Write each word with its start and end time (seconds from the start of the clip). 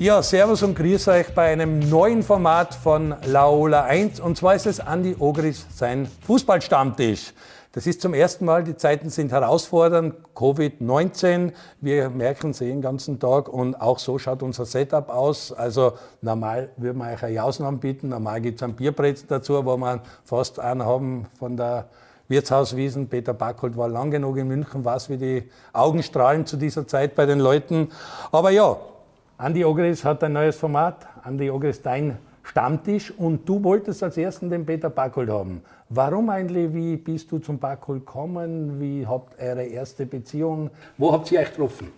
Ja, 0.00 0.22
Servus 0.22 0.62
und 0.62 0.76
Grüß 0.76 1.08
euch 1.08 1.34
bei 1.34 1.52
einem 1.52 1.78
neuen 1.78 2.22
Format 2.22 2.74
von 2.74 3.14
Laola 3.26 3.84
1. 3.84 4.18
Und 4.20 4.38
zwar 4.38 4.54
ist 4.54 4.64
es 4.66 4.80
Andi 4.80 5.14
Ogris 5.18 5.66
sein 5.74 6.08
Fußballstammtisch. 6.22 7.34
Das 7.72 7.86
ist 7.86 8.00
zum 8.00 8.14
ersten 8.14 8.46
Mal, 8.46 8.64
die 8.64 8.74
Zeiten 8.78 9.10
sind 9.10 9.30
herausfordernd. 9.30 10.14
Covid-19, 10.34 11.52
wir 11.82 12.08
merken 12.08 12.52
es 12.52 12.62
eh 12.62 12.68
den 12.68 12.80
ganzen 12.80 13.20
Tag 13.20 13.50
und 13.50 13.78
auch 13.78 13.98
so 13.98 14.18
schaut 14.18 14.42
unser 14.42 14.64
Setup 14.64 15.10
aus. 15.10 15.52
Also 15.52 15.92
normal 16.22 16.70
würden 16.78 16.96
wir 16.96 17.12
euch 17.12 17.22
eine 17.22 17.34
Jausen 17.34 17.66
anbieten, 17.66 18.08
normal 18.08 18.40
gibt 18.40 18.62
es 18.62 18.62
ein 18.62 18.76
Bierbrett 18.76 19.30
dazu, 19.30 19.66
wo 19.66 19.76
wir 19.76 20.00
fast 20.24 20.58
einen 20.60 20.86
haben 20.86 21.26
von 21.38 21.58
der 21.58 21.90
Wirtshauswiesen. 22.26 23.08
Peter 23.10 23.34
Backholt 23.34 23.76
war 23.76 23.88
lang 23.88 24.10
genug 24.10 24.38
in 24.38 24.48
München, 24.48 24.82
weiß, 24.82 25.10
wie 25.10 25.18
die 25.18 25.50
Augen 25.74 26.02
strahlen 26.02 26.46
zu 26.46 26.56
dieser 26.56 26.86
Zeit 26.86 27.14
bei 27.14 27.26
den 27.26 27.38
Leuten. 27.38 27.90
Aber 28.32 28.50
ja, 28.50 28.78
Andi 29.40 29.64
Ogris 29.64 30.04
hat 30.04 30.22
ein 30.22 30.34
neues 30.34 30.56
Format. 30.56 31.06
Andi 31.22 31.48
Ogris, 31.48 31.80
dein 31.80 32.18
Stammtisch. 32.42 33.10
Und 33.10 33.48
du 33.48 33.64
wolltest 33.64 34.02
als 34.02 34.18
ersten 34.18 34.50
den 34.50 34.66
Peter 34.66 34.90
Backholt 34.90 35.30
haben. 35.30 35.62
Warum 35.88 36.28
eigentlich? 36.28 36.74
Wie 36.74 36.98
bist 36.98 37.32
du 37.32 37.38
zum 37.38 37.58
Backholt 37.58 38.04
gekommen? 38.04 38.78
Wie 38.78 39.06
habt 39.06 39.40
ihr 39.40 39.46
eure 39.46 39.64
erste 39.64 40.04
Beziehung? 40.04 40.68
Wo 40.98 41.10
habt 41.10 41.32
ihr 41.32 41.40
euch 41.40 41.52
getroffen? 41.52 41.88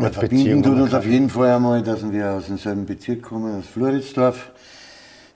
Ja, 0.00 0.10
verbinden 0.10 0.64
tut 0.64 0.80
uns 0.80 0.92
auf 0.92 1.06
jeden 1.06 1.30
Fall 1.30 1.54
einmal, 1.54 1.80
dass 1.80 2.10
wir 2.10 2.32
aus 2.32 2.46
demselben 2.46 2.84
Bezirk 2.84 3.22
kommen, 3.22 3.60
aus 3.60 3.66
Floridsdorf. 3.66 4.50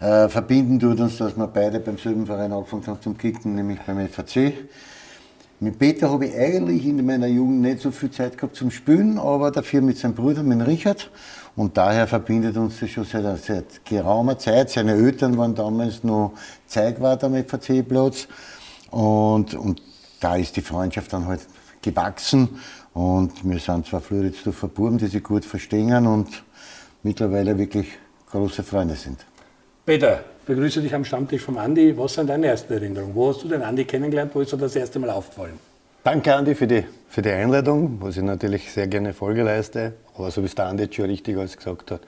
Äh, 0.00 0.28
verbinden 0.28 0.80
tut 0.80 0.98
uns, 0.98 1.18
dass 1.18 1.36
wir 1.36 1.46
beide 1.46 1.78
beim 1.78 1.98
selben 1.98 2.26
Verein 2.26 2.50
angefangen 2.50 2.84
haben 2.88 3.00
zum 3.00 3.16
Kicken, 3.16 3.54
nämlich 3.54 3.78
beim 3.86 4.08
FAC. 4.08 4.54
Mit 5.60 5.76
Peter 5.76 6.08
habe 6.08 6.26
ich 6.26 6.36
eigentlich 6.36 6.86
in 6.86 7.04
meiner 7.04 7.26
Jugend 7.26 7.62
nicht 7.62 7.80
so 7.80 7.90
viel 7.90 8.12
Zeit 8.12 8.38
gehabt 8.38 8.54
zum 8.54 8.70
Spielen, 8.70 9.18
aber 9.18 9.50
dafür 9.50 9.80
mit 9.80 9.98
seinem 9.98 10.14
Bruder, 10.14 10.44
mit 10.44 10.64
Richard. 10.64 11.10
Und 11.56 11.76
daher 11.76 12.06
verbindet 12.06 12.56
uns 12.56 12.78
das 12.78 12.90
schon 12.90 13.04
seit, 13.04 13.44
seit 13.44 13.84
geraumer 13.84 14.38
Zeit. 14.38 14.70
Seine 14.70 14.92
Eltern 14.92 15.36
waren 15.36 15.56
damals 15.56 16.04
noch 16.04 16.34
Zeigwart 16.68 17.24
am 17.24 17.34
FAC-Platz. 17.34 18.28
Und, 18.92 19.54
und 19.54 19.82
da 20.20 20.36
ist 20.36 20.54
die 20.54 20.60
Freundschaft 20.60 21.12
dann 21.12 21.26
halt 21.26 21.40
gewachsen. 21.82 22.48
Und 22.94 23.32
wir 23.42 23.58
sind 23.58 23.84
zwar 23.84 24.00
Floridsdorfer 24.00 24.68
Buben, 24.68 24.98
die 24.98 25.08
sich 25.08 25.24
gut 25.24 25.44
verstehen 25.44 26.06
und 26.06 26.44
mittlerweile 27.02 27.58
wirklich 27.58 27.88
große 28.30 28.62
Freunde 28.62 28.94
sind. 28.94 29.27
Peter, 29.88 30.22
begrüße 30.44 30.82
dich 30.82 30.94
am 30.94 31.02
Stammtisch 31.02 31.40
vom 31.40 31.56
Andi. 31.56 31.96
Was 31.96 32.12
sind 32.12 32.28
deine 32.28 32.48
ersten 32.48 32.74
Erinnerungen? 32.74 33.14
Wo 33.14 33.30
hast 33.30 33.42
du 33.42 33.48
den 33.48 33.62
Andi 33.62 33.86
kennengelernt? 33.86 34.32
Wo 34.34 34.42
ist 34.42 34.52
dir 34.52 34.58
das 34.58 34.76
erste 34.76 34.98
Mal 34.98 35.08
aufgefallen? 35.08 35.58
Danke, 36.04 36.34
Andi, 36.34 36.54
für 36.54 36.66
die, 36.66 36.84
für 37.08 37.22
die 37.22 37.30
Einladung, 37.30 37.96
was 37.98 38.18
ich 38.18 38.22
natürlich 38.22 38.70
sehr 38.70 38.86
gerne 38.86 39.14
Folge 39.14 39.44
leiste. 39.44 39.94
Aber 40.14 40.30
so 40.30 40.42
wie 40.42 40.44
es 40.44 40.54
der 40.54 40.66
Andi 40.66 40.82
jetzt 40.82 40.96
schon 40.96 41.06
richtig 41.06 41.38
alles 41.38 41.56
gesagt 41.56 41.90
hat. 41.90 42.02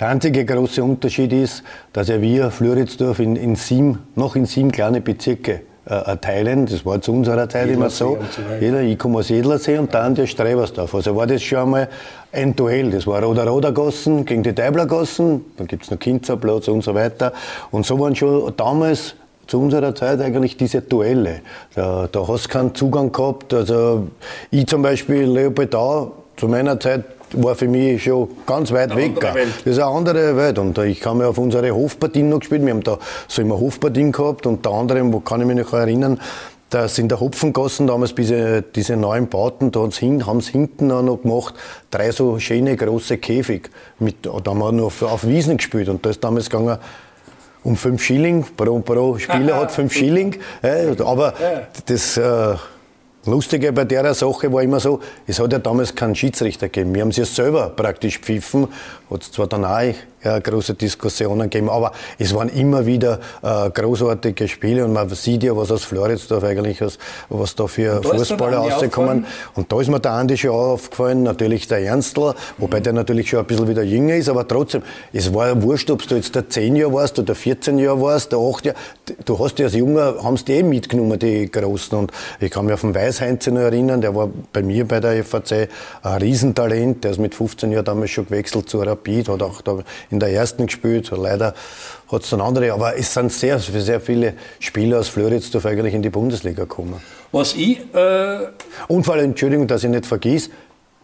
Der 0.00 0.08
einzige 0.08 0.44
große 0.44 0.82
Unterschied 0.82 1.32
ist, 1.32 1.62
dass 1.92 2.08
ja 2.08 2.20
wir 2.20 2.50
Floridsdorf 2.50 3.20
in, 3.20 3.36
in 3.36 3.54
sieben, 3.54 4.08
noch 4.16 4.34
in 4.34 4.46
sieben 4.46 4.72
kleine 4.72 5.00
Bezirke 5.00 5.60
äh, 5.86 6.16
teilen. 6.18 6.66
Das 6.66 6.84
war 6.84 7.00
zu 7.00 7.12
unserer 7.12 7.48
Zeit 7.48 7.68
immer 7.68 7.90
so. 7.90 8.18
Jeder, 8.60 8.82
ich 8.82 8.98
komme 8.98 9.18
aus 9.18 9.28
Jedlersee 9.28 9.78
und 9.78 9.92
der 9.92 10.02
andere 10.02 10.26
Strebersdorf. 10.26 10.94
Also 10.94 11.16
war 11.16 11.26
das 11.26 11.42
schon 11.42 11.58
einmal 11.58 11.88
ein 12.32 12.54
Duell. 12.54 12.90
Das 12.90 13.06
war 13.06 13.22
Roder 13.22 13.46
Roder 13.46 13.72
Gossen 13.72 14.24
gegen 14.24 14.42
die 14.42 14.54
Deibler 14.54 14.86
Gossen. 14.86 15.44
Dann 15.56 15.66
gibt 15.66 15.84
es 15.84 15.90
noch 15.90 15.98
Kinzerplatz 15.98 16.68
und 16.68 16.82
so 16.82 16.94
weiter. 16.94 17.32
Und 17.70 17.86
so 17.86 17.98
waren 17.98 18.14
schon 18.14 18.52
damals 18.56 19.14
zu 19.46 19.60
unserer 19.60 19.94
Zeit 19.94 20.20
eigentlich 20.20 20.56
diese 20.56 20.80
Duelle. 20.80 21.40
Da, 21.74 22.08
da 22.10 22.28
hast 22.28 22.46
du 22.46 22.48
keinen 22.50 22.74
Zugang 22.74 23.10
gehabt. 23.10 23.52
Also 23.52 24.06
ich 24.50 24.66
zum 24.66 24.82
Beispiel, 24.82 25.22
Leopoldau, 25.22 26.12
zu 26.36 26.46
meiner 26.46 26.78
Zeit 26.78 27.04
war 27.34 27.54
für 27.54 27.68
mich 27.68 28.02
schon 28.02 28.28
ganz 28.46 28.72
weit 28.72 28.92
eine 28.92 29.00
weg. 29.00 29.20
Das 29.20 29.74
ist 29.74 29.78
eine 29.78 29.90
andere 29.90 30.36
Welt. 30.36 30.58
Und 30.58 30.78
ich 30.78 31.00
kann 31.00 31.18
mich 31.18 31.26
auf 31.26 31.38
unsere 31.38 31.70
Hofpartien 31.74 32.28
noch 32.28 32.40
gespielt. 32.40 32.64
Wir 32.64 32.72
haben 32.72 32.82
da 32.82 32.98
so 33.28 33.42
immer 33.42 33.58
Hofpartien 33.58 34.12
gehabt. 34.12 34.46
Und 34.46 34.64
der 34.64 34.72
andere, 34.72 35.12
wo 35.12 35.20
kann 35.20 35.40
ich 35.40 35.46
mich 35.46 35.56
noch 35.56 35.72
erinnern, 35.72 36.20
da 36.70 36.86
sind 36.86 37.10
der 37.10 37.18
Hopfengassen 37.18 37.88
damals 37.88 38.14
diese, 38.14 38.62
diese 38.62 38.96
neuen 38.96 39.28
Bauten, 39.28 39.72
da 39.72 39.80
haben 39.80 40.40
sie 40.40 40.52
hinten 40.52 40.92
auch 40.92 41.02
noch 41.02 41.22
gemacht, 41.22 41.54
drei 41.90 42.12
so 42.12 42.38
schöne 42.38 42.76
große 42.76 43.18
Käfig. 43.18 43.70
Mit, 43.98 44.24
da 44.24 44.32
haben 44.32 44.58
wir 44.58 44.70
noch 44.70 45.02
auf 45.02 45.26
Wiesen 45.26 45.56
gespielt 45.56 45.88
und 45.88 46.06
da 46.06 46.10
ist 46.10 46.22
damals 46.22 46.48
gegangen, 46.48 46.78
um 47.64 47.76
5 47.76 48.02
Schilling, 48.02 48.46
pro, 48.56 48.78
pro 48.78 49.18
Spieler 49.18 49.56
hat 49.60 49.72
5 49.72 49.92
Schilling. 49.92 50.36
Äh, 50.62 50.94
aber 51.02 51.34
das 51.86 52.16
äh, 52.16 52.54
Lustige 53.26 53.72
bei 53.72 53.84
der 53.84 54.14
Sache 54.14 54.50
war 54.50 54.62
immer 54.62 54.80
so, 54.80 55.00
es 55.26 55.38
hat 55.38 55.52
ja 55.52 55.58
damals 55.58 55.94
keinen 55.94 56.14
Schiedsrichter 56.14 56.68
gegeben. 56.68 56.94
Wir 56.94 57.02
haben 57.02 57.10
es 57.10 57.18
ja 57.18 57.26
selber 57.26 57.68
praktisch 57.68 58.18
pfiffen. 58.18 58.68
Hat 59.10 59.22
es 59.22 59.30
zwar 59.30 59.46
dann 59.46 59.64
auch 59.64 59.94
ja, 60.22 60.38
große 60.38 60.74
Diskussionen 60.74 61.50
gegeben. 61.50 61.68
Aber 61.68 61.92
es 62.18 62.34
waren 62.34 62.48
immer 62.48 62.86
wieder 62.86 63.20
äh, 63.42 63.70
großartige 63.70 64.48
Spiele 64.48 64.84
und 64.84 64.92
man 64.92 65.08
sieht 65.10 65.42
ja, 65.42 65.56
was 65.56 65.70
aus 65.70 65.84
Floridsdorf 65.84 66.44
eigentlich, 66.44 66.82
aus, 66.82 66.98
was 67.28 67.54
da 67.54 67.66
für 67.66 68.02
Fußballer 68.02 68.58
rausgekommen. 68.58 69.26
Und 69.54 69.72
da 69.72 69.80
ist 69.80 69.88
mir 69.88 70.00
der 70.00 70.12
Andi 70.12 70.36
schon 70.36 70.50
aufgefallen, 70.50 71.22
natürlich 71.22 71.68
der 71.68 71.78
Ernstl, 71.80 72.34
wobei 72.58 72.80
mhm. 72.80 72.82
der 72.84 72.92
natürlich 72.92 73.30
schon 73.30 73.40
ein 73.40 73.46
bisschen 73.46 73.68
wieder 73.68 73.82
jünger 73.82 74.14
ist, 74.14 74.28
aber 74.28 74.46
trotzdem, 74.46 74.82
es 75.12 75.32
war 75.32 75.48
ja 75.48 75.62
wurscht, 75.62 75.90
ob 75.90 76.06
du 76.06 76.16
jetzt 76.16 76.34
der 76.34 76.48
10 76.48 76.76
Jahre 76.76 76.92
warst 76.92 77.18
oder 77.18 77.34
14 77.34 77.78
Jahre 77.78 78.00
warst, 78.00 78.32
der 78.32 78.38
8 78.38 78.66
Jahre, 78.66 78.78
du 79.24 79.38
hast 79.38 79.58
ja 79.58 79.66
als 79.66 79.74
Junger, 79.74 80.22
haben 80.22 80.36
die 80.36 80.52
eh 80.52 80.62
mitgenommen, 80.62 81.18
die 81.18 81.50
Großen. 81.50 81.96
Und 81.96 82.12
ich 82.40 82.50
kann 82.50 82.66
mich 82.66 82.74
auf 82.74 82.80
den 82.82 82.94
Weißheinz 82.94 83.46
noch 83.48 83.60
erinnern, 83.60 84.00
der 84.00 84.14
war 84.14 84.28
bei 84.52 84.62
mir 84.62 84.86
bei 84.86 85.00
der 85.00 85.24
FAC 85.24 85.68
ein 86.02 86.18
Riesentalent, 86.22 87.04
der 87.04 87.12
ist 87.12 87.18
mit 87.18 87.34
15 87.34 87.72
Jahren 87.72 87.84
damals 87.84 88.10
schon 88.10 88.26
gewechselt 88.26 88.68
zu 88.68 88.80
Rapid, 88.80 89.28
hat 89.28 89.42
auch 89.42 89.60
da 89.62 89.78
in 90.10 90.20
der 90.20 90.30
ersten 90.30 90.66
gespielt. 90.66 91.10
Leider 91.10 91.54
hat 92.10 92.22
es 92.22 92.30
dann 92.30 92.40
andere, 92.40 92.72
aber 92.72 92.96
es 92.96 93.14
sind 93.14 93.32
sehr, 93.32 93.58
sehr 93.58 94.00
viele 94.00 94.34
Spieler 94.58 95.00
aus 95.00 95.08
Floridsdorf 95.08 95.66
eigentlich 95.66 95.94
in 95.94 96.02
die 96.02 96.10
Bundesliga 96.10 96.62
gekommen. 96.62 97.00
Was 97.32 97.54
ich. 97.54 97.78
Äh 97.94 98.48
Und 98.88 99.04
vor 99.04 99.14
allem, 99.14 99.26
Entschuldigung, 99.26 99.66
dass 99.66 99.84
ich 99.84 99.90
nicht 99.90 100.06
vergieß, 100.06 100.50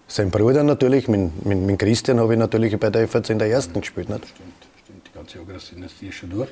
sein 0.09 0.31
Bruder 0.31 0.63
natürlich, 0.63 1.09
mit, 1.09 1.45
mit, 1.45 1.59
mit 1.59 1.79
Christian 1.79 2.21
habe 2.21 2.35
ich 2.35 2.39
natürlich 2.39 2.79
bei 2.79 2.91
der 2.91 3.09
FAC 3.09 3.31
in 3.31 3.39
der 3.39 3.49
ersten 3.49 3.81
gespielt. 3.81 4.09
Nicht? 4.09 4.27
Stimmt 4.27 4.67
die 5.05 5.13
ganze 5.13 5.39
Jahrgangsdynastie 5.39 6.13
schon 6.13 6.31
durch. 6.31 6.49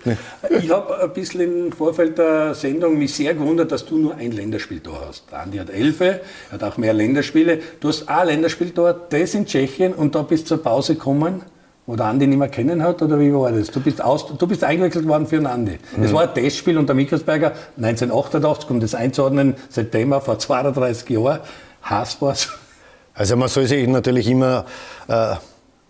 Ich 0.63 0.71
habe 0.71 1.01
ein 1.01 1.13
bisschen 1.13 1.41
im 1.41 1.73
Vorfeld 1.73 2.19
der 2.19 2.55
Sendung 2.55 2.99
mich 2.99 3.15
sehr 3.15 3.35
gewundert, 3.35 3.71
dass 3.71 3.85
du 3.87 3.97
nur 3.97 4.17
ein 4.17 4.33
Länderspiel 4.33 4.81
da 4.81 5.07
hast. 5.07 5.31
Der 5.31 5.41
Andi 5.41 5.59
hat 5.59 5.71
elf, 5.71 6.01
er 6.01 6.21
hat 6.51 6.65
auch 6.65 6.77
mehr 6.77 6.93
Länderspiele. 6.93 7.61
Du 7.81 7.89
hast 7.89 8.09
ein 8.09 8.27
Länderspiel 8.27 8.71
dort, 8.71 9.13
das 9.13 9.35
in 9.35 9.47
Tschechien 9.47 9.93
und 9.93 10.15
da 10.15 10.23
bist 10.23 10.45
du 10.45 10.57
zur 10.57 10.63
Pause 10.63 10.95
gekommen 10.95 11.43
wo 11.87 11.97
der 11.97 12.07
Andi 12.07 12.27
nicht 12.27 12.39
mehr 12.39 12.49
kennen 12.49 12.83
hat, 12.83 13.03
oder 13.03 13.19
wie 13.21 13.33
war 13.33 13.53
das? 13.53 13.71
Du 13.71 13.81
bist, 13.81 14.03
aus, 14.03 14.27
du 14.27 14.47
bist 14.47 14.65
eingewechselt 14.65 15.07
worden 15.07 15.27
für 15.27 15.37
den 15.37 15.47
Andi. 15.47 15.79
Das 15.97 16.11
mhm. 16.11 16.15
war 16.15 16.23
ein 16.23 16.35
Testspiel 16.35 16.79
unter 16.79 16.95
Mikkelsberger 16.95 17.53
1988, 17.77 18.71
um 18.71 18.81
das 18.81 18.95
einzuordnen, 18.95 19.55
September 19.69 20.21
vor 20.21 20.39
32 20.39 21.11
Jahren. 21.11 21.41
Hass 21.83 22.21
war's. 22.23 22.49
Also 23.15 23.37
man 23.37 23.49
soll 23.49 23.67
sich 23.67 23.87
natürlich 23.87 24.29
immer 24.29 24.65
äh, 25.09 25.35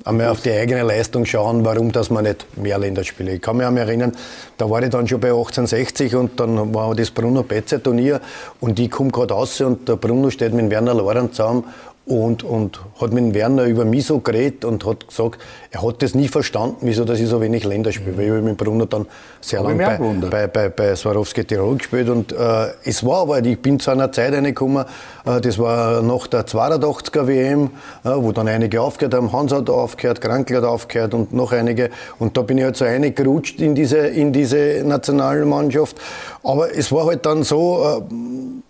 einmal 0.05 0.29
auf 0.29 0.43
die 0.43 0.51
eigene 0.51 0.83
Leistung 0.83 1.25
schauen, 1.25 1.65
warum 1.65 1.93
dass 1.93 2.11
man 2.11 2.25
nicht 2.25 2.59
mehr 2.59 2.79
Länderspiele. 2.79 3.33
Ich 3.35 3.41
kann 3.41 3.57
mich 3.57 3.67
auch 3.67 3.73
erinnern, 3.73 4.13
da 4.59 4.69
war 4.69 4.83
ich 4.83 4.91
dann 4.91 5.09
schon 5.09 5.21
bei 5.21 5.29
1860 5.29 6.17
und 6.17 6.39
dann 6.39 6.75
war 6.75 6.95
das 6.95 7.11
Bruno 7.11 7.43
Betzer 7.43 7.83
Turnier 7.83 8.21
und 8.61 8.79
ich 8.79 8.91
komme 8.91 9.11
gerade 9.11 9.33
raus 9.33 9.61
und 9.61 9.89
der 9.89 9.97
Bruno 9.97 10.31
steht 10.31 10.53
mit 10.53 10.69
Werner 10.71 10.95
Lorenz 10.95 11.37
zusammen 11.37 11.65
und, 12.07 12.43
und 12.43 12.81
hat 13.01 13.13
mit 13.13 13.33
Werner 13.33 13.65
über 13.65 13.87
mich 13.87 14.05
so 14.05 14.19
geredet 14.19 14.67
und 14.67 14.85
hat 14.85 15.09
gesagt, 15.09 15.39
er 15.71 15.83
hat 15.83 16.03
das 16.03 16.15
nie 16.15 16.29
verstanden, 16.29 16.77
wieso 16.83 17.07
dass 17.07 17.19
ich 17.19 17.29
so 17.29 17.41
wenig 17.41 17.65
Länder 17.65 17.93
spiele. 17.93 18.13
Mhm. 18.13 18.17
Weil 18.19 18.25
ich 18.25 18.31
habe 18.31 18.43
mit 18.43 18.57
Bruno 18.59 18.85
dann 18.85 19.07
sehr 19.41 19.63
lange 19.63 19.79
bei, 20.21 20.29
bei, 20.29 20.47
bei, 20.47 20.69
bei 20.69 20.97
Swarovski 20.97 21.45
Tirol 21.45 21.79
gespielt. 21.79 22.11
Und 22.11 22.33
äh, 22.33 22.67
es 22.85 23.07
war 23.07 23.23
aber, 23.23 23.43
ich 23.43 23.61
bin 23.61 23.81
zu 23.81 23.91
einer 23.91 24.13
Zeit 24.13 24.35
reingekommen, 24.35 24.85
äh, 25.25 25.41
das 25.41 25.59
war 25.59 26.03
nach 26.03 26.27
der 26.27 26.47
82er 26.47 27.27
WM, 27.27 27.71
äh, 28.05 28.11
wo 28.15 28.33
dann 28.33 28.49
einige 28.49 28.83
aufgehört 28.83 29.15
haben. 29.15 29.33
Hans 29.33 29.53
hat 29.53 29.71
aufgehört, 29.71 30.21
Krankl 30.21 30.57
hat 30.59 30.65
aufgehört 30.65 31.15
und 31.15 31.33
noch 31.33 31.53
einige. 31.53 31.89
Und 32.19 32.37
da 32.37 32.43
bin 32.43 32.59
ich 32.59 32.65
halt 32.65 32.77
so 32.77 32.85
reingerutscht 32.85 33.61
in 33.61 33.75
diese, 33.75 33.99
in 33.99 34.35
diese 34.35 34.83
Nationalmannschaft. 34.85 35.97
Aber 36.43 36.77
es 36.77 36.93
war 36.93 37.07
halt 37.07 37.25
dann 37.25 37.45
so, 37.45 38.03
äh, 38.11 38.64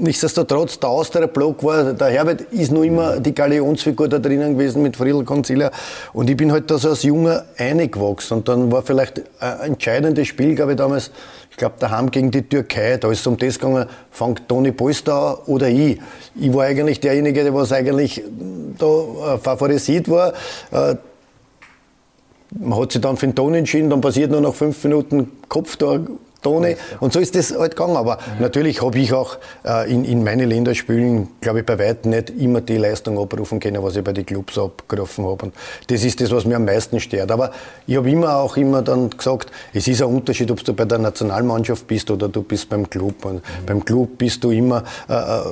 nichtsdestotrotz, 0.00 0.78
der 0.78 0.88
Austria-Block 0.88 1.62
war, 1.64 1.92
der 1.92 2.08
Herbert 2.08 2.40
ist 2.52 2.72
noch 2.72 2.82
immer 2.82 3.20
die 3.20 3.34
Galionsfigur 3.34 4.08
da 4.08 4.18
drinnen 4.18 4.54
gewesen 4.54 4.82
mit 4.82 4.96
Friedel 4.96 5.24
Consilia. 5.24 5.70
Und 6.12 6.30
ich 6.30 6.36
bin 6.36 6.52
halt 6.52 6.70
da 6.70 6.78
so 6.78 6.90
als 6.90 7.02
Junger 7.02 7.44
eingewachsen. 7.56 8.38
Und 8.38 8.48
dann 8.48 8.70
war 8.70 8.82
vielleicht 8.82 9.22
ein 9.40 9.72
entscheidendes 9.72 10.28
Spiel, 10.28 10.54
glaube 10.54 10.72
ich, 10.72 10.78
damals, 10.78 11.10
ich 11.50 11.56
glaube, 11.56 11.74
daheim 11.78 12.10
gegen 12.10 12.30
die 12.30 12.42
Türkei. 12.42 12.96
Da 12.96 13.10
ist 13.10 13.20
es 13.20 13.26
um 13.26 13.36
das 13.36 13.58
gegangen, 13.58 13.86
fängt 14.10 14.48
Toni 14.48 14.72
Polster 14.72 15.48
oder 15.48 15.68
ich. 15.68 16.00
Ich 16.34 16.52
war 16.52 16.64
eigentlich 16.64 17.00
derjenige, 17.00 17.42
der 17.42 17.54
was 17.54 17.72
eigentlich 17.72 18.22
da 18.78 19.34
äh, 19.34 19.38
favorisiert 19.38 20.08
war. 20.08 20.32
Äh, 20.70 20.96
man 22.58 22.80
hat 22.80 22.92
sich 22.92 23.00
dann 23.00 23.16
für 23.16 23.26
den 23.26 23.34
Ton 23.34 23.54
entschieden, 23.54 23.90
dann 23.90 24.00
passiert 24.00 24.30
nur 24.30 24.40
noch 24.40 24.54
fünf 24.54 24.82
Minuten 24.84 25.32
Kopf 25.48 25.76
da 26.42 26.48
Toni. 26.48 26.76
Und 27.00 27.12
so 27.12 27.20
ist 27.20 27.34
das 27.34 27.56
halt 27.56 27.76
gegangen. 27.76 27.96
Aber 27.96 28.18
ja. 28.18 28.40
natürlich 28.40 28.82
habe 28.82 28.98
ich 28.98 29.12
auch 29.12 29.36
äh, 29.64 29.90
in, 29.92 30.04
in 30.04 30.24
meine 30.24 30.46
Länderspielen, 30.46 31.28
glaube 31.40 31.60
ich, 31.60 31.66
bei 31.66 31.78
weitem 31.78 32.10
nicht 32.10 32.30
immer 32.30 32.60
die 32.60 32.76
Leistung 32.76 33.18
abrufen 33.18 33.60
können, 33.60 33.82
was 33.82 33.96
ich 33.96 34.04
bei 34.04 34.12
den 34.12 34.26
Clubs 34.26 34.58
abgerufen 34.58 35.26
habe. 35.26 35.46
Und 35.46 35.54
das 35.88 36.04
ist 36.04 36.20
das, 36.20 36.30
was 36.30 36.44
mir 36.44 36.56
am 36.56 36.64
meisten 36.64 37.00
stört. 37.00 37.30
Aber 37.30 37.52
ich 37.86 37.96
habe 37.96 38.10
immer 38.10 38.36
auch 38.36 38.56
immer 38.56 38.82
dann 38.82 39.10
gesagt, 39.10 39.50
es 39.72 39.88
ist 39.88 40.02
ein 40.02 40.08
Unterschied, 40.08 40.50
ob 40.50 40.64
du 40.64 40.72
bei 40.72 40.84
der 40.84 40.98
Nationalmannschaft 40.98 41.86
bist 41.86 42.10
oder 42.10 42.28
du 42.28 42.42
bist 42.42 42.68
beim 42.68 42.88
Club. 42.88 43.24
Und 43.24 43.36
mhm. 43.36 43.66
beim 43.66 43.84
Club 43.84 44.18
bist 44.18 44.42
du 44.44 44.50
immer, 44.50 44.84
äh, 45.08 45.12
äh 45.12 45.42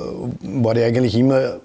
war 0.63 0.75
ich 0.75 0.83
eigentlich 0.83 1.15
immer 1.15 1.59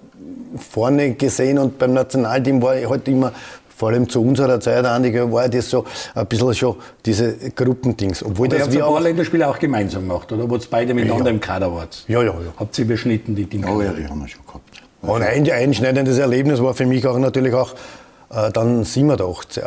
vorne 0.59 1.15
gesehen 1.15 1.59
und 1.59 1.79
beim 1.79 1.95
Nationalteam 1.95 2.61
war 2.63 2.77
ich 2.77 2.89
halt 2.89 3.09
immer 3.09 3.33
vor 3.83 3.89
allem 3.89 4.09
zu 4.09 4.23
unserer 4.23 4.61
Zeit, 4.61 4.85
Andi, 4.85 5.13
war 5.33 5.49
das 5.49 5.69
so 5.69 5.85
ein 6.15 6.25
bisschen 6.29 6.55
schon 6.55 6.77
diese 7.05 7.37
Gruppendings. 7.51 8.23
Obwohl 8.25 8.47
Aber 8.47 8.59
das 8.59 8.73
ihr 8.73 8.87
habt 8.87 8.97
ein 8.97 9.03
Länderspiele 9.03 9.49
auch 9.49 9.59
gemeinsam 9.59 10.03
gemacht, 10.03 10.31
oder? 10.31 10.49
Wo 10.49 10.55
ihr 10.55 10.63
beide 10.71 10.95
miteinander 10.95 11.25
ja. 11.25 11.31
im 11.33 11.41
Kader 11.41 11.75
wart. 11.75 12.05
Ja, 12.07 12.23
ja, 12.23 12.31
ja. 12.31 12.55
Habt 12.57 12.79
ihr 12.79 12.85
überschnitten, 12.85 13.35
die 13.35 13.45
Dinge? 13.47 13.67
Oh 13.69 13.83
ja, 13.83 13.93
die 13.93 14.07
haben 14.07 14.21
wir 14.21 14.29
schon 14.29 14.47
gehabt. 14.47 14.63
Und 15.01 15.23
ein 15.23 15.51
einschneidendes 15.51 16.17
Erlebnis 16.19 16.63
war 16.63 16.75
für 16.75 16.87
mich 16.87 17.05
auch 17.09 17.19
natürlich 17.19 17.55
auch 17.55 17.75
äh, 18.31 18.53
dann 18.53 18.85
87, 18.85 19.65
äh, 19.65 19.67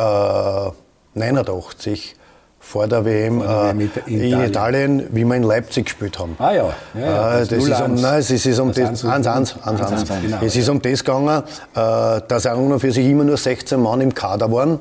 89 1.15 2.15
vor 2.65 2.88
der 2.88 3.06
WM, 3.06 3.41
vor 3.41 3.47
der 3.47 3.77
WM 3.77 3.79
äh, 3.79 3.83
in, 3.83 3.89
Italien. 3.89 4.31
in, 4.33 4.41
Italien. 4.41 5.07
wie 5.12 5.23
wir 5.23 5.35
in 5.35 5.44
Leipzig 5.44 5.85
gespielt 5.85 6.17
haben. 6.17 6.35
Ah 6.39 6.51
ja, 6.51 6.73
ja, 6.94 7.00
ja 7.00 7.35
äh, 7.35 7.39
das, 7.39 7.50
das 7.50 7.63
ist 7.67 7.81
um, 7.81 7.95
nein, 7.95 8.19
es 8.19 8.31
ist 8.31 8.59
um 8.59 8.73
das, 8.73 9.06
1, 9.06 9.06
1, 9.06 9.56
1, 9.63 9.81
1, 9.81 10.09
genau. 10.21 10.38
Es 10.41 10.56
ist 10.56 10.69
um 10.69 10.81
das 10.81 11.03
gegangen, 11.03 11.44
äh, 11.75 12.21
dass 12.27 12.45
an 12.45 12.71
und 12.71 12.79
für 12.79 12.91
sich 12.91 13.06
immer 13.07 13.23
nur 13.23 13.38
16 13.38 13.79
Mann 13.79 14.01
im 14.01 14.13
Kader 14.13 14.51
waren. 14.51 14.79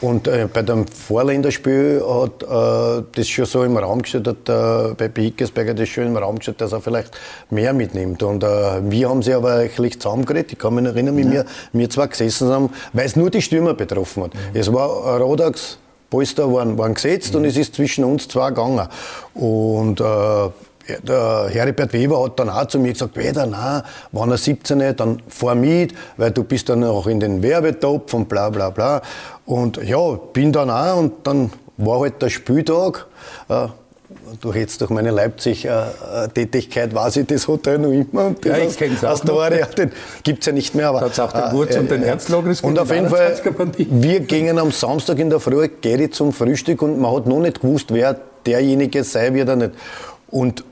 Und 0.00 0.28
äh, 0.28 0.48
bei 0.52 0.60
dem 0.60 0.86
Vorländerspiel 0.86 2.02
hat 2.06 2.42
äh, 2.42 3.04
das 3.14 3.26
schon 3.26 3.46
so 3.46 3.62
im 3.62 3.76
Raum 3.78 4.02
gestellt, 4.02 4.26
hat 4.26 4.48
äh, 4.48 5.08
bei 5.08 5.22
Hickesberger 5.22 5.72
das 5.72 5.88
schon 5.88 6.06
im 6.06 6.16
Raum 6.16 6.36
gestellt, 6.36 6.60
dass 6.60 6.72
er 6.72 6.82
vielleicht 6.82 7.10
mehr 7.48 7.72
mitnimmt. 7.72 8.22
Und 8.22 8.42
wir 8.42 9.08
haben 9.08 9.22
sie 9.22 9.32
aber 9.32 9.54
eigentlich 9.54 9.98
zusammengeredet. 9.98 10.52
Ich 10.52 10.58
kann 10.58 10.74
mich 10.74 10.84
erinnern, 10.84 11.16
wie 11.16 11.22
ja. 11.22 11.30
wir, 11.30 11.44
wir 11.72 11.88
zwei 11.88 12.06
gesessen 12.06 12.50
haben, 12.50 12.70
weil 12.92 13.06
es 13.06 13.16
nur 13.16 13.30
die 13.30 13.40
Stürmer 13.40 13.72
betroffen 13.72 14.24
hat. 14.24 14.34
Mhm. 14.34 14.40
Es 14.52 14.70
war 14.70 15.18
Rodax, 15.18 15.78
Polster 16.14 16.52
waren, 16.52 16.78
waren 16.78 16.94
gesetzt 16.94 17.32
mhm. 17.32 17.40
und 17.40 17.44
es 17.46 17.56
ist 17.56 17.74
zwischen 17.74 18.04
uns 18.04 18.28
zwei 18.28 18.50
gegangen. 18.50 18.86
Und 19.34 20.00
äh, 20.00 20.04
der 21.02 21.48
Heribert 21.50 21.92
Weber 21.92 22.22
hat 22.22 22.38
dann 22.38 22.50
auch 22.50 22.66
zu 22.66 22.78
mir 22.78 22.92
gesagt, 22.92 23.16
Weder, 23.16 23.46
nein, 23.46 23.82
wenn 24.12 24.30
er 24.30 24.38
17 24.38 24.80
ist, 24.80 25.00
dann 25.00 25.20
fahr 25.26 25.56
mit, 25.56 25.92
weil 26.16 26.30
du 26.30 26.44
bist 26.44 26.68
dann 26.68 26.84
auch 26.84 27.08
in 27.08 27.18
den 27.18 27.42
Werbetopf 27.42 28.14
und 28.14 28.28
bla 28.28 28.48
bla 28.50 28.70
bla. 28.70 29.02
Und 29.44 29.82
ja, 29.82 30.12
bin 30.32 30.52
dann 30.52 30.70
auch 30.70 30.98
und 30.98 31.26
dann 31.26 31.50
war 31.78 32.00
halt 32.00 32.22
der 32.22 32.30
Spieltag. 32.30 33.06
Äh, 33.48 33.66
durch 34.40 34.56
jetzt 34.56 34.80
durch 34.80 34.90
meine 34.90 35.10
Leipzig-Tätigkeit 35.10 36.92
äh, 36.92 36.94
weiß 36.94 37.16
ich 37.16 37.26
das 37.26 37.48
Hotel 37.48 37.78
noch 37.78 37.90
immer. 37.90 38.26
Und 38.26 38.44
ja, 38.44 38.58
ich 38.58 38.76
kenne 38.76 38.94
es 38.94 39.04
auch 39.04 39.20
den 39.20 39.92
gibt 40.22 40.40
es 40.40 40.46
ja 40.46 40.52
nicht 40.52 40.74
mehr. 40.74 40.92
Hat 40.92 41.12
es 41.12 41.20
auch 41.20 41.32
den 41.32 41.52
Wurz 41.52 41.74
äh, 41.74 41.78
und 41.80 41.90
den 41.90 42.02
äh, 42.02 42.06
Herzlogris 42.06 42.60
Und 42.60 42.78
auf 42.78 42.90
jeden 42.90 43.08
Fall, 43.08 43.36
wir 43.76 44.20
gingen 44.20 44.58
am 44.58 44.70
Samstag 44.72 45.18
in 45.18 45.30
der 45.30 45.40
Früh 45.40 45.68
Geri 45.80 46.10
zum 46.10 46.32
Frühstück 46.32 46.82
und 46.82 47.00
man 47.00 47.14
hat 47.14 47.26
noch 47.26 47.40
nicht 47.40 47.60
gewusst, 47.60 47.92
wer 47.92 48.16
derjenige 48.46 49.04
sei, 49.04 49.32
wird 49.34 49.48
er 49.48 49.56
nicht. 49.56 49.72
Und 50.28 50.64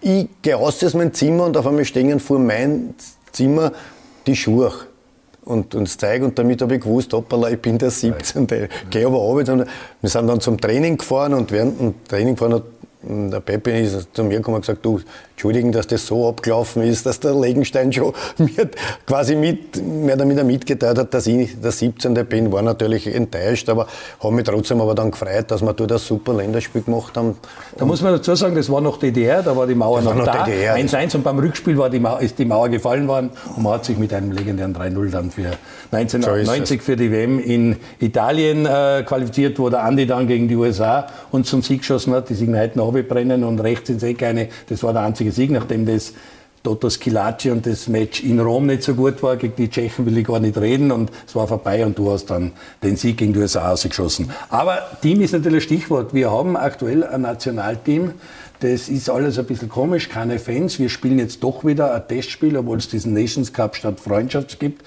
ich 0.00 0.28
gehe 0.42 0.56
aus 0.56 0.82
aus 0.82 0.94
meinem 0.94 1.12
Zimmer 1.12 1.44
und 1.44 1.56
auf 1.56 1.66
einmal 1.66 1.84
stehen 1.84 2.20
vor 2.20 2.38
mein 2.38 2.94
Zimmer 3.32 3.72
die 4.26 4.36
Schuhe 4.36 4.72
und 5.48 5.74
uns 5.74 5.96
zeigen 5.96 6.26
und 6.26 6.38
damit 6.38 6.60
habe 6.60 6.74
ich 6.74 6.82
gewusst, 6.82 7.12
hoppala, 7.12 7.50
ich 7.50 7.60
bin 7.60 7.78
der 7.78 7.90
17. 7.90 8.44
Ich 8.44 8.90
gehe 8.90 9.06
aber 9.06 9.16
runter. 9.16 9.66
Wir 10.00 10.10
sind 10.10 10.26
dann 10.26 10.40
zum 10.40 10.60
Training 10.60 10.98
gefahren 10.98 11.32
und 11.34 11.50
während 11.50 11.80
dem 11.80 11.94
Training 12.06 12.34
gefahren 12.34 12.54
hat 12.54 12.62
der 13.00 13.40
Pepe 13.40 13.70
ist 13.70 14.08
zu 14.14 14.24
mir 14.24 14.38
gekommen 14.38 14.56
und 14.56 14.62
gesagt, 14.62 14.84
du, 14.84 15.00
entschuldigen, 15.38 15.70
dass 15.70 15.86
das 15.86 16.04
so 16.04 16.28
abgelaufen 16.28 16.82
ist, 16.82 17.06
dass 17.06 17.20
der 17.20 17.32
Legenstein 17.32 17.92
schon 17.92 18.12
mir 18.38 18.68
quasi 19.06 19.36
mit, 19.36 19.80
mehr 19.80 20.16
oder 20.16 20.24
weniger 20.24 20.42
mitgeteilt 20.42 20.98
hat, 20.98 21.14
dass 21.14 21.28
ich 21.28 21.60
der 21.60 21.70
17. 21.70 22.12
bin, 22.26 22.50
war 22.50 22.62
natürlich 22.62 23.06
enttäuscht, 23.06 23.68
aber 23.68 23.86
habe 24.20 24.34
mich 24.34 24.44
trotzdem 24.44 24.80
aber 24.80 24.96
dann 24.96 25.12
gefreut, 25.12 25.48
dass 25.52 25.62
wir 25.62 25.72
dort 25.74 25.92
ein 25.92 25.98
super 25.98 26.34
Länderspiel 26.34 26.82
gemacht 26.82 27.16
haben. 27.16 27.36
Da 27.76 27.84
muss 27.84 28.02
man 28.02 28.14
dazu 28.14 28.34
sagen, 28.34 28.56
das 28.56 28.68
war 28.68 28.80
noch 28.80 28.98
DDR, 28.98 29.44
da 29.44 29.56
war 29.56 29.68
die 29.68 29.76
Mauer 29.76 30.02
noch, 30.02 30.16
noch 30.16 30.24
da, 30.24 30.44
1-1 30.44 31.14
und 31.14 31.22
beim 31.22 31.38
Rückspiel 31.38 31.78
war 31.78 31.88
die 31.88 32.00
Mauer, 32.00 32.20
ist 32.20 32.36
die 32.36 32.44
Mauer 32.44 32.68
gefallen 32.68 33.06
worden 33.06 33.30
und 33.54 33.62
man 33.62 33.74
hat 33.74 33.84
sich 33.84 33.96
mit 33.96 34.12
einem 34.12 34.32
legendären 34.32 34.74
3-0 34.74 35.10
dann 35.10 35.30
für 35.30 35.52
1990 35.92 36.80
so 36.80 36.84
für 36.84 36.96
die 36.96 37.12
WM 37.12 37.38
in 37.38 37.76
Italien 38.00 38.66
äh, 38.66 39.04
qualifiziert, 39.06 39.56
wo 39.60 39.70
der 39.70 39.84
Andi 39.84 40.04
dann 40.04 40.26
gegen 40.26 40.48
die 40.48 40.56
USA 40.56 41.06
uns 41.30 41.48
zum 41.48 41.62
Sieg 41.62 41.80
geschossen 41.80 42.12
hat, 42.12 42.28
die 42.28 42.34
Signalten 42.34 42.80
brennen 43.08 43.44
und 43.44 43.60
rechts 43.60 43.88
ins 43.88 44.02
Eck 44.02 44.24
eine. 44.24 44.48
Das 44.68 44.82
war 44.82 44.92
der 44.92 45.02
einzige 45.02 45.27
Sieg, 45.30 45.50
nachdem 45.50 45.86
das 45.86 46.12
Toto 46.62 46.90
Skilacci 46.90 47.50
und 47.50 47.66
das 47.66 47.88
Match 47.88 48.22
in 48.22 48.40
Rom 48.40 48.66
nicht 48.66 48.82
so 48.82 48.94
gut 48.94 49.22
war. 49.22 49.36
Gegen 49.36 49.54
die 49.56 49.70
Tschechen 49.70 50.06
will 50.06 50.18
ich 50.18 50.26
gar 50.26 50.40
nicht 50.40 50.58
reden 50.58 50.90
und 50.90 51.10
es 51.26 51.34
war 51.34 51.46
vorbei 51.46 51.86
und 51.86 51.98
du 51.98 52.10
hast 52.10 52.26
dann 52.26 52.52
den 52.82 52.96
Sieg 52.96 53.18
gegen 53.18 53.32
die 53.32 53.38
USA 53.38 53.72
ausgeschossen. 53.72 54.30
Aber 54.50 54.82
Team 55.00 55.20
ist 55.20 55.32
natürlich 55.32 55.64
Stichwort. 55.64 56.12
Wir 56.14 56.30
haben 56.30 56.56
aktuell 56.56 57.04
ein 57.04 57.22
Nationalteam. 57.22 58.12
Das 58.60 58.88
ist 58.88 59.08
alles 59.08 59.38
ein 59.38 59.46
bisschen 59.46 59.68
komisch, 59.68 60.08
keine 60.08 60.40
Fans. 60.40 60.80
Wir 60.80 60.88
spielen 60.88 61.20
jetzt 61.20 61.44
doch 61.44 61.64
wieder 61.64 61.94
ein 61.94 62.08
Testspiel, 62.08 62.56
obwohl 62.56 62.78
es 62.78 62.88
diesen 62.88 63.14
Nations 63.14 63.52
Cup 63.52 63.76
statt 63.76 64.00
Freundschafts 64.00 64.58
gibt. 64.58 64.84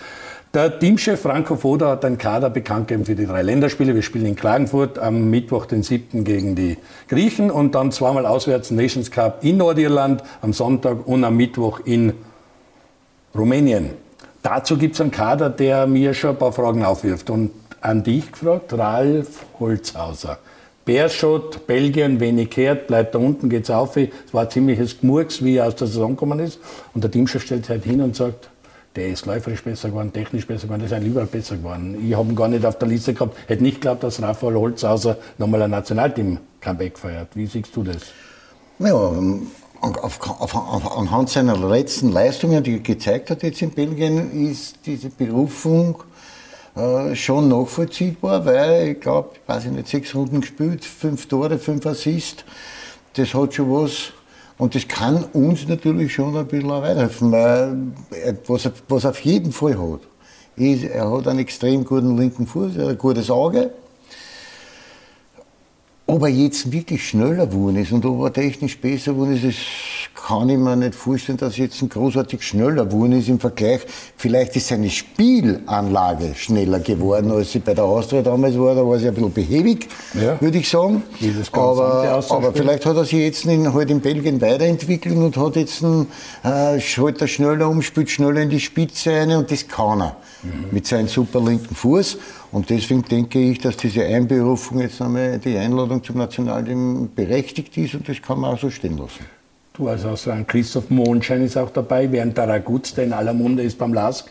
Der 0.54 0.80
Teamchef 0.80 1.22
Franco 1.22 1.56
Foda 1.56 1.92
hat 1.92 2.04
einen 2.04 2.18
Kader 2.18 2.50
bekannt 2.50 2.90
gegeben 2.90 3.06
für 3.06 3.16
die 3.16 3.26
drei 3.26 3.42
Länderspiele. 3.42 3.96
Wir 3.96 4.02
spielen 4.02 4.26
in 4.26 4.36
Klagenfurt 4.36 5.00
am 5.00 5.30
Mittwoch, 5.30 5.66
den 5.66 5.82
7. 5.82 6.26
gegen 6.26 6.56
die 6.56 6.78
Griechen 7.08 7.50
und 7.50 7.74
dann 7.74 7.94
zweimal 7.94 8.26
auswärts 8.26 8.70
Nations 8.70 9.12
Cup 9.12 9.46
in 9.46 9.56
Nordirland 9.56 10.24
am 10.42 10.52
Sonntag 10.52 11.08
und 11.08 11.24
am 11.24 11.38
Mittwoch 11.38 11.80
in 11.86 12.12
Rumänien. 13.34 13.92
Dazu 14.44 14.78
gibt 14.78 14.96
es 14.96 15.00
einen 15.00 15.12
Kader, 15.12 15.50
der 15.50 15.88
mir 15.88 16.14
schon 16.14 16.32
ein 16.32 16.38
paar 16.38 16.52
Fragen 16.52 16.84
aufwirft. 16.84 17.30
Und 17.30 17.52
an 17.80 18.04
dich 18.04 18.30
gefragt, 18.30 18.74
Ralf 18.74 19.46
Holzhauser. 19.58 20.38
Bärschott, 20.84 21.66
Belgien, 21.66 22.20
wenig 22.20 22.50
kehrt, 22.50 22.88
bleibt 22.88 23.16
da 23.16 23.20
unten, 23.20 23.50
geht's 23.50 23.70
auf. 23.70 23.96
Es 23.96 24.10
war 24.34 24.50
ziemliches 24.50 25.00
Gmurks, 25.00 25.42
wie 25.46 25.56
er 25.56 25.68
aus 25.68 25.78
der 25.78 25.88
Saison 25.88 26.12
gekommen 26.12 26.40
ist. 26.40 26.60
Und 26.94 27.06
der 27.06 27.10
Teamchef 27.10 27.42
stellt 27.44 27.64
sich 27.64 27.70
halt 27.70 27.86
hin 27.86 28.02
und 28.02 28.18
sagt, 28.18 28.51
der 28.96 29.08
ist 29.08 29.26
läuferisch 29.26 29.64
besser 29.64 29.90
geworden, 29.90 30.12
technisch 30.12 30.46
besser 30.46 30.68
geworden, 30.68 30.86
der 30.88 30.98
ist 30.98 31.06
überall 31.06 31.28
besser 31.28 31.56
geworden. 31.58 31.98
Ich 32.06 32.16
habe 32.16 32.30
ihn 32.30 32.36
gar 32.36 32.48
nicht 32.48 32.66
auf 32.66 32.78
der 32.78 32.88
Liste 32.88 33.14
gehabt, 33.14 33.38
hätte 33.48 33.64
nicht 33.64 33.76
geglaubt, 33.76 34.04
dass 34.04 34.22
Raphael 34.22 34.56
Holzhauser 34.56 35.18
nochmal 35.38 35.62
ein 35.62 35.72
Nationalteam-Comeback 35.72 36.98
feiert. 36.98 37.30
Wie 37.36 37.46
siehst 37.46 37.76
du 37.76 37.84
das? 37.84 38.02
Ja, 38.80 38.94
auf, 38.94 40.20
auf, 40.42 40.56
auf, 40.56 40.98
anhand 40.98 41.30
seiner 41.30 41.58
letzten 41.58 42.12
Leistungen, 42.12 42.64
die 42.64 42.74
er 42.74 42.80
gezeigt 42.80 43.30
hat 43.32 43.44
jetzt 43.44 43.62
in 43.62 43.72
Belgien, 43.72 44.50
ist 44.50 44.78
diese 44.86 45.10
Berufung 45.10 46.04
äh, 46.76 47.16
schon 47.16 47.50
nachvollziehbar, 47.50 48.46
weil 48.46 48.90
ich 48.90 49.00
glaube, 49.00 49.32
ich 49.36 49.48
weiß 49.48 49.66
nicht, 49.66 49.88
sechs 49.88 50.14
Runden 50.14 50.42
gespielt, 50.42 50.86
fünf 50.86 51.28
Tore, 51.28 51.58
fünf 51.58 51.86
Assists, 51.86 52.44
das 53.14 53.34
hat 53.34 53.54
schon 53.54 53.72
was 53.72 54.14
und 54.62 54.76
das 54.76 54.88
kann 54.88 55.24
uns 55.34 55.68
natürlich 55.68 56.14
schon 56.14 56.38
ein 56.38 56.46
bisschen 56.46 56.70
weiterhelfen, 56.70 57.32
weil 57.32 57.78
was 58.46 58.66
er, 58.66 58.72
was 58.90 59.08
auf 59.08 59.20
jeden 59.22 59.52
Fall 59.52 59.76
hat, 59.76 60.02
ist, 60.56 60.84
er 60.84 61.12
hat 61.12 61.28
einen 61.28 61.40
extrem 61.40 61.84
guten 61.84 62.16
linken 62.16 62.46
Fuß, 62.46 62.78
er 62.78 62.84
hat 62.84 62.92
ein 62.92 62.98
gutes 63.00 63.32
Auge. 63.32 63.72
Ob 66.12 66.24
er 66.24 66.28
jetzt 66.28 66.70
wirklich 66.74 67.08
schneller 67.08 67.48
geworden 67.48 67.78
ist 67.78 67.94
und 67.94 68.04
ob 68.04 68.22
er 68.26 68.34
technisch 68.34 68.78
besser 68.78 69.14
geworden 69.14 69.34
ist, 69.34 69.46
das 69.46 69.56
kann 70.28 70.50
ich 70.50 70.58
mir 70.58 70.76
nicht 70.76 70.94
vorstellen, 70.94 71.38
dass 71.38 71.58
er 71.58 71.64
jetzt 71.64 71.82
ein 71.82 71.88
großartig 71.88 72.44
schneller 72.44 72.86
geworden 72.86 73.14
ist 73.14 73.30
im 73.30 73.40
Vergleich. 73.40 73.80
Vielleicht 74.18 74.58
ist 74.58 74.68
seine 74.68 74.90
Spielanlage 74.90 76.36
schneller 76.36 76.82
geworden, 76.82 77.32
als 77.32 77.54
sie 77.54 77.60
bei 77.60 77.74
der 77.74 77.86
Austria 77.86 78.22
damals 78.22 78.60
war. 78.60 78.76
Da 78.76 78.86
war 78.86 79.00
sie 79.00 79.08
ein 79.08 79.14
bisschen 79.14 79.32
behäbig, 79.32 79.88
ja. 80.14 80.40
würde 80.42 80.58
ich 80.58 80.68
sagen. 80.68 81.02
Aber, 81.54 82.26
aber 82.30 82.54
vielleicht 82.54 82.86
hat 82.86 82.98
er 82.98 83.06
sich 83.06 83.14
jetzt 83.14 83.46
in, 83.46 83.74
halt 83.74 83.90
in 83.90 84.02
Belgien 84.02 84.42
weiterentwickelt 84.42 85.16
und 85.16 85.38
hat 85.38 85.56
jetzt 85.56 85.82
einen, 85.82 86.08
äh, 86.44 86.78
halt 86.78 87.30
schneller 87.30 87.70
umspielt, 87.70 88.10
schneller 88.10 88.42
in 88.42 88.50
die 88.50 88.60
Spitze 88.60 89.12
eine 89.12 89.38
und 89.38 89.50
das 89.50 89.66
kann 89.66 90.02
er 90.02 90.18
mhm. 90.44 90.66
mit 90.72 90.86
seinem 90.88 91.08
super 91.08 91.40
linken 91.40 91.74
Fuß. 91.74 92.18
Und 92.52 92.70
deswegen 92.70 93.04
denke 93.04 93.40
ich, 93.40 93.60
dass 93.60 93.78
diese 93.78 94.04
Einberufung 94.04 94.82
jetzt 94.82 95.02
einmal 95.02 95.40
die 95.40 95.58
Einladung 95.58 96.04
zum 96.04 96.18
Nationalteam 96.18 97.10
berechtigt 97.16 97.78
ist 97.78 97.96
und 97.96 98.10
das 98.10 98.22
kann 98.22 98.40
man 98.40 98.54
auch 98.54 98.60
so 98.60 98.70
stehen 98.70 98.98
lassen. 98.98 99.26
Du, 99.74 99.88
also 99.88 100.16
so 100.18 100.32
ein 100.32 100.46
Christoph 100.46 100.90
Mondschein 100.90 101.44
ist 101.44 101.56
auch 101.56 101.70
dabei, 101.70 102.12
während 102.12 102.38
der 102.38 102.50
Raguz, 102.50 102.94
der 102.94 103.06
in 103.06 103.14
aller 103.14 103.34
Munde 103.34 103.64
ist 103.64 103.78
beim 103.78 103.94
LASK, 103.94 104.30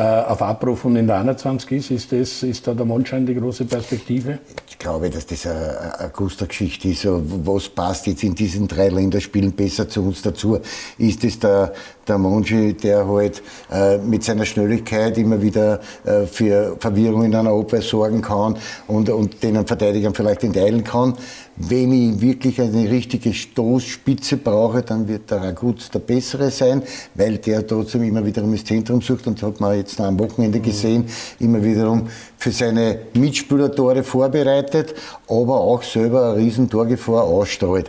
auf 0.00 0.42
Abruf 0.42 0.84
und 0.84 0.96
in 0.96 1.06
der 1.06 1.18
21 1.18 1.70
ist. 1.70 1.90
Ist, 1.92 2.12
das, 2.12 2.42
ist 2.42 2.66
da 2.66 2.74
der 2.74 2.84
Mondschein 2.84 3.24
die 3.26 3.34
große 3.34 3.64
Perspektive? 3.64 4.40
Ich 4.68 4.76
glaube, 4.76 5.08
dass 5.08 5.24
das 5.26 5.46
eine, 5.46 5.98
eine 5.98 6.10
Guster-Geschichte 6.10 6.88
ist. 6.88 7.06
Was 7.06 7.68
passt 7.68 8.08
jetzt 8.08 8.24
in 8.24 8.34
diesen 8.34 8.66
drei 8.66 8.88
Länderspielen 8.88 9.52
besser 9.52 9.88
zu 9.88 10.02
uns 10.02 10.22
dazu? 10.22 10.58
Ist 10.98 11.22
es 11.22 11.38
der, 11.38 11.72
der 12.08 12.18
Monchi, 12.18 12.74
der 12.74 13.06
halt 13.08 13.42
äh, 13.70 13.98
mit 13.98 14.24
seiner 14.24 14.44
Schnelligkeit 14.44 15.16
immer 15.16 15.40
wieder 15.40 15.80
äh, 16.04 16.26
für 16.26 16.76
Verwirrung 16.80 17.24
in 17.24 17.34
einer 17.34 17.50
Abwehr 17.50 17.82
sorgen 17.82 18.20
kann 18.20 18.56
und, 18.88 19.08
und 19.10 19.42
den 19.42 19.64
Verteidigern 19.66 20.12
vielleicht 20.12 20.42
enteilen 20.42 20.82
kann? 20.82 21.14
Wenn 21.56 21.92
ich 21.92 22.20
wirklich 22.20 22.60
eine 22.60 22.90
richtige 22.90 23.32
Stoßspitze 23.32 24.38
brauche, 24.38 24.82
dann 24.82 25.06
wird 25.06 25.30
der 25.30 25.40
Raguz 25.40 25.88
der 25.88 26.00
bessere 26.00 26.50
sein, 26.50 26.82
weil 27.14 27.38
der 27.38 27.64
trotzdem 27.64 28.02
immer 28.02 28.26
wiederum 28.26 28.50
das 28.50 28.64
Zentrum 28.64 29.00
sucht 29.00 29.28
und 29.28 29.40
das 29.40 29.48
hat 29.48 29.60
man 29.60 29.76
jetzt 29.76 30.00
am 30.00 30.18
Wochenende 30.18 30.58
gesehen, 30.58 31.04
immer 31.38 31.62
wiederum 31.62 32.08
für 32.36 32.50
seine 32.50 32.98
Mitspieler 33.14 33.72
Tore 33.72 34.02
vorbereitet, 34.02 34.94
aber 35.28 35.60
auch 35.60 35.84
selber 35.84 36.30
eine 36.32 36.38
riesen 36.38 36.68
Torgefahr 36.68 37.22
ausstrahlt. 37.22 37.88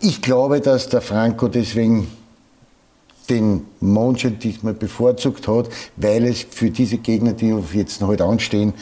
Ich 0.00 0.20
glaube, 0.20 0.60
dass 0.60 0.90
der 0.90 1.00
Franco 1.00 1.48
deswegen 1.48 2.08
den 3.30 3.62
Monchen 3.80 4.38
diesmal 4.38 4.74
bevorzugt 4.74 5.48
hat, 5.48 5.70
weil 5.96 6.26
es 6.26 6.46
für 6.48 6.70
diese 6.70 6.98
Gegner, 6.98 7.32
die 7.32 7.54
jetzt 7.72 8.02
heute 8.02 8.24
anstehen, 8.24 8.74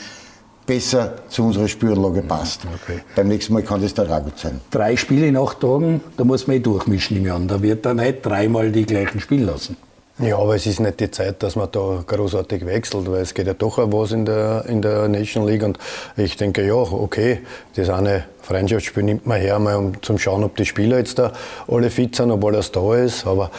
besser 0.66 1.14
zu 1.28 1.44
unserer 1.44 1.68
Spüranlage 1.68 2.23
passt. 2.23 2.62
Okay. 2.64 3.00
Beim 3.14 3.28
nächsten 3.28 3.52
Mal 3.52 3.62
kann 3.62 3.83
das 3.83 3.94
der 3.94 4.09
Ragut 4.09 4.38
sein. 4.38 4.61
Drei 4.71 4.97
Spiele 4.97 5.26
in 5.26 5.37
acht 5.37 5.61
Tagen, 5.61 6.00
da 6.16 6.25
muss 6.25 6.47
man 6.47 6.56
eh 6.56 6.61
durchmischen 6.61 7.16
im 7.16 7.26
Jahr. 7.26 7.40
Da 7.40 7.61
wird 7.62 7.85
er 7.87 7.94
nicht 7.94 8.25
dreimal 8.25 8.71
die 8.71 8.87
gleichen 8.87 9.21
spielen 9.21 9.47
lassen. 9.47 9.76
Ja, 10.18 10.38
aber 10.38 10.54
es 10.54 10.64
ist 10.64 10.78
nicht 10.78 11.00
die 11.00 11.11
Zeit, 11.11 11.42
dass 11.42 11.56
man 11.56 11.68
da 11.73 12.04
großartig 12.06 12.64
wechselt, 12.66 13.11
weil 13.11 13.23
es 13.23 13.35
geht 13.35 13.49
ja 13.49 13.54
doch 13.54 13.78
auch 13.78 13.92
was 13.92 14.12
in 14.12 14.25
der, 14.25 14.64
in 14.68 14.80
der 14.80 15.09
National 15.09 15.50
League 15.50 15.64
und 15.64 15.76
ich 16.16 16.37
denke, 16.37 16.64
ja, 16.64 16.75
okay, 16.75 17.40
das 17.75 17.88
eine 17.88 18.25
Freundschaftsspiel 18.42 19.02
nimmt 19.02 19.26
man 19.26 19.40
her, 19.40 19.59
mal 19.59 19.75
um 19.75 20.00
zum 20.02 20.18
schauen, 20.18 20.44
ob 20.44 20.56
die 20.56 20.66
Spieler 20.66 20.99
jetzt 20.99 21.18
da 21.18 21.33
alle 21.66 21.90
fit 21.90 22.14
sind, 22.14 22.30
ob 22.30 22.44
alles 22.44 22.71
da 22.71 22.94
ist, 22.94 23.26
aber 23.26 23.50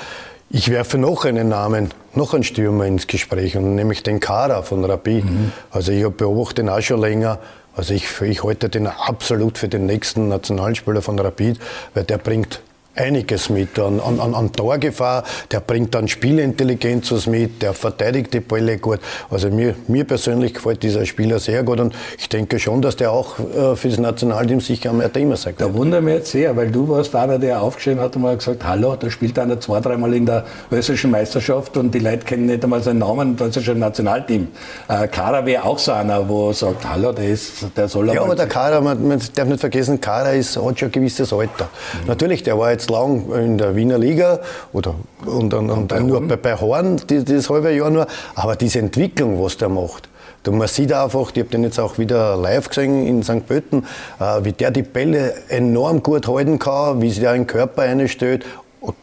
ich 0.50 0.72
werfe 0.72 0.98
noch 0.98 1.26
einen 1.26 1.50
Namen, 1.50 1.90
noch 2.16 2.34
einen 2.34 2.44
Stürmer 2.44 2.86
ins 2.86 3.08
Gespräch, 3.08 3.58
und 3.58 3.76
nämlich 3.76 4.04
den 4.04 4.20
Kara 4.20 4.62
von 4.62 4.84
Rapid. 4.84 5.26
Mhm. 5.26 5.52
Also 5.72 5.92
ich 5.92 6.08
beobachte 6.08 6.62
ihn 6.62 6.70
auch 6.70 6.82
schon 6.82 7.02
länger. 7.02 7.40
Also 7.76 7.94
ich, 7.94 8.22
ich 8.22 8.44
halte 8.44 8.70
den 8.70 8.88
absolut 8.88 9.58
für 9.58 9.68
den 9.68 9.86
nächsten 9.86 10.30
Nationalspieler 10.30 11.02
von 11.02 11.20
Rapid, 11.20 11.60
weil 11.94 12.04
der 12.04 12.18
bringt 12.18 12.62
einiges 12.96 13.50
mit 13.50 13.78
an, 13.80 14.00
an, 14.00 14.20
an 14.20 14.52
Torgefahr, 14.52 15.24
der 15.52 15.60
bringt 15.60 15.94
dann 15.96 16.08
Spielintelligenz 16.08 17.12
was 17.12 17.28
mit, 17.28 17.62
der 17.62 17.74
verteidigt 17.74 18.34
die 18.34 18.40
Bälle 18.40 18.78
gut. 18.78 19.00
Also 19.30 19.50
mir, 19.50 19.76
mir 19.88 20.04
persönlich 20.06 20.54
gefällt 20.54 20.84
dieser 20.84 21.06
Spieler 21.06 21.40
sehr 21.40 21.64
gut 21.64 21.80
und 21.80 21.94
ich 22.18 22.30
denke 22.30 22.60
schon, 22.60 22.82
dass 22.82 22.96
der 22.96 23.12
auch 23.12 23.40
äh, 23.40 23.76
für 23.76 23.90
das 23.90 24.00
Nationalteam 24.00 24.62
sicher 24.62 24.92
ein 24.92 25.14
Thema 25.14 25.36
sein 25.38 25.56
kann. 25.56 25.68
Da 25.68 25.74
wundert 25.74 26.04
mich 26.04 26.16
jetzt 26.16 26.32
sehr, 26.32 26.56
weil 26.56 26.72
du 26.72 26.88
warst 26.88 27.16
einer, 27.16 27.40
der 27.40 27.62
aufgeschrieben 27.62 28.02
hat 28.02 28.16
und 28.16 28.22
mal 28.22 28.38
gesagt, 28.38 28.66
hallo, 28.66 28.96
da 28.96 29.10
spielt 29.10 29.38
einer 29.40 29.60
zwei, 29.60 29.80
dreimal 29.80 30.14
in 30.14 30.26
der 30.26 30.46
österreichischen 30.72 31.12
Meisterschaft 31.12 31.78
und 31.78 31.94
die 31.94 32.00
Leute 32.00 32.26
kennen 32.26 32.46
nicht 32.46 32.64
einmal 32.64 32.82
seinen 32.82 33.00
Namen, 33.00 33.36
das 33.36 33.58
ist 33.58 33.64
schon 33.64 33.78
ein 33.78 33.80
Nationalteam. 33.80 34.48
Äh, 34.88 35.08
Kara 35.08 35.46
wäre 35.46 35.64
auch 35.64 35.80
so 35.80 35.92
einer, 35.92 36.28
wo 36.28 36.54
sagt, 36.54 36.88
hallo, 36.88 37.12
der, 37.12 37.30
ist, 37.30 37.66
der 37.76 37.88
soll 37.88 38.14
Ja, 38.14 38.22
aber 38.22 38.36
der 38.36 38.48
Kara, 38.48 38.82
man, 38.82 39.08
man, 39.08 39.22
darf 39.36 39.48
nicht 39.48 39.60
vergessen, 39.60 40.00
Kara 40.00 40.32
ist, 40.32 40.58
hat 40.58 40.80
schon 40.80 40.90
ein 40.90 40.92
gewisses 40.92 41.32
Alter. 41.34 41.66
Mhm. 42.02 42.08
Natürlich, 42.08 42.44
der 42.44 42.58
war 42.58 42.72
jetzt 42.72 42.85
jetzt 42.86 42.90
lang 42.90 43.32
in 43.34 43.58
der 43.58 43.76
Wiener 43.76 43.98
Liga 43.98 44.40
oder 44.74 44.96
und, 45.26 45.54
und, 45.54 45.70
und 45.70 45.92
dann 45.92 46.08
nur 46.08 46.26
bei, 46.28 46.36
bei 46.36 46.56
Horn, 46.56 47.02
die, 47.10 47.24
das 47.24 47.50
halbe 47.50 47.72
Jahr 47.72 47.90
nur. 47.90 48.08
Aber 48.36 48.56
diese 48.56 48.80
Entwicklung, 48.80 49.42
was 49.42 49.58
der 49.58 49.70
macht, 49.70 50.10
man 50.48 50.68
sieht 50.68 50.94
einfach, 50.94 51.32
ich 51.34 51.40
habe 51.40 51.50
den 51.50 51.64
jetzt 51.64 51.80
auch 51.80 51.98
wieder 51.98 52.38
live 52.38 52.70
gesehen 52.70 53.08
in 53.08 53.24
St. 53.24 53.48
Pölten, 53.48 53.86
äh, 54.20 54.44
wie 54.44 54.52
der 54.52 54.70
die 54.70 54.84
Bälle 54.84 55.34
enorm 55.50 56.04
gut 56.04 56.28
halten 56.28 56.60
kann, 56.60 57.02
wie 57.02 57.10
sich 57.10 57.20
der 57.20 57.34
in 57.34 57.42
den 57.42 57.48
Körper 57.48 57.82
einstellt 57.82 58.46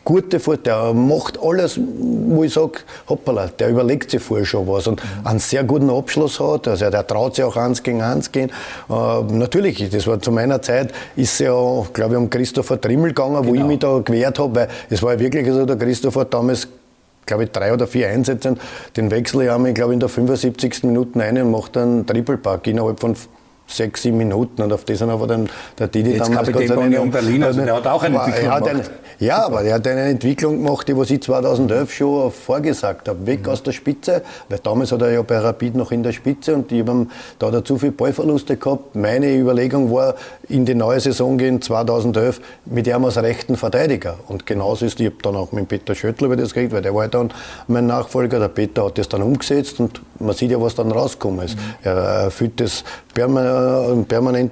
gute 0.05 0.41
Fahrt, 0.41 0.67
der 0.67 0.93
macht 0.95 1.39
alles, 1.43 1.79
wo 1.79 2.45
ich 2.45 2.53
sage, 2.53 2.81
hoppala, 3.09 3.49
der 3.49 3.71
überlegt 3.71 4.11
sich 4.11 4.23
vorher 4.23 4.47
schon 4.47 4.67
was 4.67 4.87
und 4.87 5.03
mhm. 5.03 5.27
einen 5.27 5.39
sehr 5.39 5.65
guten 5.65 5.91
Abschluss 5.91 6.41
hat, 6.41 6.69
also 6.69 6.91
der 6.91 7.07
traut 7.07 7.37
sich 7.37 7.45
auch 7.45 7.57
eins 7.57 7.83
gegen 7.83 8.03
eins 8.03 8.33
gehen. 8.33 8.51
Äh, 8.89 9.23
natürlich, 9.33 9.89
das 9.91 10.07
war 10.07 10.21
zu 10.21 10.33
meiner 10.33 10.63
Zeit, 10.63 10.93
ist 11.17 11.39
ja, 11.41 11.55
glaube 11.93 12.15
ich, 12.15 12.21
um 12.21 12.31
Christopher 12.31 12.81
Trimmel 12.81 13.09
gegangen, 13.09 13.35
genau. 13.35 13.47
wo 13.47 13.55
ich 13.55 13.61
genau. 13.61 13.67
mich 13.67 13.79
da 13.79 13.99
gewehrt 13.99 14.39
habe, 14.39 14.55
weil 14.55 14.69
es 14.91 15.03
war 15.03 15.15
ja 15.15 15.21
wirklich 15.21 15.47
so, 15.47 15.67
der 15.67 15.77
Christopher 15.77 16.25
damals 16.25 16.69
glaube 17.25 17.45
ich, 17.45 17.51
drei 17.53 17.73
oder 17.73 17.87
vier 17.87 18.09
Einsätze. 18.09 18.57
Den 18.97 19.11
wechsle 19.13 19.45
ich 19.45 19.51
einmal, 19.51 19.73
glaube 19.73 19.93
ich, 19.93 19.95
in 19.95 20.01
der 20.01 20.09
75. 20.09 20.83
Minute 20.83 21.21
ein 21.21 21.41
und 21.41 21.53
mache 21.53 21.71
dann 21.73 22.05
Triple-Pack 22.05 22.67
innerhalb 22.67 22.99
von 22.99 23.15
sechs, 23.77 24.03
sieben 24.03 24.19
Minuten 24.19 24.63
und 24.63 24.73
auf 24.73 24.85
das 24.85 25.01
haben 25.01 25.11
aber 25.11 25.27
dann 25.27 25.49
der 25.79 25.89
Didi 25.89 26.13
Jetzt 26.13 26.29
damals 26.29 26.49
Kapitän 26.49 26.75
von 26.75 26.85
Union 26.85 27.11
Berlin, 27.11 27.45
also 27.45 27.61
der 27.61 27.77
hat 27.77 27.87
auch 27.87 28.03
eine 28.03 28.17
Entwicklung 28.17 28.45
gemacht. 28.45 28.69
Eine, 28.69 28.83
ja, 29.19 29.47
aber 29.47 29.63
er 29.63 29.75
hat 29.75 29.87
eine 29.87 30.03
Entwicklung 30.03 30.65
gemacht, 30.65 30.89
die 30.89 30.97
was 30.97 31.11
ich 31.11 31.23
2011 31.23 31.93
schon 31.93 32.33
vorgesagt 32.33 33.09
habe, 33.09 33.25
weg 33.27 33.47
mhm. 33.47 33.53
aus 33.53 33.63
der 33.63 33.73
Spitze, 33.73 34.23
weil 34.49 34.59
damals 34.59 34.91
hat 34.93 35.03
er 35.03 35.13
ja 35.13 35.23
bei 35.23 35.39
Rapid 35.39 35.77
noch 35.77 35.93
in 35.93 36.03
der 36.03 36.13
Spitze 36.13 36.55
und 36.55 36.71
die 36.71 36.81
haben 36.81 37.11
da 37.39 37.65
zu 37.65 37.79
viele 37.79 37.93
Ballverluste 37.93 38.57
gehabt. 38.57 38.97
Meine 38.97 39.33
Überlegung 39.37 39.93
war, 39.93 40.15
in 40.49 40.65
die 40.65 40.75
neue 40.75 41.01
Saison 41.01 41.39
gehen, 41.39 41.63
2011, 41.63 42.41
mit 42.65 42.87
ihm 42.87 43.05
als 43.05 43.17
rechten 43.17 43.57
Verteidiger 43.57 44.17
und 44.29 44.45
genauso 44.47 44.87
ist, 44.87 44.99
ich 44.99 45.07
habe 45.07 45.17
dann 45.23 45.37
auch 45.37 45.53
mit 45.53 45.69
Peter 45.69 45.95
Schöttl 45.95 46.25
über 46.25 46.37
das 46.37 46.53
geredet, 46.53 46.73
weil 46.73 46.83
der 46.83 46.95
war 46.95 47.09
dann 47.09 47.31
mein 47.69 47.87
Nachfolger, 47.87 48.39
der 48.39 48.49
Peter 48.49 48.87
hat 48.87 48.99
das 48.99 49.09
dann 49.09 49.23
umgesetzt 49.23 49.79
und 49.79 50.01
man 50.19 50.35
sieht 50.35 50.51
ja, 50.51 50.61
was 50.61 50.75
dann 50.75 50.91
rausgekommen 50.91 51.45
ist. 51.45 51.57
Mhm. 51.57 51.75
Er 51.83 51.95
erfüllt 51.95 52.61
das 52.61 52.85
permanent 53.15 53.62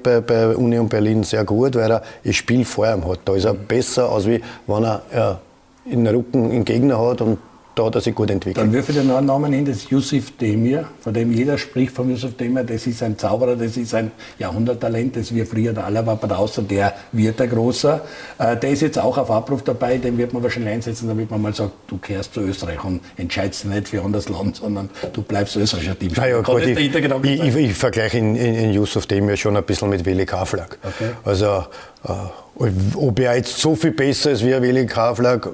bei, 0.03 0.21
bei 0.21 0.57
Union 0.57 0.89
Berlin 0.89 1.23
sehr 1.23 1.45
gut, 1.45 1.75
weil 1.75 1.91
er 1.91 2.03
das 2.25 2.37
Spiel 2.37 2.65
vor 2.65 2.87
ihm 2.87 3.07
hat. 3.09 3.21
Da 3.25 3.35
ist 3.35 3.45
er 3.45 3.55
besser, 3.55 4.11
als 4.11 4.27
wie 4.27 4.41
wenn 4.67 4.85
er 4.85 5.03
ja, 5.15 5.41
in 5.85 6.05
den 6.05 6.15
Rücken 6.15 6.51
einen 6.51 6.65
Gegner 6.65 6.99
hat 6.99 7.21
und 7.21 7.39
da 7.81 7.87
hat 7.87 7.95
er 7.95 8.01
sich 8.01 8.15
gut 8.15 8.31
entwickelt. 8.31 8.59
Dann 8.59 8.73
wirf 8.73 8.89
ich 8.89 8.95
den 8.95 9.07
Namen 9.07 9.53
hin, 9.53 9.65
das 9.65 9.79
ist 9.79 9.91
Yusuf 9.91 10.33
Demir, 10.39 10.85
von 11.01 11.15
dem 11.15 11.33
jeder 11.33 11.57
spricht 11.57 11.93
von 11.93 12.11
Yusuf 12.11 12.37
Demir, 12.37 12.65
das 12.65 12.87
ist 12.87 13.03
ein 13.03 13.17
Zauberer, 13.17 13.57
das 13.57 13.77
ist 13.77 13.95
ein 13.95 14.11
Jahrhunderttalent, 14.39 15.17
das 15.17 15.35
wir 15.35 15.47
früher 15.47 15.73
der 15.73 15.87
Alaba 15.87 16.19
außer 16.37 16.63
der 16.63 16.93
wird 17.13 17.41
der 17.41 17.47
Großer. 17.49 18.03
Äh, 18.39 18.57
der 18.57 18.71
ist 18.71 18.83
jetzt 18.83 18.99
auch 18.99 19.17
auf 19.17 19.31
Abruf 19.31 19.63
dabei, 19.63 19.97
den 19.97 20.19
wird 20.19 20.33
man 20.33 20.43
wahrscheinlich 20.43 20.75
einsetzen, 20.75 21.09
damit 21.09 21.31
man 21.31 21.41
mal 21.41 21.55
sagt, 21.55 21.73
du 21.87 21.97
kehrst 21.97 22.35
zu 22.35 22.41
Österreich 22.41 22.85
und 22.85 23.01
entscheidest 23.17 23.65
nicht 23.65 23.89
für 23.89 24.03
anderes 24.03 24.29
Land, 24.29 24.57
sondern 24.57 24.91
du 25.13 25.23
bleibst 25.23 25.57
österreichischer 25.57 25.99
Teamspieler. 25.99 26.29
Ja, 26.29 26.43
ja, 26.43 26.59
ich, 26.59 26.79
ich, 26.79 27.57
ich, 27.57 27.57
ich, 27.57 27.75
vergleiche 27.75 28.19
in, 28.19 28.37
in, 28.37 28.55
in 28.55 28.73
Yusuf 28.73 29.07
Demir 29.07 29.37
schon 29.37 29.57
ein 29.57 29.65
bisschen 29.65 29.89
mit 29.89 30.05
Willi 30.05 30.27
Kaflag. 30.27 30.79
Okay. 30.83 31.11
Also, 31.25 31.65
äh, 32.05 32.67
ob 32.95 33.19
er 33.21 33.37
jetzt 33.37 33.59
so 33.59 33.75
viel 33.75 33.93
besser 33.93 34.33
ist 34.33 34.45
wie 34.45 34.51
Willi 34.61 34.85
Kaflag, 34.87 35.49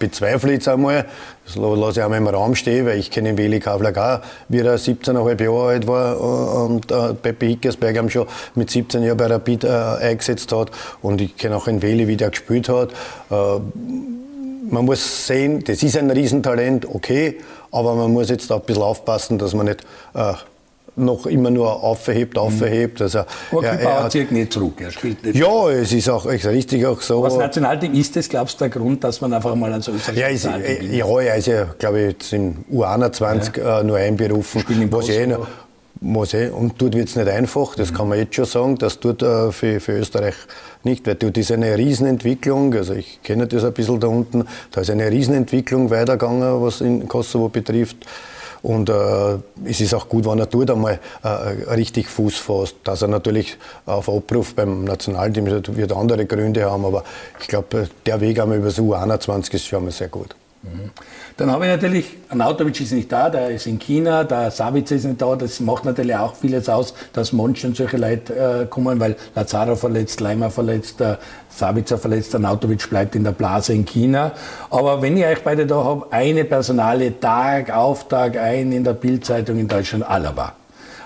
bezweifle 0.00 0.54
jetzt 0.54 0.66
einmal. 0.66 1.04
Das 1.46 1.54
lasse 1.54 2.00
ich 2.00 2.04
einmal 2.04 2.18
im 2.18 2.26
Raum 2.26 2.56
stehen, 2.56 2.86
weil 2.86 2.98
ich 2.98 3.12
kenne 3.12 3.38
Weli 3.38 3.60
Kavlag 3.60 3.96
auch, 3.96 4.20
wie 4.48 4.58
er 4.58 4.76
17,5 4.76 5.44
Jahre 5.44 5.68
alt 5.68 5.86
war 5.86 6.14
äh, 6.14 6.72
und 6.72 6.90
äh, 6.90 7.46
Hickersberg 7.46 7.96
ihn 7.96 8.10
schon 8.10 8.26
mit 8.56 8.70
17 8.70 9.04
Jahren 9.04 9.16
bei 9.16 9.26
Rapid 9.26 9.62
äh, 9.62 9.68
eingesetzt 9.68 10.50
hat. 10.50 10.72
Und 11.02 11.20
ich 11.20 11.36
kenne 11.36 11.56
auch 11.56 11.66
den 11.66 11.82
Weli, 11.82 12.08
wie 12.08 12.16
der 12.16 12.30
gespielt 12.30 12.68
hat. 12.68 12.90
Äh, 13.30 13.60
man 14.70 14.84
muss 14.84 15.26
sehen, 15.26 15.62
das 15.64 15.82
ist 15.82 15.96
ein 15.96 16.10
Riesentalent, 16.10 16.86
okay, 16.86 17.38
aber 17.72 17.94
man 17.94 18.12
muss 18.12 18.30
jetzt 18.30 18.50
da 18.50 18.56
ein 18.56 18.62
bisschen 18.62 18.82
aufpassen, 18.82 19.38
dass 19.38 19.54
man 19.54 19.66
nicht 19.66 19.84
äh, 20.14 20.34
noch 21.00 21.26
immer 21.26 21.50
nur 21.50 21.82
aufhebt, 21.82 22.38
aufhebt. 22.38 23.02
Also, 23.02 23.20
Aber 23.50 23.64
er, 23.64 23.80
er 23.80 24.04
hat, 24.04 24.14
nicht 24.14 24.52
zurück, 24.52 24.80
er 24.80 24.90
spielt 24.90 25.24
nicht 25.24 25.36
Ja, 25.36 25.70
es 25.70 25.92
ist 25.92 26.08
auch 26.08 26.26
ist 26.26 26.46
richtig 26.46 26.86
auch 26.86 27.00
so. 27.00 27.22
Was 27.22 27.36
Nationalteam 27.36 27.94
ist 27.94 28.16
das, 28.16 28.28
glaubst 28.28 28.60
du, 28.60 28.64
der 28.64 28.70
Grund, 28.70 29.02
dass 29.04 29.20
man 29.20 29.32
einfach 29.32 29.54
mal 29.54 29.72
an 29.72 29.82
so 29.82 29.92
ja, 30.14 30.28
ist, 30.28 30.44
ja, 30.44 30.56
er 30.58 31.36
ist 31.36 31.46
ja, 31.46 31.64
glaube 31.78 32.00
ich, 32.00 32.06
jetzt 32.12 32.32
im 32.32 32.64
U21 32.72 33.58
ja. 33.58 33.80
äh, 33.80 33.84
nur 33.84 33.96
einberufen. 33.96 34.64
Was 34.90 35.08
ich 35.08 35.16
eh 35.16 35.26
noch, 35.26 35.46
muss 36.00 36.34
eh, 36.34 36.48
und 36.48 36.80
dort 36.80 36.94
wird 36.94 37.08
es 37.08 37.16
nicht 37.16 37.28
einfach, 37.28 37.74
das 37.74 37.90
mhm. 37.90 37.96
kann 37.96 38.08
man 38.08 38.18
jetzt 38.18 38.34
schon 38.34 38.44
sagen, 38.46 38.78
das 38.78 39.00
tut 39.00 39.22
äh, 39.22 39.52
für, 39.52 39.80
für 39.80 39.92
Österreich 39.92 40.34
nicht, 40.82 41.06
weil 41.06 41.14
dort 41.14 41.36
ist 41.36 41.52
eine 41.52 41.76
Riesenentwicklung, 41.76 42.74
also 42.74 42.94
ich 42.94 43.20
kenne 43.22 43.46
das 43.46 43.64
ein 43.64 43.72
bisschen 43.72 44.00
da 44.00 44.06
unten, 44.06 44.46
da 44.70 44.80
ist 44.80 44.90
eine 44.90 45.10
Riesenentwicklung 45.10 45.90
weitergegangen, 45.90 46.62
was 46.62 46.80
in 46.80 47.06
Kosovo 47.06 47.48
betrifft. 47.48 47.98
Und 48.62 48.90
äh, 48.90 49.38
es 49.64 49.80
ist 49.80 49.94
auch 49.94 50.08
gut, 50.08 50.26
wenn 50.26 50.38
er 50.38 50.46
dort 50.46 50.70
einmal 50.70 50.98
äh, 51.22 51.28
richtig 51.72 52.08
Fuß 52.08 52.36
fasst. 52.36 52.76
Dass 52.84 53.02
er 53.02 53.08
natürlich 53.08 53.56
auf 53.86 54.08
Abruf 54.08 54.54
beim 54.54 54.84
Nationalteam 54.84 55.46
wird 55.46 55.92
andere 55.92 56.26
Gründe 56.26 56.70
haben, 56.70 56.84
aber 56.84 57.04
ich 57.40 57.48
glaube, 57.48 57.88
der 58.06 58.20
Weg 58.20 58.40
einmal 58.40 58.58
über 58.58 58.66
das 58.66 58.78
U21 58.78 59.54
ist 59.54 59.66
schon 59.66 59.84
mal 59.84 59.90
sehr 59.90 60.08
gut. 60.08 60.34
Mhm. 60.62 60.90
Dann 61.38 61.50
habe 61.50 61.64
ich 61.64 61.70
natürlich, 61.70 62.16
Anautovic 62.28 62.78
ist 62.82 62.92
nicht 62.92 63.10
da, 63.10 63.30
der 63.30 63.48
ist 63.48 63.66
in 63.66 63.78
China, 63.78 64.24
der 64.24 64.50
Savic 64.50 64.90
ist 64.90 65.04
nicht 65.04 65.22
da, 65.22 65.34
das 65.34 65.58
macht 65.58 65.86
natürlich 65.86 66.14
auch 66.14 66.34
vieles 66.34 66.68
aus, 66.68 66.92
dass 67.14 67.32
Monchen 67.32 67.74
solche 67.74 67.96
Leute 67.96 68.34
äh, 68.34 68.66
kommen, 68.66 69.00
weil 69.00 69.16
Lazaro 69.34 69.74
verletzt, 69.74 70.20
Leimer 70.20 70.50
verletzt, 70.50 71.00
äh, 71.00 71.16
Savica 71.48 71.96
verletzt, 71.96 72.34
Anautovic 72.34 72.90
bleibt 72.90 73.14
in 73.14 73.24
der 73.24 73.32
Blase 73.32 73.72
in 73.72 73.86
China. 73.86 74.32
Aber 74.68 75.00
wenn 75.00 75.16
ich 75.16 75.24
euch 75.24 75.42
beide 75.42 75.64
da 75.64 75.82
habe, 75.82 76.06
eine 76.10 76.44
Personale 76.44 77.18
Tag 77.18 77.74
auf 77.74 78.08
Tag 78.08 78.36
ein 78.36 78.70
in 78.72 78.84
der 78.84 78.92
Bildzeitung 78.92 79.58
in 79.58 79.66
Deutschland, 79.66 80.06
Alaba. 80.06 80.52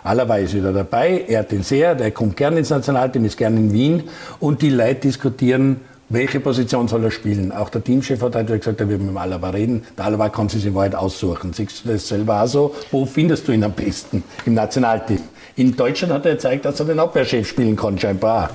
Alaba 0.03 0.37
ist 0.37 0.53
wieder 0.53 0.73
dabei, 0.73 1.25
er 1.29 1.41
hat 1.41 1.53
ihn 1.53 1.63
sehr, 1.63 1.95
der 1.95 2.11
kommt 2.11 2.37
gerne 2.37 2.59
ins 2.59 2.71
Nationalteam, 2.71 3.25
ist 3.25 3.39
gerne 3.39 3.57
in 3.57 3.73
Wien 3.73 4.03
und 4.41 4.61
die 4.61 4.69
Leute 4.69 5.03
diskutieren, 5.03 5.81
welche 6.09 6.41
Position 6.41 6.87
soll 6.87 7.05
er 7.05 7.11
spielen? 7.11 7.51
Auch 7.51 7.71
der 7.71 7.83
Teamchef 7.83 8.21
hat 8.21 8.37
heute 8.37 8.59
gesagt, 8.59 8.81
er 8.81 8.89
will 8.89 8.99
mit 8.99 9.09
dem 9.09 9.17
Alaba 9.17 9.51
reden. 9.51 9.85
Der 9.97 10.05
Alaba 10.05 10.29
kann 10.29 10.49
sich 10.49 10.67
in 10.67 10.75
Wahrheit 10.75 10.95
aussuchen. 10.95 11.53
Siehst 11.53 11.85
du 11.85 11.93
das 11.93 12.09
selber 12.09 12.43
auch 12.43 12.47
so? 12.47 12.75
Wo 12.91 13.07
findest 13.07 13.49
du 13.49 13.53
ihn 13.53 13.65
am 13.65 13.73
besten? 13.73 14.23
Im 14.45 14.55
Nationalteam. 14.55 15.21
In 15.57 15.75
Deutschland 15.75 16.13
hat 16.13 16.27
er 16.27 16.35
gezeigt, 16.35 16.65
dass 16.65 16.79
er 16.81 16.87
den 16.87 16.99
Abwehrchef 16.99 17.49
spielen 17.49 17.77
kann, 17.77 17.99
scheinbar. 17.99 18.51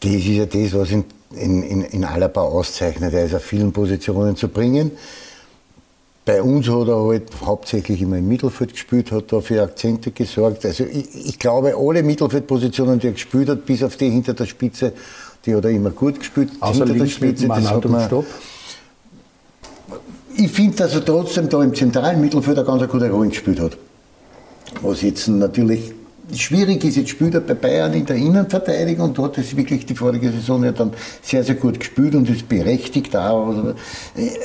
das 0.00 0.12
ist 0.12 0.26
ja 0.26 0.46
das, 0.46 0.74
was 0.74 0.90
ihn 0.90 1.04
in, 1.36 1.62
in, 1.62 1.82
in 1.82 2.04
Alaba 2.04 2.42
auszeichnet. 2.42 3.14
Er 3.14 3.24
ist 3.24 3.34
auf 3.34 3.42
vielen 3.42 3.72
Positionen 3.72 4.36
zu 4.36 4.48
bringen. 4.48 4.92
Bei 6.26 6.40
uns 6.40 6.68
hat 6.68 6.88
er 6.88 7.04
halt 7.04 7.30
hauptsächlich 7.44 8.00
immer 8.00 8.16
im 8.16 8.26
Mittelfeld 8.26 8.72
gespielt, 8.72 9.12
hat 9.12 9.30
da 9.30 9.42
für 9.42 9.62
Akzente 9.62 10.10
gesorgt. 10.10 10.64
Also 10.64 10.84
ich, 10.84 11.26
ich 11.26 11.38
glaube, 11.38 11.74
alle 11.76 12.02
Mittelfeldpositionen, 12.02 12.98
die 12.98 13.08
er 13.08 13.12
gespielt 13.12 13.50
hat, 13.50 13.66
bis 13.66 13.82
auf 13.82 13.96
die 13.96 14.08
hinter 14.08 14.32
der 14.32 14.46
Spitze, 14.46 14.94
die 15.46 15.54
hat 15.54 15.64
er 15.64 15.70
immer 15.70 15.90
gut 15.90 16.18
gespielt. 16.18 16.50
Außer 16.60 16.84
hinter 16.84 17.00
der 17.00 17.06
Spitze, 17.06 17.48
das 17.48 17.70
hat 17.70 17.84
man, 17.88 18.06
Stopp. 18.06 18.26
Ich 20.36 20.50
finde, 20.50 20.76
dass 20.76 20.94
er 20.94 21.04
trotzdem 21.04 21.48
da 21.48 21.62
im 21.62 21.74
zentralen 21.74 22.20
Mittelfeld 22.20 22.58
eine 22.58 22.66
ganz 22.66 22.90
gute 22.90 23.10
Rolle 23.10 23.28
gespielt 23.28 23.60
hat. 23.60 23.76
Was 24.82 25.02
jetzt 25.02 25.28
natürlich 25.28 25.92
schwierig 26.34 26.82
ist, 26.84 26.96
jetzt 26.96 27.10
spielt 27.10 27.34
er 27.34 27.40
bei 27.40 27.54
Bayern 27.54 27.92
in 27.92 28.06
der 28.06 28.16
Innenverteidigung 28.16 29.10
und 29.10 29.18
hat 29.18 29.38
es 29.38 29.56
wirklich 29.56 29.86
die 29.86 29.94
vorige 29.94 30.32
Saison 30.32 30.64
ja 30.64 30.72
dann 30.72 30.92
sehr, 31.22 31.44
sehr 31.44 31.54
gut 31.54 31.78
gespielt 31.78 32.14
und 32.14 32.28
ist 32.28 32.48
berechtigt 32.48 33.14
auch 33.14 33.48
also 33.48 33.74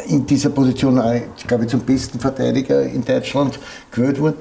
in 0.07 0.25
dieser 0.25 0.49
Position, 0.49 1.01
glaube 1.47 1.63
ich, 1.63 1.69
zum 1.69 1.79
besten 1.81 2.19
Verteidiger 2.19 2.83
in 2.83 3.03
Deutschland 3.03 3.59
gewählt 3.91 4.19
worden. 4.19 4.35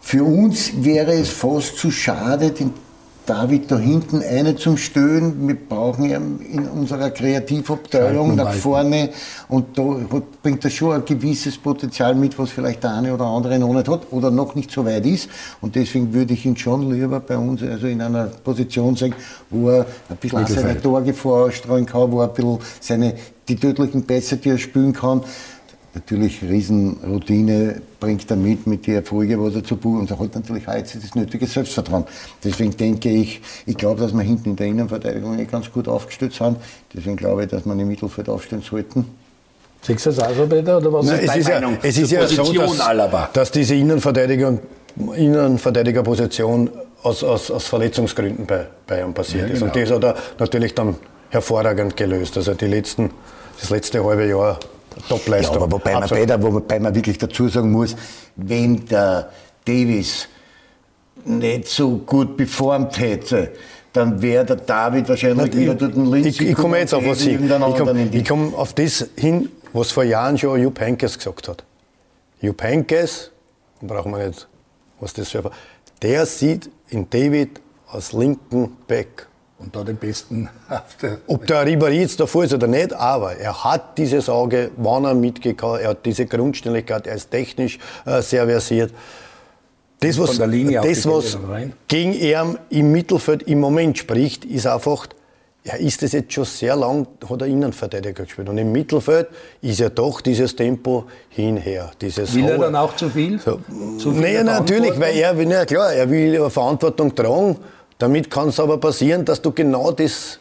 Für 0.00 0.22
uns 0.22 0.72
wäre 0.84 1.14
es 1.14 1.30
fast 1.30 1.78
zu 1.78 1.90
schade, 1.90 2.50
den 2.50 2.74
David 3.26 3.70
da 3.70 3.78
hinten 3.78 4.22
eine 4.22 4.56
zum 4.56 4.76
Stöhnen. 4.76 5.48
Wir 5.48 5.56
brauchen 5.56 6.04
ihn 6.04 6.40
in 6.40 6.68
unserer 6.68 7.10
Kreativabteilung 7.10 8.34
nach 8.36 8.52
vorne. 8.52 9.10
Und 9.48 9.78
da 9.78 9.96
bringt 10.42 10.64
er 10.64 10.70
schon 10.70 10.92
ein 10.94 11.04
gewisses 11.04 11.56
Potenzial 11.56 12.14
mit, 12.14 12.38
was 12.38 12.50
vielleicht 12.50 12.82
der 12.82 12.94
eine 12.94 13.14
oder 13.14 13.24
andere 13.24 13.58
noch 13.58 13.72
nicht 13.72 13.88
hat 13.88 14.08
oder 14.10 14.30
noch 14.30 14.54
nicht 14.54 14.70
so 14.70 14.84
weit 14.84 15.06
ist. 15.06 15.30
Und 15.62 15.74
deswegen 15.74 16.12
würde 16.12 16.34
ich 16.34 16.44
ihn 16.44 16.56
schon 16.56 16.90
lieber 16.90 17.20
bei 17.20 17.38
uns 17.38 17.62
also 17.62 17.86
in 17.86 18.02
einer 18.02 18.24
Position 18.26 18.94
sehen, 18.94 19.14
wo 19.48 19.70
er 19.70 19.86
ein 20.10 20.16
bisschen 20.16 20.46
seine 20.46 20.80
Torgefahr 20.80 21.46
ausstrahlen 21.46 21.86
kann, 21.86 22.12
wo 22.12 22.20
er 22.20 22.28
ein 22.28 22.34
bisschen 22.34 22.58
seine, 22.80 23.14
die 23.48 23.56
tödlichen 23.56 24.04
Pässe, 24.04 24.36
die 24.36 24.50
er 24.50 24.58
spielen 24.58 24.92
kann, 24.92 25.22
natürlich 25.94 26.42
Riesenroutine 26.42 27.80
bringt 28.00 28.28
er 28.30 28.36
mit, 28.36 28.66
mit 28.66 28.86
den 28.86 28.96
Erfolgen, 28.96 29.42
was 29.42 29.54
er 29.54 29.64
zu 29.64 29.76
buchen 29.76 30.00
und 30.00 30.10
er 30.10 30.18
hat 30.18 30.34
natürlich 30.34 30.66
auch 30.68 30.74
jetzt 30.74 30.96
das 30.96 31.14
nötige 31.14 31.46
Selbstvertrauen. 31.46 32.04
Deswegen 32.42 32.76
denke 32.76 33.08
ich, 33.08 33.40
ich 33.66 33.76
glaube, 33.76 34.00
dass 34.00 34.12
wir 34.12 34.22
hinten 34.22 34.50
in 34.50 34.56
der 34.56 34.66
Innenverteidigung 34.66 35.36
nicht 35.36 35.50
ganz 35.50 35.70
gut 35.70 35.88
aufgestellt 35.88 36.34
sind. 36.34 36.56
Deswegen 36.92 37.16
glaube 37.16 37.44
ich, 37.44 37.50
dass 37.50 37.64
wir 37.64 37.72
im 37.72 37.88
Mittelfeld 37.88 38.28
aufstellen 38.28 38.62
sollten. 38.62 39.04
Siehst 39.82 40.06
du 40.06 40.10
das 40.10 40.18
auch 40.18 40.34
so, 40.34 40.46
Peter? 40.46 40.78
Oder 40.78 40.92
was 40.92 41.06
Nein, 41.06 41.20
ist 41.20 41.30
es 41.30 41.36
ist 41.36 41.48
Meinung 41.48 41.72
ja, 41.74 41.78
es 41.82 41.98
ist 41.98 42.10
ja 42.10 42.26
so, 42.26 42.52
dass, 42.54 43.32
dass 43.32 43.50
diese 43.50 43.74
Innenverteidigung, 43.74 44.60
Innenverteidigerposition 45.14 46.70
aus, 47.02 47.22
aus, 47.22 47.50
aus 47.50 47.66
Verletzungsgründen 47.66 48.46
bei 48.46 48.66
Bayern 48.86 49.12
passiert 49.12 49.48
ja, 49.48 49.54
genau. 49.54 49.56
ist. 49.56 49.62
Und 49.62 49.72
genau. 49.74 49.98
das 50.00 50.12
hat 50.12 50.16
er 50.38 50.40
natürlich 50.40 50.74
dann 50.74 50.96
hervorragend 51.28 51.96
gelöst. 51.96 52.36
Also 52.36 52.54
die 52.54 52.66
letzten, 52.66 53.10
das 53.60 53.70
letzte 53.70 54.02
halbe 54.02 54.26
Jahr 54.26 54.58
Topleistung. 55.08 55.56
Ja, 55.56 55.62
aber 55.62 55.72
wobei 55.72 55.94
man, 55.94 56.42
wobei 56.42 56.80
man 56.80 56.94
wirklich 56.94 57.18
dazu 57.18 57.48
sagen 57.48 57.70
muss, 57.70 57.96
wenn 58.36 58.84
der 58.86 59.30
Davis 59.64 60.28
nicht 61.24 61.68
so 61.68 61.96
gut 61.98 62.36
beformt 62.36 62.98
hätte, 62.98 63.52
dann 63.92 64.20
wäre 64.20 64.44
der 64.44 64.56
David 64.56 65.08
wahrscheinlich 65.08 65.54
über 65.54 65.74
den 65.74 66.10
Linz. 66.10 66.26
Ich, 66.26 66.40
ich 66.40 66.54
komme 66.54 66.78
jetzt 66.78 66.92
auf 66.92 67.06
was 67.06 67.22
hin. 67.22 67.50
Ich 68.12 68.24
komme 68.24 68.50
komm 68.50 68.54
auf 68.54 68.72
das 68.74 69.08
hin, 69.16 69.48
was 69.72 69.92
vor 69.92 70.04
Jahren 70.04 70.36
schon 70.36 70.60
Jupp 70.60 70.80
Heynckes 70.80 71.16
gesagt 71.16 71.48
hat. 71.48 71.64
Jupp 72.40 72.62
Heynckes, 72.62 73.30
brauchen 73.80 74.12
wir 74.12 74.26
nicht, 74.26 74.48
was 75.00 75.12
das 75.12 75.30
für 75.30 75.50
der 76.02 76.26
sieht 76.26 76.70
in 76.90 77.08
David 77.08 77.60
als 77.86 78.12
linken 78.12 78.76
Back 78.86 79.26
und 79.64 79.74
da 79.74 79.82
den 79.82 79.96
besten 79.96 80.48
Ob 81.26 81.46
der 81.46 81.66
Ribéry 81.66 82.00
jetzt 82.00 82.20
davor 82.20 82.44
ist 82.44 82.54
oder 82.54 82.66
nicht, 82.66 82.92
aber 82.92 83.36
er 83.36 83.64
hat 83.64 83.98
diese 83.98 84.20
Sorge, 84.20 84.70
wann 84.76 85.04
er 85.04 85.14
mitgekommen, 85.14 85.80
er 85.80 85.90
hat 85.90 86.04
diese 86.04 86.26
Grundständigkeit, 86.26 87.06
er 87.06 87.16
ist 87.16 87.30
technisch 87.30 87.78
äh, 88.04 88.20
sehr 88.22 88.46
versiert. 88.46 88.92
Das, 90.00 90.18
was, 90.18 90.36
das, 90.36 91.06
was 91.06 91.38
gegen 91.88 92.12
ihn 92.12 92.58
im 92.68 92.92
Mittelfeld 92.92 93.44
im 93.44 93.60
Moment 93.60 93.96
spricht, 93.96 94.44
ist 94.44 94.66
einfach, 94.66 95.06
er 95.62 95.80
ist 95.80 96.02
es 96.02 96.12
jetzt 96.12 96.30
schon 96.30 96.44
sehr 96.44 96.76
lang, 96.76 97.06
hat 97.26 97.40
er 97.40 97.46
Innenverteidiger 97.46 98.24
gespielt. 98.24 98.50
Und 98.50 98.58
im 98.58 98.70
Mittelfeld 98.70 99.28
ist 99.62 99.80
ja 99.80 99.88
doch 99.88 100.20
dieses 100.20 100.54
Tempo 100.54 101.06
hinher. 101.30 101.90
Dieses 101.98 102.34
will 102.34 102.44
er 102.44 102.58
dann 102.58 102.76
auch 102.76 102.94
zu 102.96 103.08
viel? 103.08 103.38
So, 103.38 103.60
zu 103.98 104.12
viel 104.12 104.20
nee, 104.20 104.42
natürlich, 104.42 105.00
weil 105.00 105.16
er, 105.16 105.34
ja 105.40 105.64
klar, 105.64 105.94
er 105.94 106.10
will 106.10 106.50
Verantwortung 106.50 107.14
tragen. 107.14 107.56
Damit 107.98 108.30
kann 108.30 108.48
es 108.48 108.60
aber 108.60 108.78
passieren, 108.78 109.24
dass 109.24 109.40
du 109.40 109.52
genau 109.52 109.92
das 109.92 110.40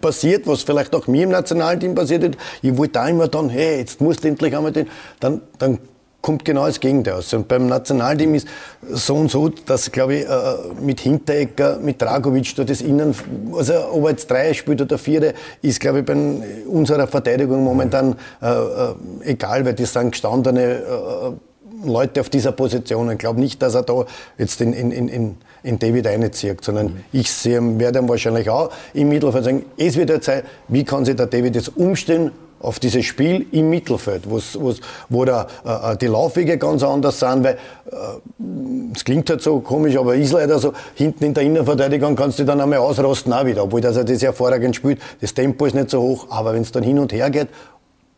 passiert, 0.00 0.46
was 0.46 0.62
vielleicht 0.62 0.94
auch 0.94 1.06
mir 1.06 1.24
im 1.24 1.30
Nationalteam 1.30 1.94
passiert 1.94 2.24
ist. 2.24 2.36
Ich 2.62 2.76
wollte 2.76 2.94
da 2.94 3.08
immer 3.08 3.28
dann, 3.28 3.48
hey, 3.48 3.78
jetzt 3.78 4.00
musst 4.00 4.24
du 4.24 4.28
endlich 4.28 4.56
einmal 4.56 4.72
den, 4.72 4.88
dann, 5.20 5.42
dann 5.58 5.78
kommt 6.20 6.44
genau 6.44 6.66
das 6.66 6.80
Gegenteil 6.80 7.14
aus. 7.14 7.32
Und 7.32 7.48
beim 7.48 7.66
Nationalteam 7.66 8.34
ist 8.34 8.48
so 8.90 9.14
und 9.14 9.30
so, 9.30 9.48
dass, 9.48 9.90
glaube 9.92 10.16
ich, 10.16 10.28
äh, 10.28 10.30
mit 10.80 11.00
Hinteregger, 11.00 11.78
mit 11.78 12.02
Dragovic, 12.02 12.54
da 12.56 12.64
das 12.64 12.80
Innen, 12.80 13.14
also 13.54 13.72
ob 13.92 14.04
er 14.04 14.10
jetzt 14.10 14.30
drei 14.30 14.52
spielt 14.52 14.80
oder 14.82 14.98
vier, 14.98 15.34
ist, 15.62 15.80
glaube 15.80 16.00
ich, 16.00 16.04
bei 16.04 16.16
unserer 16.66 17.06
Verteidigung 17.06 17.62
momentan 17.62 18.16
äh, 18.42 18.50
äh, 18.50 18.94
egal, 19.24 19.64
weil 19.64 19.74
das 19.74 19.92
sind 19.92 20.10
gestandene 20.10 20.62
äh, 20.62 21.86
Leute 21.86 22.20
auf 22.20 22.28
dieser 22.28 22.52
Position. 22.52 23.10
Ich 23.12 23.18
glaube 23.18 23.38
nicht, 23.38 23.62
dass 23.62 23.74
er 23.74 23.82
da 23.82 24.04
jetzt 24.36 24.60
in, 24.60 24.72
in, 24.72 24.90
in 24.90 25.08
in 25.08 25.36
David 25.78 26.06
einzieht, 26.06 26.64
sondern 26.64 26.86
mhm. 26.86 27.04
ich 27.12 27.30
sehe, 27.30 27.60
werde 27.78 27.98
ihm 27.98 28.08
wahrscheinlich 28.08 28.48
auch 28.50 28.70
im 28.94 29.08
Mittelfeld 29.08 29.44
sagen, 29.44 29.64
es 29.76 29.96
wird 29.96 30.10
jetzt 30.10 30.26
sein, 30.26 30.42
wie 30.68 30.84
kann 30.84 31.04
sich 31.04 31.16
der 31.16 31.26
David 31.26 31.54
jetzt 31.54 31.76
umstellen 31.76 32.32
auf 32.60 32.78
dieses 32.78 33.04
Spiel 33.04 33.46
im 33.52 33.70
Mittelfeld, 33.70 34.28
wo's, 34.28 34.58
wo's, 34.60 34.80
wo 35.08 35.24
da, 35.24 35.46
äh, 35.64 35.96
die 35.96 36.06
Laufwege 36.06 36.58
ganz 36.58 36.82
anders 36.82 37.20
sind, 37.20 37.44
weil 37.44 37.54
äh, 37.54 38.94
es 38.94 39.04
klingt 39.04 39.30
halt 39.30 39.42
so 39.42 39.60
komisch, 39.60 39.96
aber 39.96 40.16
ist 40.16 40.32
leider 40.32 40.58
so, 40.58 40.72
hinten 40.94 41.24
in 41.24 41.34
der 41.34 41.44
Innenverteidigung 41.44 42.16
kannst 42.16 42.38
du 42.38 42.44
dann 42.44 42.60
einmal 42.60 42.78
ausrasten 42.78 43.32
auch 43.32 43.46
wieder, 43.46 43.64
obwohl 43.64 43.80
dass 43.80 43.96
er 43.96 44.04
das 44.04 44.22
hervorragend 44.22 44.74
spielt. 44.74 44.98
Das 45.20 45.34
Tempo 45.34 45.66
ist 45.66 45.74
nicht 45.74 45.90
so 45.90 46.00
hoch, 46.00 46.26
aber 46.30 46.54
wenn 46.54 46.62
es 46.62 46.72
dann 46.72 46.82
hin 46.82 46.98
und 46.98 47.12
her 47.12 47.30
geht 47.30 47.48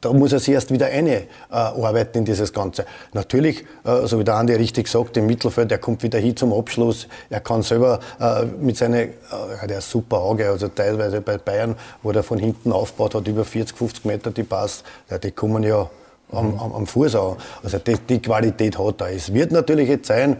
da 0.00 0.12
muss 0.12 0.32
er 0.32 0.38
sich 0.38 0.54
erst 0.54 0.70
wieder 0.70 0.86
einarbeiten 0.86 2.14
äh, 2.14 2.18
in 2.18 2.24
dieses 2.24 2.52
Ganze. 2.52 2.86
Natürlich, 3.12 3.64
äh, 3.84 4.06
so 4.06 4.18
wie 4.18 4.24
der 4.24 4.36
Andi 4.36 4.54
richtig 4.54 4.88
sagt, 4.88 5.16
im 5.16 5.26
Mittelfeld, 5.26 5.70
er 5.70 5.78
kommt 5.78 6.02
wieder 6.02 6.18
hin 6.18 6.36
zum 6.36 6.52
Abschluss, 6.52 7.06
er 7.28 7.40
kann 7.40 7.62
selber 7.62 8.00
äh, 8.18 8.44
mit 8.44 8.76
seinen, 8.76 8.94
äh, 8.94 9.66
der 9.68 9.78
ist 9.78 9.90
super 9.90 10.18
Auge, 10.18 10.48
also 10.48 10.68
teilweise 10.68 11.20
bei 11.20 11.36
Bayern, 11.36 11.76
wo 12.02 12.12
der 12.12 12.22
von 12.22 12.38
hinten 12.38 12.72
aufgebaut 12.72 13.14
hat, 13.14 13.28
über 13.28 13.44
40, 13.44 13.76
50 13.76 14.04
Meter, 14.06 14.30
die 14.30 14.44
passt, 14.44 14.84
ja, 15.10 15.18
die 15.18 15.32
kommen 15.32 15.62
ja 15.62 15.90
am, 16.32 16.58
am, 16.58 16.72
am 16.72 16.86
Fuß 16.86 17.14
an. 17.16 17.36
Also 17.62 17.78
die, 17.78 17.96
die 18.08 18.20
Qualität 18.20 18.78
hat 18.78 19.00
er. 19.00 19.10
Es 19.10 19.32
wird 19.32 19.52
natürlich 19.52 19.88
jetzt 19.88 20.06
sein, 20.06 20.36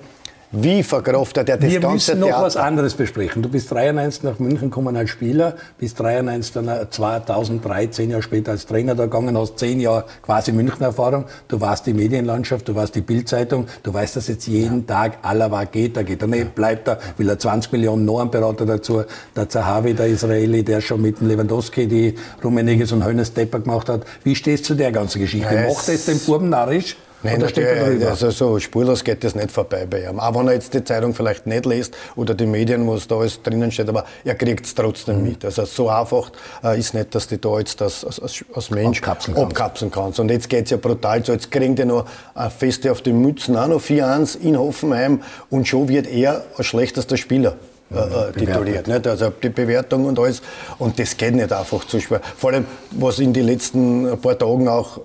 wie 0.52 0.82
verkraftet 0.82 1.48
er 1.48 1.58
das 1.58 1.70
Wir 1.70 1.78
ganze 1.78 1.94
müssen 1.94 2.20
noch 2.20 2.26
Theater? 2.26 2.44
was 2.44 2.56
anderes 2.56 2.94
besprechen. 2.94 3.40
Du 3.40 3.48
bist 3.48 3.70
93 3.70 4.24
nach 4.24 4.40
München 4.40 4.70
gekommen 4.70 4.96
als 4.96 5.10
Spieler, 5.10 5.54
bist 5.78 6.00
93 6.00 6.52
dann 6.52 6.90
2013 6.90 8.10
Jahre 8.10 8.22
später 8.22 8.50
als 8.50 8.66
Trainer 8.66 8.96
da 8.96 9.04
gegangen, 9.04 9.38
hast 9.38 9.60
zehn 9.60 9.78
Jahre 9.78 10.06
quasi 10.22 10.50
München-Erfahrung. 10.50 11.26
Du 11.46 11.60
warst 11.60 11.86
die 11.86 11.94
Medienlandschaft, 11.94 12.66
du 12.66 12.74
warst 12.74 12.96
die 12.96 13.00
Bildzeitung, 13.00 13.66
du 13.84 13.94
weißt, 13.94 14.16
dass 14.16 14.26
jetzt 14.26 14.48
jeden 14.48 14.86
ja. 14.88 14.94
Tag 14.94 15.18
aller 15.22 15.50
geht, 15.66 15.96
da 15.96 16.02
geht 16.02 16.20
er 16.20 16.28
nicht, 16.28 16.54
bleibt 16.56 16.88
da, 16.88 16.98
will 17.16 17.28
er 17.28 17.38
20 17.38 17.70
Millionen 17.70 18.04
noch 18.04 18.20
einen 18.20 18.30
Berater 18.32 18.66
dazu. 18.66 19.04
Der 19.36 19.48
Zahavi, 19.48 19.94
der 19.94 20.06
Israeli, 20.06 20.64
der 20.64 20.80
schon 20.80 21.00
mit 21.00 21.20
dem 21.20 21.28
Lewandowski 21.28 21.86
die 21.86 22.16
Rummeniges 22.42 22.90
und 22.90 23.04
Hönes 23.04 23.28
Stepper 23.28 23.60
gemacht 23.60 23.88
hat. 23.88 24.02
Wie 24.24 24.34
stehst 24.34 24.64
du 24.64 24.68
zu 24.68 24.74
der 24.74 24.90
ganzen 24.90 25.20
Geschichte? 25.20 25.66
Macht 25.68 25.88
es 25.88 26.06
den 26.06 26.18
Buben 26.18 26.48
narrisch? 26.48 26.96
Nein, 27.22 27.44
der, 27.54 28.09
also 28.09 28.30
so 28.30 28.59
spurlos 28.59 29.04
geht 29.04 29.22
das 29.24 29.35
nicht 29.35 29.50
vorbei 29.50 29.87
bei 29.88 30.04
ihm. 30.04 30.18
Auch 30.18 30.35
wenn 30.35 30.48
er 30.48 30.54
jetzt 30.54 30.72
die 30.72 30.83
Zeitung 30.83 31.14
vielleicht 31.14 31.46
nicht 31.46 31.66
liest 31.66 31.94
oder 32.16 32.35
die 32.35 32.46
Medien, 32.46 32.87
wo 32.87 32.94
es 32.94 33.06
da 33.06 33.16
alles 33.16 33.42
drinnen 33.42 33.70
steht, 33.70 33.88
aber 33.90 34.06
er 34.24 34.35
kriegt 34.35 34.64
es 34.64 34.74
trotzdem 34.74 35.18
mhm. 35.18 35.28
mit. 35.28 35.44
Also 35.44 35.66
so 35.66 35.90
einfach 35.90 36.33
äh, 36.64 36.78
ist 36.78 36.94
nicht, 36.94 37.14
dass 37.14 37.28
die 37.28 37.38
da 37.38 37.59
jetzt 37.59 37.80
das 37.80 38.04
als, 38.04 38.20
als, 38.20 38.44
als 38.54 38.70
Mensch 38.70 38.98
abkapseln, 38.98 39.37
abkapseln 39.37 39.90
kannst. 39.90 40.18
Und 40.18 40.30
jetzt 40.30 40.48
geht 40.48 40.64
es 40.64 40.70
ja 40.70 40.78
brutal 40.78 41.22
so. 41.24 41.33
Jetzt 41.33 41.50
kriegen 41.50 41.76
die 41.76 41.85
noch 41.85 42.06
eine 42.35 42.50
Feste 42.50 42.90
auf 42.90 43.02
den 43.02 43.20
Mützen, 43.20 43.56
auch 43.56 43.68
noch 43.68 43.83
4-1 43.83 44.40
in 44.40 44.59
Hoffenheim 44.59 45.22
und 45.50 45.68
schon 45.68 45.88
wird 45.88 46.06
er 46.06 46.44
als 46.56 46.66
schlechtester 46.66 47.18
Spieler 47.18 47.56
äh, 47.92 47.98
äh 47.98 48.33
tituliert. 48.33 48.88
Nicht? 48.88 49.06
Also 49.06 49.30
die 49.30 49.50
Bewertung 49.50 50.06
und 50.06 50.18
alles. 50.18 50.40
Und 50.78 50.98
das 50.98 51.16
geht 51.16 51.35
nicht 51.35 51.52
einfach 51.52 51.87
zu 51.87 52.00
schwer. 52.00 52.22
Vor 52.37 52.52
allem, 52.52 52.66
was 52.92 53.18
in 53.18 53.35
den 53.35 53.44
letzten 53.46 54.18
paar 54.20 54.38
Tagen 54.38 54.68
auch 54.68 55.00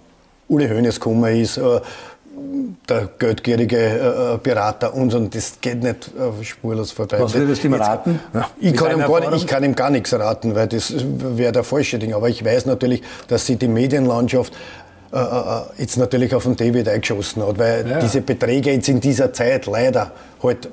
Uli 0.47 0.67
Hoeneß 0.67 0.99
gekommen 0.99 1.41
ist, 1.41 1.57
äh, 1.57 1.81
der 2.89 3.09
geldgierige 3.17 3.77
äh, 3.77 4.37
Berater 4.37 4.93
und 4.93 5.09
so, 5.09 5.17
und 5.17 5.33
das 5.33 5.59
geht 5.61 5.81
nicht 5.81 6.11
äh, 6.17 6.43
spurlos 6.43 6.91
vorbei. 6.91 7.19
Was 7.19 7.33
würdest 7.33 7.63
du 7.63 7.67
ihm 7.67 7.73
raten? 7.75 8.19
Ich 8.59 8.75
kann, 8.75 8.91
ihm 8.91 8.99
gar, 8.99 9.33
ich 9.33 9.47
kann, 9.47 9.63
ihm 9.63 9.75
gar, 9.75 9.89
nichts 9.89 10.13
raten, 10.13 10.53
weil 10.53 10.67
das 10.67 10.93
wäre 10.97 11.51
der 11.51 11.63
falsche 11.63 11.97
Ding. 11.97 12.13
Aber 12.13 12.29
ich 12.29 12.43
weiß 12.43 12.65
natürlich, 12.65 13.01
dass 13.27 13.45
sie 13.45 13.55
die 13.55 13.67
Medienlandschaft 13.67 14.53
äh, 15.15 15.19
äh, 15.19 15.61
jetzt 15.77 15.97
natürlich 15.97 16.35
auf 16.35 16.43
den 16.43 16.57
David 16.57 16.89
eingeschossen 16.89 17.41
hat, 17.47 17.57
weil 17.57 17.89
ja. 17.89 17.99
diese 17.99 18.19
Beträge 18.19 18.73
jetzt 18.73 18.89
in 18.89 18.99
dieser 18.99 19.31
Zeit 19.31 19.65
leider 19.65 20.11
halt 20.43 20.69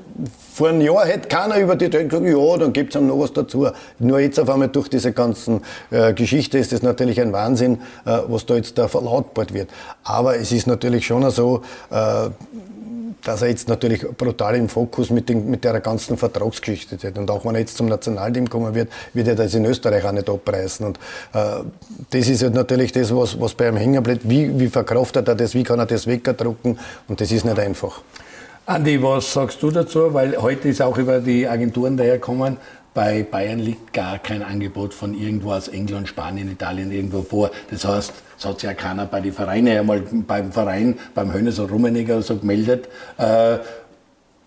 vor 0.52 0.68
einem 0.68 0.80
Jahr 0.80 1.06
hätte 1.06 1.28
keiner 1.28 1.58
über 1.58 1.76
die 1.76 1.88
Töne 1.88 2.08
gesagt, 2.08 2.26
ja, 2.26 2.56
dann 2.58 2.72
gibt 2.72 2.92
es 2.92 3.00
noch 3.00 3.20
was 3.20 3.32
dazu. 3.32 3.68
Nur 4.00 4.18
jetzt 4.18 4.40
auf 4.40 4.50
einmal 4.50 4.66
durch 4.68 4.88
diese 4.88 5.12
ganzen 5.12 5.60
äh, 5.92 6.12
Geschichte 6.12 6.58
ist 6.58 6.72
das 6.72 6.82
natürlich 6.82 7.20
ein 7.20 7.32
Wahnsinn, 7.32 7.82
äh, 8.04 8.18
was 8.26 8.44
da 8.44 8.56
jetzt 8.56 8.76
da 8.78 8.88
verlautbart 8.88 9.54
wird. 9.54 9.70
Aber 10.02 10.36
es 10.36 10.50
ist 10.50 10.66
natürlich 10.66 11.06
schon 11.06 11.30
so, 11.30 11.62
äh, 11.90 12.28
dass 13.24 13.42
er 13.42 13.48
jetzt 13.48 13.68
natürlich 13.68 14.02
brutal 14.16 14.56
im 14.56 14.68
Fokus 14.68 15.10
mit, 15.10 15.28
den, 15.28 15.48
mit 15.50 15.64
der 15.64 15.80
ganzen 15.80 16.16
Vertragsgeschichte 16.16 16.98
steht. 16.98 17.16
Und 17.18 17.30
auch 17.30 17.44
wenn 17.44 17.54
er 17.54 17.60
jetzt 17.60 17.76
zum 17.76 17.86
Nationalteam 17.86 18.48
kommen 18.48 18.74
wird, 18.74 18.90
wird 19.14 19.28
er 19.28 19.34
das 19.34 19.54
in 19.54 19.64
Österreich 19.64 20.04
auch 20.04 20.12
nicht 20.12 20.28
abreißen. 20.28 20.86
Und 20.86 20.98
äh, 21.32 21.62
das 22.10 22.28
ist 22.28 22.42
halt 22.42 22.54
natürlich 22.54 22.92
das, 22.92 23.14
was, 23.14 23.40
was 23.40 23.54
bei 23.54 23.68
ihm 23.68 23.76
hängen 23.76 24.02
bleibt. 24.02 24.28
Wie, 24.28 24.58
wie 24.58 24.68
verkraftet 24.68 25.28
er 25.28 25.34
das? 25.34 25.54
Wie 25.54 25.62
kann 25.62 25.78
er 25.78 25.86
das 25.86 26.06
wegdrucken? 26.06 26.78
Und 27.08 27.20
das 27.20 27.30
ist 27.30 27.44
nicht 27.44 27.58
einfach. 27.58 28.02
Andi, 28.66 29.02
was 29.02 29.32
sagst 29.32 29.62
du 29.62 29.70
dazu? 29.70 30.14
Weil 30.14 30.36
heute 30.40 30.68
ist 30.68 30.80
auch 30.80 30.96
über 30.96 31.18
die 31.20 31.48
Agenturen 31.48 31.96
daherkommen, 31.96 32.56
bei 32.94 33.22
Bayern 33.22 33.58
liegt 33.58 33.92
gar 33.92 34.18
kein 34.18 34.42
Angebot 34.42 34.92
von 34.92 35.14
irgendwo 35.14 35.52
aus 35.52 35.68
England, 35.68 36.08
Spanien, 36.08 36.50
Italien 36.50 36.92
irgendwo 36.92 37.22
vor. 37.22 37.50
Das 37.70 37.84
heißt, 37.84 38.12
es 38.38 38.44
hat 38.44 38.60
sich 38.60 38.68
ja 38.68 38.74
keiner 38.74 39.06
bei 39.06 39.20
den 39.20 39.32
Vereinen, 39.32 39.78
einmal 39.78 40.00
beim 40.00 40.52
Verein, 40.52 40.98
beim 41.14 41.32
Hönes 41.32 41.58
und 41.58 41.70
Rummeniger 41.70 42.20
so 42.22 42.36
gemeldet. 42.36 42.88
Äh, 43.16 43.58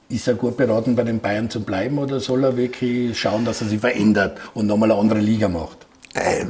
ist 0.09 0.27
er 0.27 0.35
gut 0.35 0.57
beraten, 0.57 0.95
bei 0.95 1.03
den 1.03 1.19
Bayern 1.19 1.49
zu 1.49 1.61
bleiben 1.61 1.97
oder 1.97 2.19
soll 2.19 2.43
er 2.43 2.55
wirklich 2.55 3.17
schauen, 3.17 3.43
dass 3.43 3.61
er 3.61 3.67
sich 3.67 3.79
verändert 3.79 4.37
und 4.53 4.67
nochmal 4.67 4.91
eine 4.91 4.99
andere 4.99 5.19
Liga 5.19 5.47
macht? 5.47 5.87
Äh, 6.13 6.45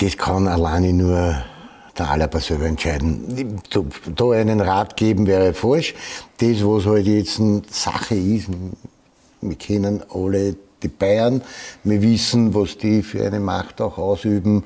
das 0.00 0.16
kann 0.16 0.48
alleine 0.48 0.92
nur 0.92 1.36
der 1.96 2.10
Alaba 2.10 2.40
selber 2.40 2.66
entscheiden. 2.66 3.60
Da 4.16 4.30
einen 4.30 4.60
Rat 4.60 4.96
geben 4.96 5.26
wäre 5.26 5.54
falsch. 5.54 5.94
Das, 6.38 6.64
was 6.64 6.86
halt 6.86 7.06
jetzt 7.06 7.38
eine 7.38 7.62
Sache 7.70 8.16
ist, 8.16 8.48
wir 9.40 9.56
kennen 9.56 10.02
alle 10.12 10.56
die 10.82 10.88
Bayern. 10.88 11.42
Wir 11.84 12.02
wissen, 12.02 12.54
was 12.54 12.78
die 12.78 13.02
für 13.02 13.24
eine 13.24 13.40
Macht 13.40 13.80
auch 13.80 13.98
ausüben 13.98 14.64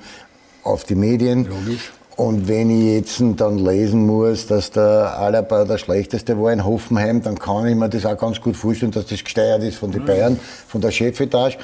auf 0.63 0.85
die 0.85 0.95
Medien. 0.95 1.45
Logisch. 1.45 1.93
Und 2.17 2.47
wenn 2.47 2.71
ich 2.71 2.95
jetzt 2.95 3.41
dann 3.41 3.59
lesen 3.59 4.07
muss, 4.07 4.47
dass 4.47 4.71
der 4.71 5.19
Alaba 5.19 5.65
der 5.65 5.79
schlechteste 5.79 6.41
war 6.41 6.53
in 6.53 6.65
Hoffenheim, 6.65 7.23
dann 7.23 7.37
kann 7.39 7.67
ich 7.67 7.75
mir 7.75 7.89
das 7.89 8.07
auch 8.07 8.17
ganz 8.17 8.41
gut 8.41 8.57
vorstellen, 8.57 8.93
dass 8.93 9.07
das 9.07 9.25
gesteuert 9.25 9.65
ist 9.65 9.79
von 9.79 9.91
den 9.91 10.05
Bayern, 10.05 10.39
von 10.69 10.81
der 10.81 10.93
Chefetage. 10.93 11.59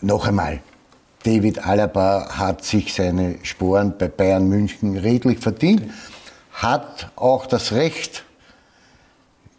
Noch 0.00 0.28
einmal, 0.28 0.60
David 1.24 1.66
Alaba 1.66 2.28
hat 2.38 2.64
sich 2.64 2.94
seine 2.94 3.38
Sporen 3.42 3.94
bei 3.98 4.06
Bayern 4.06 4.48
München 4.48 4.96
redlich 4.96 5.40
verdient, 5.40 5.82
hat 6.52 7.10
auch 7.16 7.46
das 7.46 7.72
Recht, 7.72 8.24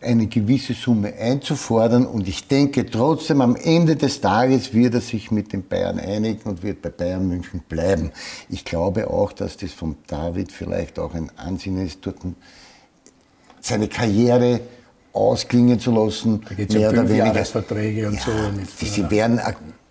eine 0.07 0.27
gewisse 0.27 0.73
Summe 0.73 1.13
einzufordern 1.13 2.05
und 2.05 2.27
ich 2.27 2.47
denke 2.47 2.85
trotzdem 2.85 3.41
am 3.41 3.55
Ende 3.55 3.95
des 3.95 4.21
Tages 4.21 4.73
wird 4.73 4.95
er 4.95 5.01
sich 5.01 5.29
mit 5.31 5.53
den 5.53 5.67
Bayern 5.67 5.99
einigen 5.99 6.49
und 6.49 6.63
wird 6.63 6.81
bei 6.81 6.89
Bayern 6.89 7.27
München 7.27 7.61
bleiben. 7.67 8.11
Ich 8.49 8.65
glaube 8.65 9.09
auch, 9.09 9.33
dass 9.33 9.57
das 9.57 9.73
von 9.73 9.97
David 10.07 10.51
vielleicht 10.51 10.97
auch 10.97 11.13
ein 11.13 11.29
Ansinnen 11.35 11.85
ist, 11.85 11.99
dort 12.01 12.17
seine 13.59 13.87
Karriere 13.87 14.61
ausklingen 15.11 15.79
zu 15.79 15.91
lassen. 15.91 16.41
Da 16.47 16.55
geht 16.55 16.69
es 16.69 16.81
ja 16.81 16.89
fünf 16.89 17.13
Jahresverträge 17.13 18.07
und 18.07 18.15
ja, 18.15 18.21
so. 18.21 18.85
Sie 18.85 19.09
werden 19.11 19.39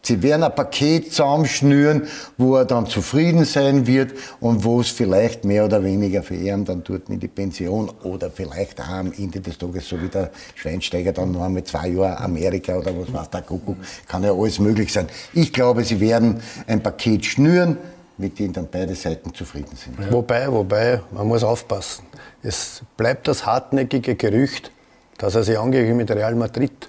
Sie 0.07 0.23
werden 0.23 0.45
ein 0.45 0.55
Paket 0.55 1.13
zusammenschnüren, 1.13 2.07
wo 2.39 2.55
er 2.55 2.65
dann 2.65 2.87
zufrieden 2.87 3.45
sein 3.45 3.89
wird 3.89 4.13
und 4.39 4.63
wo 4.63 4.81
es 4.81 4.91
vielleicht 4.91 5.45
mehr 5.45 5.65
oder 5.65 5.83
weniger 5.83 6.23
für 6.23 6.37
ihn 6.37 6.65
dann 6.65 6.85
dort 6.85 7.09
in 7.09 7.19
die 7.19 7.27
Pension 7.27 7.91
oder 8.05 8.31
vielleicht 8.31 8.81
auch 8.81 8.89
am 8.89 9.13
Ende 9.13 9.41
des 9.41 9.59
Tages, 9.59 9.89
so 9.89 10.01
wie 10.01 10.07
der 10.07 10.31
Schweinsteiger 10.55 11.11
dann 11.11 11.33
noch 11.33 11.43
einmal 11.43 11.65
zwei 11.65 11.89
Jahre 11.89 12.21
Amerika 12.21 12.77
oder 12.77 12.93
was 12.97 13.13
weiß 13.13 13.31
der 13.31 13.43
Kuckuck, 13.43 13.79
kann 14.07 14.23
ja 14.23 14.33
alles 14.33 14.61
möglich 14.61 14.93
sein. 14.93 15.09
Ich 15.33 15.53
glaube, 15.53 15.83
sie 15.83 15.99
werden 15.99 16.41
ein 16.69 16.81
Paket 16.81 17.25
schnüren, 17.25 17.77
mit 18.17 18.39
dem 18.39 18.53
dann 18.53 18.69
beide 18.71 18.95
Seiten 18.95 19.35
zufrieden 19.35 19.75
sind. 19.75 19.99
Ja. 19.99 20.13
Wobei, 20.13 20.53
wobei, 20.53 21.01
man 21.11 21.27
muss 21.27 21.43
aufpassen. 21.43 22.05
Es 22.45 22.83
bleibt 22.97 23.27
das 23.27 23.45
hartnäckige 23.45 24.15
Gerücht, 24.15 24.71
dass 25.19 25.35
er 25.35 25.43
sich 25.43 25.59
angeblich 25.59 25.97
mit 25.97 26.13
Real 26.13 26.37
Madrid 26.37 26.89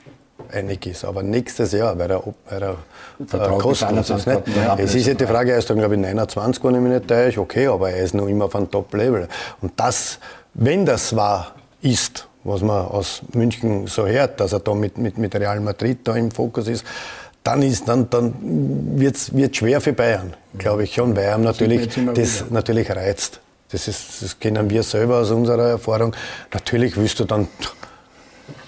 einig 0.51 0.85
ist. 0.85 1.05
Aber 1.05 1.23
nächstes 1.23 1.71
Jahr, 1.71 1.97
weil 1.97 2.11
er, 2.11 2.23
weil 2.49 2.61
er 2.61 2.75
äh, 3.19 3.57
kostenlos 3.57 4.09
ist. 4.09 4.27
Nicht? 4.27 4.41
Es 4.77 4.95
ist 4.95 5.07
ja 5.07 5.13
die 5.13 5.25
Frage, 5.25 5.51
er 5.51 5.57
ist 5.57 5.69
dann, 5.69 5.77
glaube 5.77 5.95
ich, 5.95 6.01
29, 6.01 6.63
wenn 6.63 6.75
ich 6.75 6.81
mich 6.81 6.91
nicht 6.93 7.07
täusche. 7.07 7.41
Okay, 7.41 7.67
aber 7.67 7.91
er 7.91 8.03
ist 8.03 8.13
noch 8.13 8.27
immer 8.27 8.45
auf 8.45 8.55
einem 8.55 8.69
Top-Level. 8.69 9.27
Und 9.61 9.73
das, 9.77 10.19
wenn 10.53 10.85
das 10.85 11.15
wahr 11.15 11.55
ist, 11.81 12.27
was 12.43 12.61
man 12.61 12.85
aus 12.85 13.21
München 13.33 13.87
so 13.87 14.07
hört, 14.07 14.39
dass 14.39 14.53
er 14.53 14.59
da 14.59 14.73
mit, 14.73 14.97
mit, 14.97 15.17
mit 15.17 15.35
Real 15.35 15.59
Madrid 15.59 15.99
da 16.03 16.15
im 16.15 16.31
Fokus 16.31 16.67
ist, 16.67 16.85
dann 17.43 17.61
ist 17.61 17.87
dann, 17.87 18.09
dann 18.09 18.33
wird's, 18.99 19.33
wird 19.33 19.55
schwer 19.55 19.79
für 19.79 19.93
Bayern, 19.93 20.33
glaube 20.57 20.83
ich 20.83 20.93
schon, 20.93 21.15
weil 21.15 21.23
er 21.23 21.37
natürlich 21.37 21.89
das 22.13 22.45
natürlich 22.49 22.89
reizt. 22.89 23.39
Das, 23.71 23.87
ist, 23.87 24.21
das 24.21 24.39
kennen 24.39 24.69
wir 24.69 24.83
selber 24.83 25.17
aus 25.17 25.31
unserer 25.31 25.69
Erfahrung. 25.69 26.15
Natürlich 26.53 26.95
willst 26.95 27.19
du 27.19 27.25
dann 27.25 27.47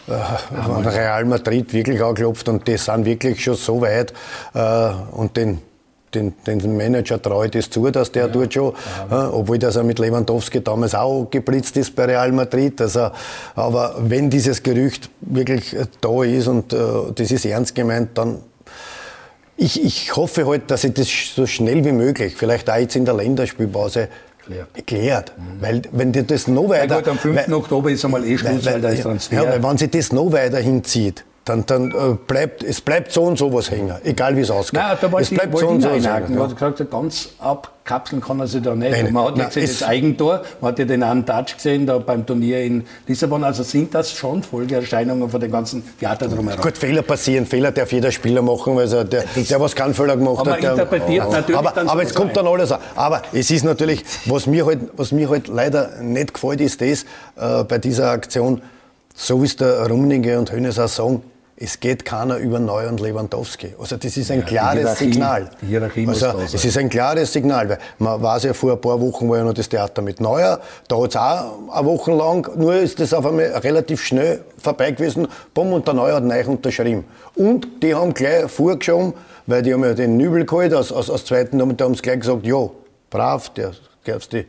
äh, 0.09 0.87
Real 0.87 1.25
Madrid 1.25 1.73
wirklich 1.73 2.01
anklopft 2.01 2.49
und 2.49 2.67
die 2.67 2.77
sind 2.77 3.05
wirklich 3.05 3.43
schon 3.43 3.55
so 3.55 3.81
weit 3.81 4.13
äh, 4.53 4.89
und 5.11 5.37
den 5.37 5.59
den, 6.13 6.33
den 6.45 6.75
Manager 6.77 7.21
traue 7.21 7.49
das 7.49 7.69
zu, 7.69 7.89
dass 7.91 8.11
der 8.11 8.25
ja, 8.25 8.31
dort 8.31 8.53
schon, 8.53 8.73
ja. 9.09 9.27
äh, 9.27 9.29
obwohl 9.29 9.59
das 9.59 9.75
er 9.75 9.83
mit 9.83 9.99
Lewandowski 9.99 10.61
damals 10.61 10.95
auch 10.95 11.27
geblitzt 11.29 11.77
ist 11.77 11.95
bei 11.95 12.05
Real 12.05 12.31
Madrid. 12.31 12.81
Also, 12.81 13.11
aber 13.55 13.95
wenn 13.99 14.29
dieses 14.29 14.63
Gerücht 14.63 15.09
wirklich 15.21 15.75
äh, 15.75 15.85
da 16.01 16.23
ist 16.23 16.47
und 16.47 16.73
äh, 16.73 16.77
das 17.13 17.31
ist 17.31 17.45
ernst 17.45 17.75
gemeint, 17.75 18.17
dann 18.17 18.39
ich, 19.61 19.83
ich 19.83 20.15
hoffe 20.15 20.47
halt, 20.47 20.71
dass 20.71 20.85
ich 20.85 20.93
das 20.93 21.09
so 21.35 21.45
schnell 21.45 21.83
wie 21.83 21.91
möglich, 21.91 22.35
vielleicht 22.37 22.69
auch 22.69 22.77
jetzt 22.77 22.95
in 22.95 23.03
der 23.03 23.13
Länderspielpause, 23.13 24.07
erklärt. 24.75 25.33
Mhm. 25.37 25.61
Weil 25.61 25.81
wenn 25.91 26.11
dir 26.11 26.23
das 26.23 26.47
noch 26.47 26.69
weiter... 26.69 26.95
Ja, 26.95 26.99
gut, 26.99 27.07
am 27.09 27.17
5. 27.17 27.47
Weil, 27.47 27.53
Oktober 27.53 27.91
ist 27.91 28.05
einmal 28.05 28.25
eh 28.25 28.37
Schluss, 28.37 28.65
weil, 28.65 28.73
weil 28.73 28.81
da 28.81 28.89
ist 28.89 29.03
Transfer. 29.03 29.35
Ja, 29.35 29.49
weil 29.49 29.63
wenn 29.63 29.77
sich 29.77 29.89
das 29.91 30.11
noch 30.11 30.31
weiter 30.31 30.59
hinzieht, 30.59 31.23
dann, 31.49 31.65
dann 31.65 31.91
äh, 31.91 32.15
bleibt 32.27 32.63
es 32.63 32.79
bleibt 32.79 33.11
so 33.11 33.23
und 33.23 33.37
so 33.37 33.51
was 33.51 33.71
hängen, 33.71 33.95
egal 34.03 34.37
wie 34.37 34.41
es 34.41 34.51
ausgeht. 34.51 34.79
Nein, 34.79 34.97
da 35.01 35.19
es 35.19 35.29
bleibt 35.31 35.57
so 35.57 35.67
und 35.67 35.81
so 35.81 35.89
was 35.89 36.05
hängen. 36.05 36.35
Man 36.35 36.49
hat 36.49 36.57
gesagt, 36.57 36.91
ganz 36.91 37.29
abkapseln 37.39 38.21
kann 38.21 38.39
er 38.39 38.47
sich 38.47 38.61
da 38.61 38.75
nicht. 38.75 38.91
Nein, 38.91 39.11
man 39.11 39.29
hat 39.29 39.37
ja 39.37 39.45
gesehen, 39.45 39.65
das 39.65 39.83
Eigentor, 39.83 40.43
man 40.61 40.71
hat 40.71 40.79
ja 40.79 40.85
den 40.85 41.01
einen 41.01 41.25
Touch 41.25 41.55
gesehen 41.55 41.87
da 41.87 41.97
beim 41.97 42.25
Turnier 42.25 42.61
in 42.61 42.85
Lissabon. 43.07 43.43
Also 43.43 43.63
sind 43.63 43.95
das 43.95 44.11
schon 44.11 44.43
Folgeerscheinungen 44.43 45.27
von 45.27 45.41
dem 45.41 45.51
ganzen 45.51 45.83
Theater 45.99 46.27
drumherum. 46.27 46.61
Gut, 46.61 46.77
Fehler 46.77 47.01
passieren, 47.01 47.47
Fehler 47.47 47.71
darf 47.71 47.91
jeder 47.91 48.11
Spieler 48.11 48.43
machen, 48.43 48.75
weil 48.75 48.87
der, 48.87 49.03
der, 49.05 49.23
der 49.35 49.59
was 49.59 49.75
keinen 49.75 49.95
Fehler 49.95 50.17
gemacht 50.17 50.41
aber 50.41 50.51
hat. 50.51 50.61
Der, 50.61 50.71
interpretiert 50.73 51.25
oh, 51.27 51.31
natürlich 51.31 51.57
aber, 51.57 51.77
aber 51.77 52.03
es 52.03 52.13
kommt 52.13 52.37
dann 52.37 52.45
alles 52.45 52.71
an. 52.71 52.79
Aber 52.95 53.23
es 53.33 53.49
ist 53.49 53.63
natürlich, 53.63 54.05
was 54.25 54.45
mir 54.45 54.67
halt, 54.67 54.81
was 54.95 55.11
mir 55.11 55.29
halt 55.29 55.47
leider 55.47 55.99
nicht 56.01 56.35
gefällt, 56.35 56.61
ist 56.61 56.79
das 56.79 57.05
äh, 57.37 57.63
bei 57.63 57.79
dieser 57.79 58.11
Aktion, 58.11 58.61
so 59.15 59.41
wie 59.41 59.47
es 59.47 59.55
der 59.55 59.87
Rummenigge 59.87 60.37
und 60.37 60.51
Hönes 60.51 60.77
auch 60.77 60.87
sagen, 60.87 61.23
es 61.61 61.79
geht 61.81 62.05
keiner 62.05 62.37
über 62.37 62.57
Neu 62.57 62.87
und 62.87 63.01
Lewandowski. 63.01 63.75
Also 63.77 63.97
das 63.97 64.15
ist 64.15 64.31
ein 64.31 64.39
ja, 64.39 64.45
klares 64.45 64.97
Signal. 64.97 65.49
Die 65.61 65.65
Hierarchie 65.67 66.07
also 66.07 66.39
es 66.39 66.63
ist 66.63 66.77
ein 66.77 66.89
klares 66.89 67.33
Signal, 67.33 67.67
weil 67.67 67.79
man 67.97 68.21
weiß 68.21 68.43
ja 68.43 68.53
vor 68.53 68.71
ein 68.71 68.81
paar 68.81 68.99
Wochen 69.01 69.29
war 69.29 69.39
ja 69.39 69.43
noch 69.43 69.53
das 69.53 69.67
Theater 69.67 70.01
mit 70.01 70.21
Neuer, 70.21 70.61
da 70.87 71.01
hat 71.01 71.09
es 71.09 71.15
auch 71.17 71.59
eine 71.73 71.85
Woche 71.85 72.13
lang, 72.13 72.49
nur 72.55 72.75
ist 72.75 72.99
das 73.01 73.13
auf 73.13 73.25
einmal 73.25 73.45
relativ 73.45 74.01
schnell 74.01 74.41
vorbei 74.57 74.91
gewesen, 74.91 75.27
bumm, 75.53 75.73
und 75.73 75.85
der 75.85 75.95
Neuer 75.95 76.15
hat 76.15 76.23
neu 76.23 76.45
unterschrieben. 76.45 77.03
Und 77.35 77.67
die 77.83 77.93
haben 77.93 78.13
gleich 78.13 78.49
vorgeschoben, 78.49 79.13
weil 79.45 79.61
die 79.61 79.73
haben 79.73 79.83
ja 79.83 79.93
den 79.93 80.15
Nübel 80.15 80.45
geholt 80.45 80.73
aus, 80.73 80.93
aus, 80.93 81.09
aus 81.09 81.25
zweiten, 81.25 81.61
und 81.61 81.81
da 81.81 81.85
haben 81.85 81.95
sie 81.95 82.01
gleich 82.01 82.21
gesagt, 82.21 82.45
ja, 82.45 82.69
brav, 83.09 83.49
der 83.49 83.73
darfst 84.05 84.31
die 84.31 84.45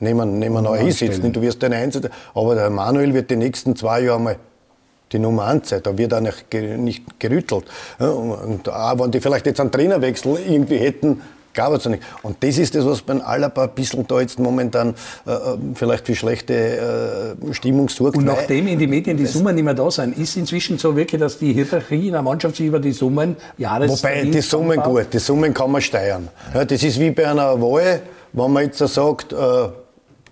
nehmen, 0.00 0.38
nehmen 0.38 0.64
neu 0.64 0.78
hinsetzen, 0.78 1.30
du 1.30 1.42
wirst 1.42 1.62
deine 1.62 1.76
Einzelne. 1.76 2.10
Aber 2.34 2.54
der 2.54 2.70
Manuel 2.70 3.12
wird 3.12 3.30
die 3.30 3.36
nächsten 3.36 3.76
zwei 3.76 4.00
Jahre 4.00 4.20
mal 4.20 4.36
die 5.14 5.18
Nummer 5.18 5.44
1 5.46 5.68
sein. 5.68 5.80
Da 5.82 5.96
wird 5.96 6.12
auch 6.12 6.20
nicht, 6.20 6.52
nicht 6.52 7.20
gerüttelt. 7.20 7.64
Und 7.98 8.68
auch 8.68 8.98
wenn 8.98 9.10
die 9.10 9.20
vielleicht 9.20 9.46
jetzt 9.46 9.60
einen 9.60 9.70
Trainerwechsel 9.70 10.38
irgendwie 10.46 10.76
hätten, 10.78 11.20
gab 11.54 11.72
es 11.72 11.86
nicht. 11.86 12.02
Und 12.22 12.42
das 12.42 12.58
ist 12.58 12.74
das, 12.74 12.84
was 12.84 13.00
beim 13.00 13.20
Alaba 13.20 13.64
ein 13.64 13.70
bisschen 13.70 14.06
da 14.06 14.20
jetzt 14.20 14.38
momentan 14.38 14.94
äh, 15.26 15.30
äh, 15.30 15.56
vielleicht 15.74 16.06
für 16.06 16.14
schlechte 16.14 17.36
äh, 17.40 17.54
Stimmung 17.54 17.88
sorgt. 17.88 18.16
Und 18.16 18.24
nachdem 18.24 18.66
in 18.66 18.78
den 18.78 18.90
Medien 18.90 19.16
die 19.16 19.26
Summen 19.26 19.54
nicht 19.54 19.64
mehr 19.64 19.74
da 19.74 19.90
sind, 19.90 20.18
ist 20.18 20.36
inzwischen 20.36 20.78
so 20.78 20.94
wirklich, 20.96 21.20
dass 21.20 21.38
die 21.38 21.52
Hierarchie 21.52 22.08
in 22.08 22.12
der 22.12 22.22
Mannschaft 22.22 22.56
sich 22.56 22.66
über 22.66 22.80
die 22.80 22.92
Summen 22.92 23.36
Jahres 23.56 24.02
Wobei, 24.02 24.24
die 24.24 24.40
Summen 24.40 24.80
gut, 24.80 25.06
die 25.12 25.18
Summen 25.18 25.54
kann 25.54 25.70
man 25.70 25.80
steuern. 25.80 26.28
Ja, 26.52 26.64
das 26.64 26.82
ist 26.82 26.98
wie 26.98 27.10
bei 27.12 27.28
einer 27.28 27.60
Wahl, 27.60 28.02
wenn 28.32 28.52
man 28.52 28.64
jetzt 28.64 28.78
sagt, 28.78 29.32
äh, 29.32 29.36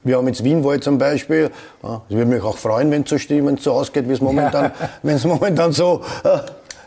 wir 0.04 0.16
haben 0.16 0.26
jetzt 0.26 0.42
Wienwald 0.42 0.82
zum 0.82 0.98
Beispiel. 0.98 1.50
Ja, 1.82 2.02
ich 2.08 2.16
würde 2.16 2.30
mich 2.30 2.42
auch 2.42 2.56
freuen, 2.56 2.90
wenn 2.90 3.02
es 3.02 3.10
so, 3.10 3.56
so 3.58 3.72
ausgeht, 3.72 4.08
wie 4.08 4.12
es 4.12 4.20
momentan, 4.20 4.72
wenn 5.02 5.16
es 5.16 5.24
momentan 5.24 5.72
so, 5.72 6.02
äh, 6.24 6.38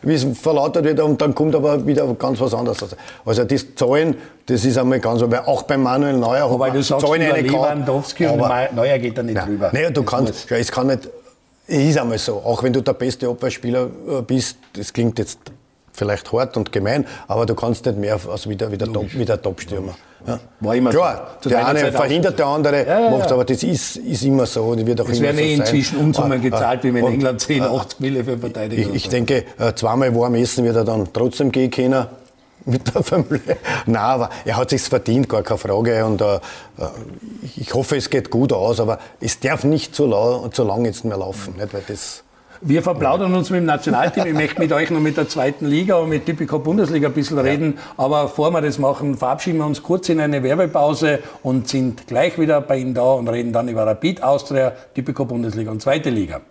wie 0.01 0.13
es 0.13 0.25
verlautet 0.37 0.83
wird 0.83 0.99
und 0.99 1.19
dann 1.21 1.33
kommt 1.33 1.55
aber 1.55 1.85
wieder 1.85 2.05
ganz 2.15 2.39
was 2.39 2.53
anderes. 2.53 2.77
Also 3.25 3.43
das 3.43 3.75
Zahlen, 3.75 4.15
das 4.45 4.63
ist 4.65 4.77
einmal 4.77 4.99
ganz, 4.99 5.21
weil 5.21 5.39
auch 5.39 5.63
bei 5.63 5.77
Manuel 5.77 6.17
Neuer 6.17 6.49
Wobei 6.49 6.69
du 6.69 6.83
sagst, 6.83 7.05
Zahlen 7.05 7.21
eine 7.21 7.41
Lewandowski 7.41 8.27
und 8.27 8.39
Neuer 8.75 8.99
geht 8.99 9.17
da 9.17 9.23
nicht 9.23 9.35
nein, 9.35 9.47
drüber. 9.47 9.69
Naja, 9.73 9.89
du 9.89 10.01
das 10.01 10.11
kannst, 10.11 10.49
ja, 10.49 10.57
es 10.57 10.71
kann 10.71 10.87
nicht, 10.87 11.09
es 11.67 11.77
ist 11.77 11.97
einmal 11.97 12.17
so, 12.19 12.35
auch 12.35 12.61
wenn 12.61 12.73
du 12.73 12.81
der 12.81 12.93
beste 12.93 13.27
Abwehrspieler 13.27 13.85
äh, 13.85 14.21
bist, 14.21 14.57
das 14.73 14.93
klingt 14.93 15.17
jetzt 15.17 15.39
vielleicht 15.95 16.31
hart 16.31 16.57
und 16.57 16.71
gemein, 16.71 17.05
aber 17.27 17.45
du 17.45 17.55
kannst 17.55 17.85
nicht 17.85 17.97
mehr 17.97 18.19
als 18.29 18.47
wie 18.47 18.55
der, 18.55 18.71
wie 18.71 18.77
der, 18.77 18.91
Top, 18.91 19.05
wie 19.13 19.25
der 19.25 19.41
Top-Stürmer. 19.41 19.95
Ja. 20.27 20.39
War 20.59 20.75
immer 20.75 20.89
Klar, 20.89 21.37
so. 21.39 21.49
der 21.49 21.67
eine 21.67 21.79
Zeit 21.79 21.93
verhindert, 21.93 22.39
der 22.39 22.47
andere 22.47 22.85
ja, 22.85 22.99
ja, 22.99 23.09
macht 23.11 23.31
aber 23.31 23.45
das 23.45 23.61
ist, 23.61 23.97
ist 23.97 24.23
immer 24.23 24.45
so. 24.45 24.75
Wird 24.75 25.01
auch 25.01 25.09
es 25.09 25.21
werden 25.21 25.37
eh 25.37 25.55
so 25.55 25.61
inzwischen 25.61 25.99
Unsummen 25.99 26.41
gezahlt, 26.41 26.83
wie 26.83 26.87
in 26.87 26.97
England 26.97 27.41
10, 27.41 27.61
80 27.61 27.99
Mille 27.99 28.23
für 28.23 28.37
Verteidiger. 28.37 28.89
Ich, 28.89 28.95
ich 28.95 29.09
denke, 29.09 29.45
äh, 29.59 29.73
zweimal 29.75 30.15
warm 30.15 30.35
essen 30.35 30.65
wird 30.65 30.75
er 30.75 30.83
dann 30.83 31.07
trotzdem 31.13 31.51
gehen 31.51 31.69
können 31.69 32.07
mit 32.65 32.93
der 32.93 33.03
Familie. 33.03 33.57
Nein, 33.85 34.01
aber 34.01 34.29
er 34.43 34.57
hat 34.57 34.71
sich's 34.71 34.87
verdient, 34.87 35.29
gar 35.29 35.43
keine 35.43 35.59
Frage. 35.59 36.03
Und 36.05 36.21
äh, 36.21 36.35
äh, 36.35 36.39
ich 37.57 37.73
hoffe, 37.73 37.95
es 37.95 38.09
geht 38.09 38.31
gut 38.31 38.51
aus, 38.51 38.79
aber 38.79 38.99
es 39.21 39.39
darf 39.39 39.63
nicht 39.63 39.95
zu, 39.95 40.07
lang, 40.07 40.51
zu 40.51 40.63
lang 40.63 40.85
jetzt 40.85 41.05
mehr 41.05 41.17
laufen, 41.17 41.55
nicht? 41.57 41.73
weil 41.73 41.83
das 41.87 42.23
wir 42.61 42.81
verplaudern 42.81 43.33
uns 43.33 43.49
mit 43.49 43.59
dem 43.59 43.65
Nationalteam. 43.65 44.27
Ich 44.27 44.33
möchte 44.33 44.59
mit 44.59 44.71
euch 44.71 44.89
noch 44.89 44.99
mit 44.99 45.17
der 45.17 45.27
zweiten 45.27 45.65
Liga 45.65 45.95
und 45.95 46.09
mit 46.09 46.25
Typico 46.25 46.59
Bundesliga 46.59 47.07
ein 47.07 47.13
bisschen 47.13 47.39
reden. 47.39 47.77
Aber 47.97 48.23
bevor 48.23 48.51
wir 48.51 48.61
das 48.61 48.79
machen, 48.79 49.17
verabschieden 49.17 49.57
wir 49.59 49.65
uns 49.65 49.83
kurz 49.83 50.09
in 50.09 50.19
eine 50.19 50.43
Werbepause 50.43 51.19
und 51.43 51.67
sind 51.67 52.07
gleich 52.07 52.39
wieder 52.39 52.61
bei 52.61 52.77
Ihnen 52.77 52.93
da 52.93 53.13
und 53.13 53.27
reden 53.27 53.53
dann 53.53 53.67
über 53.67 53.85
Rapid, 53.85 54.23
Austria, 54.23 54.73
Typico 54.93 55.25
Bundesliga 55.25 55.71
und 55.71 55.81
zweite 55.81 56.09
Liga. 56.09 56.41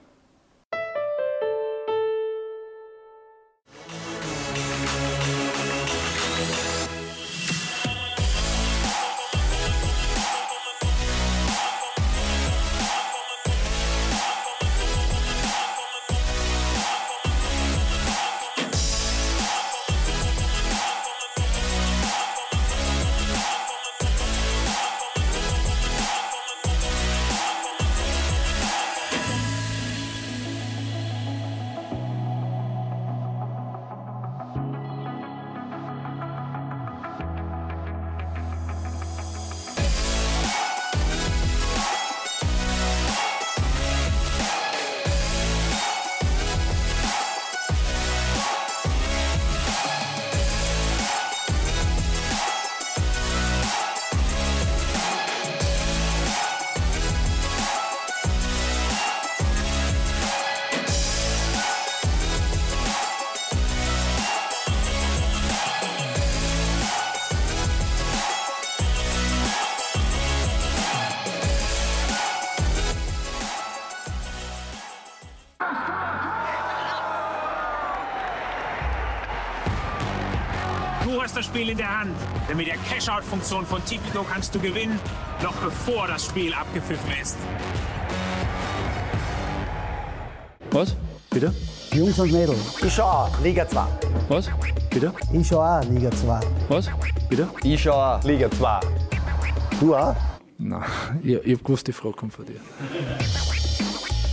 Spiel 81.64 81.70
in 81.72 81.78
der 81.78 82.00
Hand. 82.00 82.14
Denn 82.46 82.56
mit 82.58 82.66
der 82.66 82.76
Cash-Out-Funktion 82.76 83.64
von 83.64 83.82
Tipico 83.86 84.22
kannst 84.22 84.54
du 84.54 84.60
gewinnen, 84.60 85.00
noch 85.42 85.54
bevor 85.54 86.06
das 86.06 86.26
Spiel 86.26 86.52
abgepfiffen 86.52 87.10
ist. 87.22 87.38
Was? 90.70 90.94
Bitte? 91.30 91.54
Jungs 91.92 92.18
und 92.18 92.32
Mädels. 92.32 92.82
Ich 92.82 92.92
schau 92.92 93.04
auch, 93.04 93.40
Liga 93.40 93.66
2. 93.66 93.86
Was? 94.28 94.50
Bitte? 94.90 95.12
Ich 95.32 95.48
schau 95.48 95.62
auch, 95.62 95.82
Liga 95.84 96.10
2. 96.10 96.40
Was? 96.68 96.90
Bitte? 97.30 97.48
Ich 97.62 97.82
schau 97.82 97.92
auch, 97.92 98.22
Liga 98.24 98.50
2. 98.50 98.80
Du 99.80 99.96
auch? 99.96 100.14
Nein, 100.58 100.82
ich, 101.22 101.32
ich 101.32 101.54
hab 101.54 101.64
gewusst, 101.64 101.86
die 101.86 101.92
Frage 101.92 102.14
kommt 102.14 102.34
von 102.34 102.44
dir. 102.44 102.60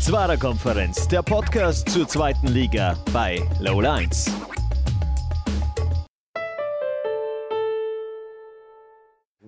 Zweiter 0.01 0.35
Konferenz, 0.35 1.07
der 1.07 1.21
Podcast 1.21 1.87
zur 1.87 2.07
zweiten 2.07 2.47
Liga 2.47 2.97
bei 3.13 3.41
Low 3.59 3.79
Lines. 3.79 4.29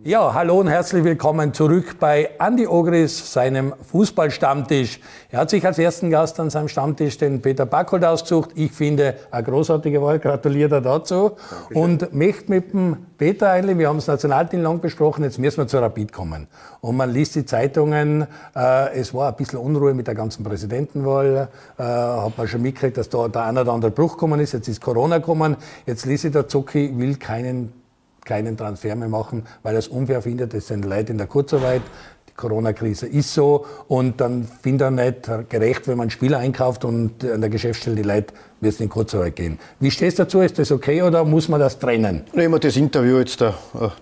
Ja, 0.05 0.33
hallo 0.33 0.59
und 0.59 0.67
herzlich 0.67 1.05
willkommen 1.05 1.53
zurück 1.53 1.95
bei 1.97 2.31
Andy 2.37 2.67
Ogris, 2.67 3.31
seinem 3.31 3.73
Fußballstammtisch. 3.89 4.99
Er 5.29 5.39
hat 5.39 5.49
sich 5.49 5.65
als 5.65 5.79
ersten 5.79 6.09
Gast 6.09 6.41
an 6.41 6.49
seinem 6.49 6.67
Stammtisch 6.67 7.17
den 7.17 7.41
Peter 7.41 7.65
Backholt 7.65 8.03
ausgesucht. 8.03 8.49
Ich 8.55 8.73
finde, 8.73 9.15
eine 9.31 9.43
großartige 9.45 10.01
Wahl, 10.01 10.19
gratuliere 10.19 10.81
dazu. 10.81 11.37
Dankeschön. 11.49 11.77
Und 11.81 12.13
möchte 12.13 12.51
mit 12.51 12.73
dem 12.73 12.97
Peter 13.17 13.51
eigentlich, 13.51 13.77
wir 13.77 13.87
haben 13.87 13.95
das 13.95 14.07
Nationalteam 14.07 14.61
lang 14.61 14.81
besprochen, 14.81 15.23
jetzt 15.23 15.39
müssen 15.39 15.59
wir 15.59 15.67
zu 15.67 15.77
Rapid 15.77 16.11
kommen. 16.11 16.47
Und 16.81 16.97
man 16.97 17.09
liest 17.09 17.35
die 17.35 17.45
Zeitungen, 17.45 18.27
äh, 18.57 18.99
es 18.99 19.13
war 19.13 19.29
ein 19.29 19.37
bisschen 19.37 19.59
Unruhe 19.59 19.93
mit 19.93 20.07
der 20.07 20.15
ganzen 20.15 20.43
Präsidentenwahl, 20.43 21.47
äh, 21.77 21.81
hat 21.81 22.37
man 22.37 22.45
schon 22.49 22.61
mitgekriegt, 22.61 22.97
dass 22.97 23.07
da 23.07 23.29
der 23.29 23.43
eine 23.43 23.61
oder 23.61 23.71
andere 23.71 23.91
Bruch 23.91 24.17
gekommen 24.17 24.41
ist, 24.41 24.51
jetzt 24.51 24.67
ist 24.67 24.81
Corona 24.81 25.19
gekommen, 25.19 25.55
jetzt 25.85 26.05
liest 26.05 26.25
ich, 26.25 26.33
der 26.33 26.49
Zucki 26.49 26.91
will 26.97 27.15
keinen 27.15 27.82
keinen 28.25 28.57
Transfer 28.57 28.95
mehr 28.95 29.09
machen, 29.09 29.43
weil 29.63 29.75
er 29.75 29.79
es 29.79 29.87
unfair 29.87 30.21
findet. 30.21 30.53
Das 30.53 30.67
sind 30.67 30.85
Leute 30.85 31.11
in 31.11 31.17
der 31.17 31.27
Kurzarbeit. 31.27 31.81
Die 32.29 32.33
Corona-Krise 32.33 33.07
ist 33.07 33.33
so. 33.33 33.65
Und 33.87 34.19
dann 34.21 34.43
findet 34.43 34.81
er 34.81 34.91
nicht 34.91 35.49
gerecht, 35.49 35.87
wenn 35.87 35.97
man 35.97 36.09
Spieler 36.09 36.39
einkauft 36.39 36.85
und 36.85 37.23
an 37.23 37.41
der 37.41 37.49
Geschäftsstelle 37.49 37.95
die 37.95 38.03
Leute 38.03 38.33
wird 38.63 38.75
es 38.75 38.79
in 38.79 38.89
Kurzarbeit 38.89 39.35
gehen. 39.35 39.59
Wie 39.79 39.91
stehst 39.91 40.19
du 40.19 40.23
dazu? 40.23 40.41
Ist 40.41 40.57
das 40.59 40.71
okay 40.71 41.01
oder 41.01 41.23
muss 41.23 41.49
man 41.49 41.59
das 41.59 41.77
trennen? 41.77 42.23
Ich 42.33 42.45
habe 42.45 42.59
das 42.59 42.75
Interview 42.75 43.19
jetzt 43.19 43.41
äh, 43.41 43.51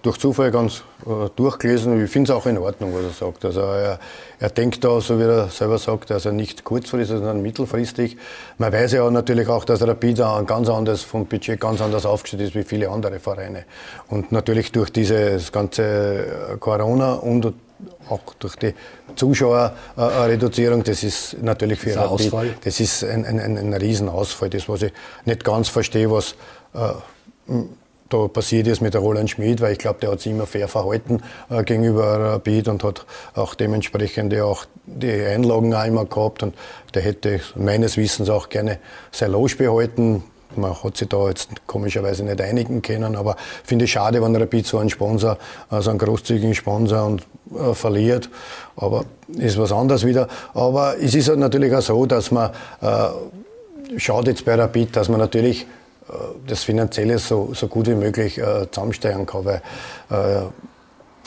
durch 0.01 0.17
Zufall 0.17 0.51
ganz 0.51 0.83
äh, 1.05 1.29
durchgelesen 1.35 2.03
ich 2.03 2.11
finde 2.11 2.31
es 2.31 2.37
auch 2.37 2.45
in 2.45 2.57
Ordnung, 2.57 2.93
was 2.93 3.03
er 3.03 3.25
sagt. 3.27 3.45
Also 3.45 3.61
er, 3.61 3.99
er 4.39 4.49
denkt 4.49 4.83
da, 4.83 5.01
so 5.01 5.17
wie 5.17 5.23
er 5.23 5.47
selber 5.47 5.77
sagt, 5.77 6.11
also 6.11 6.31
nicht 6.31 6.63
kurzfristig, 6.63 7.17
sondern 7.17 7.41
mittelfristig. 7.41 8.17
Man 8.57 8.71
weiß 8.71 8.93
ja 8.93 9.09
natürlich 9.09 9.47
auch, 9.47 9.65
dass 9.65 9.85
Rapid 9.85 10.21
ein 10.21 10.45
ganz 10.45 10.69
anders 10.69 11.01
vom 11.01 11.25
Budget 11.25 11.59
ganz 11.59 11.81
anders 11.81 12.05
aufgestellt 12.05 12.43
ist 12.43 12.55
wie 12.55 12.63
viele 12.63 12.89
andere 12.89 13.19
Vereine. 13.19 13.65
Und 14.09 14.31
natürlich 14.31 14.71
durch 14.71 14.91
dieses 14.91 15.51
ganze 15.51 15.83
äh, 15.83 16.57
Corona 16.59 17.13
und 17.13 17.53
auch 18.09 18.33
durch 18.39 18.55
die 18.55 18.73
Zuschauerreduzierung, 19.15 20.83
das 20.83 21.03
ist 21.03 21.37
natürlich 21.41 21.79
für 21.79 21.89
das 21.89 21.97
Rapid, 21.97 22.11
Ausfall. 22.11 22.55
das 22.63 22.79
ist 22.79 23.03
ein, 23.03 23.25
ein, 23.25 23.39
ein, 23.39 23.57
ein 23.57 23.73
Riesenausfall. 23.73 24.49
Das, 24.49 24.67
was 24.67 24.83
ich 24.83 24.93
nicht 25.25 25.43
ganz 25.43 25.69
verstehe, 25.69 26.09
was 26.11 26.35
äh, 26.73 26.93
da 28.11 28.27
passiert 28.27 28.67
ist 28.67 28.81
mit 28.81 28.93
der 28.93 29.01
Roland 29.01 29.29
Schmid, 29.29 29.61
weil 29.61 29.73
ich 29.73 29.77
glaube, 29.77 29.99
der 30.01 30.11
hat 30.11 30.19
sich 30.19 30.31
immer 30.31 30.45
fair 30.45 30.67
verhalten 30.67 31.21
äh, 31.49 31.63
gegenüber 31.63 32.19
Rapid 32.19 32.67
und 32.67 32.83
hat 32.83 33.05
auch 33.35 33.55
dementsprechend 33.55 34.37
auch 34.39 34.65
die 34.85 35.11
Einlagen 35.11 35.73
auch 35.73 35.85
immer 35.85 36.05
gehabt 36.05 36.43
und 36.43 36.55
der 36.93 37.01
hätte 37.03 37.39
meines 37.55 37.97
Wissens 37.97 38.29
auch 38.29 38.49
gerne 38.49 38.79
sein 39.11 39.31
Loge 39.31 39.55
behalten. 39.55 40.23
Man 40.57 40.83
hat 40.83 40.97
sich 40.97 41.09
da 41.09 41.27
jetzt 41.27 41.49
komischerweise 41.67 42.23
nicht 42.23 42.41
einigen 42.41 42.81
können, 42.81 43.15
aber 43.15 43.35
finde 43.63 43.85
ich 43.85 43.91
schade, 43.91 44.21
wenn 44.21 44.35
Rapid 44.35 44.65
so 44.65 44.79
einen 44.79 44.89
Sponsor, 44.89 45.37
also 45.69 45.89
einen 45.89 45.99
großzügigen 45.99 46.55
Sponsor 46.55 47.05
und, 47.05 47.27
äh, 47.55 47.73
verliert. 47.73 48.29
Aber 48.75 49.05
ist 49.27 49.57
was 49.57 49.71
anderes 49.71 50.05
wieder. 50.05 50.27
Aber 50.53 50.95
es 50.99 51.15
ist 51.15 51.29
halt 51.29 51.39
natürlich 51.39 51.73
auch 51.73 51.81
so, 51.81 52.05
dass 52.05 52.31
man 52.31 52.51
äh, 52.81 53.97
schaut 53.97 54.27
jetzt 54.27 54.45
bei 54.45 54.55
Rapid, 54.55 54.95
dass 54.95 55.09
man 55.09 55.19
natürlich 55.19 55.63
äh, 56.09 56.13
das 56.47 56.63
Finanzielle 56.63 57.19
so, 57.19 57.51
so 57.53 57.67
gut 57.67 57.87
wie 57.87 57.95
möglich 57.95 58.37
äh, 58.37 58.69
zusammensteuern 58.71 59.25
kann, 59.25 59.45
weil 59.45 59.61
äh, 60.09 60.41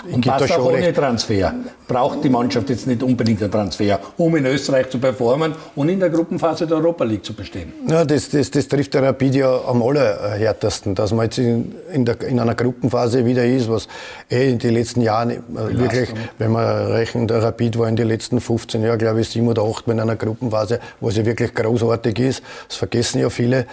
Und 0.05 0.21
gibt 0.21 0.37
passt 0.37 0.53
auch 0.53 0.67
ohne. 0.67 0.93
Transfer. 0.93 1.55
Braucht 1.87 2.25
die 2.25 2.29
Mannschaft 2.29 2.71
jetzt 2.71 2.87
nicht 2.87 3.03
unbedingt 3.03 3.43
einen 3.43 3.51
Transfer, 3.51 3.99
um 4.17 4.37
in 4.37 4.47
Österreich 4.47 4.88
zu 4.90 4.99
performen 4.99 5.55
und 5.75 5.88
in 5.88 6.01
der 6.01 6.11
Gruppenphase 6.11 6.67
der 6.67 6.79
Europa 6.79 7.05
League 7.05 7.25
zu 7.25 7.35
bestehen. 7.35 7.73
Ja, 7.88 8.05
das, 8.05 8.31
das, 8.31 8.51
das 8.51 8.69
trifft 8.69 8.95
der 8.95 9.03
Rapid 9.03 9.35
ja 9.35 9.61
am 9.67 9.83
allerhärtesten, 9.83 10.95
dass 10.95 11.12
man 11.12 11.27
jetzt 11.27 11.38
in, 11.38 11.75
in, 11.93 12.05
der, 12.05 12.21
in 12.23 12.38
einer 12.40 12.55
Gruppenphase 12.55 13.25
wieder 13.25 13.45
ist, 13.45 13.69
was 13.69 13.88
eh 14.31 14.51
in 14.51 14.59
den 14.59 14.75
letzten 14.75 15.01
Jahren 15.01 15.31
äh, 15.31 15.38
wirklich, 15.79 16.11
wenn 16.38 16.53
man 16.53 16.93
rechnet, 16.93 17.31
der 17.31 17.43
Rapid 17.43 17.79
war 17.79 17.88
in 17.88 17.97
den 17.97 18.09
letzten 18.09 18.40
15 18.40 18.83
Jahren, 18.83 18.99
glaube 18.99 19.21
ich, 19.21 19.29
sieben 19.29 19.49
oder 19.49 19.62
acht 19.62 19.87
in 19.88 20.01
einer 20.01 20.17
Gruppenphase, 20.17 20.81
wo 21.01 21.11
sie 21.11 21.25
wirklich 21.25 21.55
großartig 21.55 22.19
ist. 22.19 22.43
Das 22.69 22.77
vergessen 22.77 23.21
ja 23.21 23.31
viele. 23.31 23.67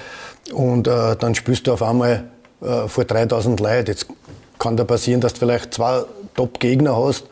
Und 0.54 0.88
äh, 0.88 1.15
dann 1.17 1.36
spürst 1.36 1.67
du 1.67 1.74
auf 1.74 1.84
einmal 1.84 2.26
äh, 2.62 2.88
vor 2.88 3.06
3000 3.06 3.60
Leuten. 3.60 3.88
Jetzt 3.88 4.08
kann 4.60 4.78
da 4.78 4.84
passieren, 4.84 5.22
dass 5.22 5.34
du 5.34 5.39
vielleicht 5.39 5.74
zwei 5.74 6.04
Top-Gegner 6.41 6.97
hast 6.97 7.25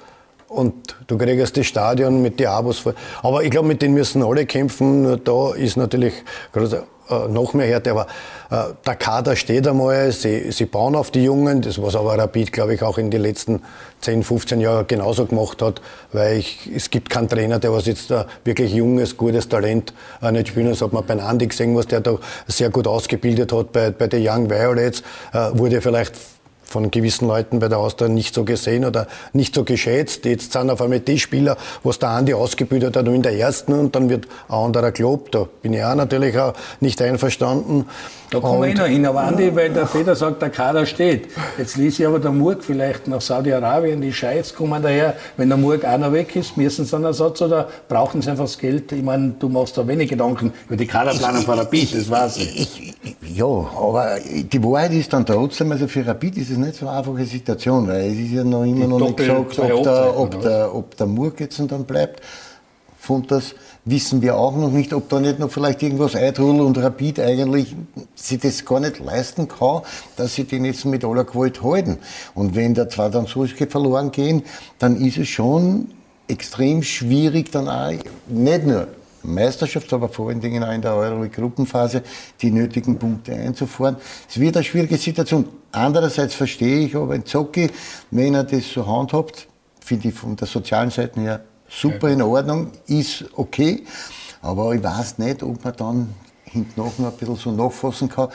und 0.48 0.96
du 1.08 1.18
kriegst 1.18 1.58
das 1.58 1.66
Stadion 1.66 2.22
mit 2.22 2.40
den 2.40 2.48
Abos 2.48 2.80
voll. 2.80 2.96
Aber 3.24 3.44
ich 3.44 3.50
glaube, 3.50 3.68
mit 3.68 3.82
denen 3.82 3.96
müssen 3.96 4.22
alle 4.22 4.46
kämpfen. 4.46 5.02
Nur 5.04 5.18
Da 5.18 5.54
ist 5.54 5.78
natürlich 5.78 6.14
gerade, 6.54 6.84
äh, 7.10 7.28
noch 7.28 7.56
mehr 7.56 7.66
Härte. 7.66 7.92
Aber 7.92 8.06
äh, 8.52 8.74
der 8.86 8.96
Kader 8.96 9.36
steht 9.36 9.68
einmal, 9.68 10.12
sie, 10.12 10.52
sie 10.52 10.66
bauen 10.66 10.96
auf 10.96 11.10
die 11.10 11.24
Jungen, 11.24 11.62
das 11.62 11.82
was 11.82 11.96
aber 11.96 12.18
Rapid, 12.20 12.52
glaube 12.52 12.76
ich, 12.76 12.84
auch 12.84 13.00
in 13.00 13.10
den 13.10 13.24
letzten 13.24 13.64
10, 14.02 14.24
15 14.24 14.62
Jahren 14.62 14.86
genauso 14.88 15.26
gemacht 15.26 15.62
hat, 15.64 15.82
weil 16.14 16.38
ich, 16.38 16.70
es 16.76 16.92
gibt 16.92 17.10
keinen 17.10 17.30
Trainer, 17.30 17.58
der 17.58 17.74
was 17.74 17.88
jetzt 17.88 18.12
da 18.12 18.28
wirklich 18.44 18.74
junges, 18.74 19.18
gutes 19.18 19.50
Talent 19.50 19.94
äh, 20.22 20.32
nicht 20.32 20.50
spielen. 20.50 20.70
Das 20.70 20.82
hat 20.84 20.94
man 20.94 21.04
bei 21.04 21.20
Andi 21.20 21.48
gesehen, 21.48 21.76
was 21.76 21.88
der 21.88 22.02
da 22.02 22.18
sehr 22.48 22.70
gut 22.70 22.86
ausgebildet 22.88 23.54
hat 23.54 23.72
bei, 23.72 23.90
bei 23.90 24.06
den 24.06 24.28
Young 24.28 24.50
Violets, 24.50 25.02
äh, 25.34 25.50
wurde 25.54 25.82
vielleicht 25.82 26.14
von 26.70 26.92
gewissen 26.92 27.28
Leuten 27.28 27.60
bei 27.60 27.68
der 27.68 27.80
Austria 27.80 28.10
nicht 28.10 28.34
so 28.34 28.44
gesehen 28.44 28.86
oder 28.86 29.08
nicht 29.34 29.56
so 29.56 29.64
geschätzt. 29.64 30.26
Jetzt 30.26 30.54
sind 30.54 30.70
auf 30.70 30.82
einmal 30.82 31.00
die 31.00 31.20
Spieler, 31.20 31.58
was 31.84 32.00
der 32.00 32.10
Andi 32.10 32.34
ausgebildet 32.34 32.96
hat, 32.96 33.08
in 33.08 33.22
der 33.22 33.38
ersten 33.38 33.74
und 33.74 33.96
dann 33.96 34.10
wird 34.10 34.28
ein 34.48 34.56
anderer 34.56 34.92
gelobt. 34.92 35.36
Da 35.36 35.48
bin 35.62 35.74
ich 35.74 35.84
auch 35.84 35.96
natürlich 35.96 36.38
auch 36.38 36.54
nicht 36.80 37.02
einverstanden. 37.02 37.86
Da 38.32 38.40
kommen 38.40 38.62
wir 38.62 38.68
eh 38.68 38.72
Und- 38.72 38.78
noch 38.78 38.86
hin. 38.86 39.06
Aber 39.08 39.22
Andi, 39.22 39.56
weil 39.56 39.72
der 39.72 39.86
Peter 39.86 40.16
sagt, 40.16 40.42
der 40.42 40.50
Kader 40.52 40.86
steht. 40.86 41.30
Jetzt 41.58 41.78
ließ 41.78 42.00
ich 42.00 42.06
aber 42.06 42.20
der 42.20 42.32
Murg 42.32 42.64
vielleicht 42.64 43.08
nach 43.08 43.22
Saudi-Arabien, 43.22 44.02
die 44.02 44.14
Scheiß 44.14 44.54
kommen 44.54 44.84
daher. 44.84 45.16
Wenn 45.38 45.50
der 45.50 45.58
Murg 45.58 45.84
einer 45.84 46.14
weg 46.14 46.36
ist, 46.36 46.56
müssen 46.56 46.86
sie 46.86 46.96
einen 46.96 47.06
Ersatz 47.06 47.42
oder 47.42 47.68
brauchen 47.88 48.22
sie 48.22 48.30
einfach 48.30 48.44
das 48.46 48.58
Geld? 48.58 48.92
Ich 48.92 49.02
meine, 49.02 49.34
du 49.40 49.50
machst 49.50 49.78
da 49.78 49.88
wenig 49.88 50.10
Gedanken 50.10 50.54
über 50.68 50.78
die 50.78 50.86
Kaderplanung 50.86 51.42
von 51.42 51.58
Rapid, 51.58 51.96
das 51.96 52.10
weiß 52.10 52.38
ich. 52.38 52.94
Ja, 53.34 53.46
aber 53.46 54.18
die 54.32 54.64
Wahrheit 54.64 54.94
ist 54.94 55.12
dann 55.12 55.26
trotzdem, 55.26 55.72
also 55.72 55.88
für 55.88 56.06
Rapid 56.06 56.38
ist 56.38 56.52
es 56.52 56.58
nicht 56.58 56.76
so 56.76 56.88
eine 56.88 56.98
einfache 57.00 57.26
Situation, 57.26 57.88
weil 57.88 58.12
es 58.12 58.18
ist 58.20 58.32
ja 58.32 58.44
noch 58.44 58.64
immer 58.64 58.82
Die 58.82 58.88
noch 58.88 59.00
nicht 59.00 59.18
gesagt, 59.18 59.60
ob 59.60 59.84
der, 59.84 60.20
ob, 60.20 60.42
der, 60.42 60.76
ob 60.76 60.98
der 60.98 61.08
Murg 61.08 61.40
jetzt 61.40 61.60
dann 61.68 61.84
bleibt. 61.86 62.22
Von 63.00 63.26
das 63.28 63.56
wissen 63.86 64.22
wir 64.22 64.38
auch 64.38 64.56
noch 64.56 64.72
nicht, 64.72 64.94
ob 64.94 65.10
da 65.10 65.20
nicht 65.20 65.40
noch 65.40 65.52
vielleicht 65.52 65.82
irgendwas 65.82 66.16
eintrudelt 66.16 66.62
und 66.62 66.78
Rapid 66.78 67.20
eigentlich 67.20 67.76
sich 68.16 68.40
das 68.40 68.66
gar 68.66 68.80
nicht 68.80 69.00
leisten 69.00 69.48
kann, 69.48 69.82
dass 70.16 70.36
sie 70.36 70.44
den 70.44 70.66
jetzt 70.66 70.86
mit 70.86 71.04
aller 71.04 71.24
Gewalt 71.24 71.64
halten. 71.64 71.98
Und 72.36 72.56
wenn 72.56 72.74
da 72.74 72.90
zwar 72.90 73.10
dann 73.10 73.26
solche 73.26 73.68
verloren 73.68 74.12
gehen, 74.12 74.44
dann 74.78 74.96
ist 75.00 75.18
es 75.18 75.28
schon 75.28 75.92
extrem 76.28 76.84
schwierig, 76.84 77.52
dann 77.52 77.68
auch 77.68 77.92
nicht 78.28 78.66
nur 78.66 78.88
Meisterschaft, 79.24 79.92
aber 79.94 80.10
vor 80.10 80.30
allen 80.30 80.40
Dingen 80.40 80.64
auch 80.64 80.72
in 80.72 80.82
der 80.82 80.96
Euro-Gruppenphase 80.96 82.04
die 82.42 82.52
nötigen 82.52 82.98
Punkte 82.98 83.34
einzufahren. 83.34 83.98
Es 84.30 84.40
wird 84.40 84.56
eine 84.56 84.64
schwierige 84.64 84.98
Situation. 84.98 85.46
Andererseits 85.72 86.36
verstehe 86.36 86.86
ich 86.86 86.96
aber 86.96 87.16
in 87.16 87.26
Zocki, 87.26 87.70
wenn 88.12 88.36
er 88.36 88.44
das 88.44 88.72
so 88.72 88.88
handhabt, 88.88 89.48
finde 89.84 90.10
ich 90.10 90.14
von 90.14 90.36
der 90.36 90.48
sozialen 90.48 90.90
Seite 90.90 91.20
her 91.20 91.42
super 91.70 92.10
in 92.10 92.22
Ordnung, 92.22 92.72
ist 92.88 93.26
okay. 93.36 93.84
Aber 94.42 94.74
ich 94.74 94.84
weiß 94.84 95.18
nicht, 95.20 95.44
ob 95.44 95.64
man 95.64 95.76
dann 95.76 96.10
hinten 96.44 96.80
noch 96.80 96.98
ein 96.98 97.12
bisschen 97.12 97.36
so 97.36 97.52
nachfassen 97.52 98.10
kann. 98.10 98.30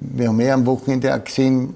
Wir 0.00 0.28
haben 0.28 0.40
ja 0.40 0.54
am 0.54 0.66
Wochenende 0.66 1.14
auch 1.14 1.22
gesehen, 1.22 1.74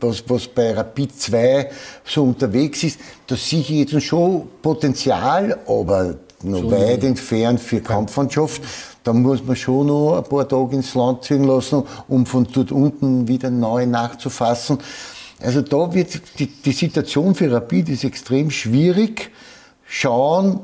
was, 0.00 0.24
was 0.28 0.48
bei 0.48 0.72
Rapid 0.72 1.20
2 1.20 1.70
so 2.04 2.24
unterwegs 2.24 2.82
ist, 2.82 2.98
da 3.26 3.36
sehe 3.36 3.60
ich 3.60 3.68
jetzt 3.68 4.02
schon 4.02 4.48
Potenzial, 4.62 5.58
aber 5.66 6.16
noch 6.42 6.70
weit 6.70 7.04
entfernt 7.04 7.60
für 7.60 7.80
Kampfmannschaft. 7.80 8.62
Da 9.04 9.12
muss 9.12 9.44
man 9.44 9.56
schon 9.56 9.88
noch 9.88 10.16
ein 10.16 10.24
paar 10.24 10.48
Tage 10.48 10.76
ins 10.76 10.94
Land 10.94 11.24
ziehen 11.24 11.44
lassen, 11.44 11.84
um 12.08 12.24
von 12.26 12.46
dort 12.50 12.72
unten 12.72 13.28
wieder 13.28 13.50
neu 13.50 13.86
nachzufassen. 13.86 14.78
Also 15.40 15.62
da 15.62 15.92
wird 15.94 16.38
die, 16.38 16.46
die 16.46 16.72
Situation 16.72 17.34
für 17.34 17.50
Rapid 17.50 17.90
ist 17.90 18.04
extrem 18.04 18.50
schwierig. 18.50 19.30
Schauen, 19.92 20.60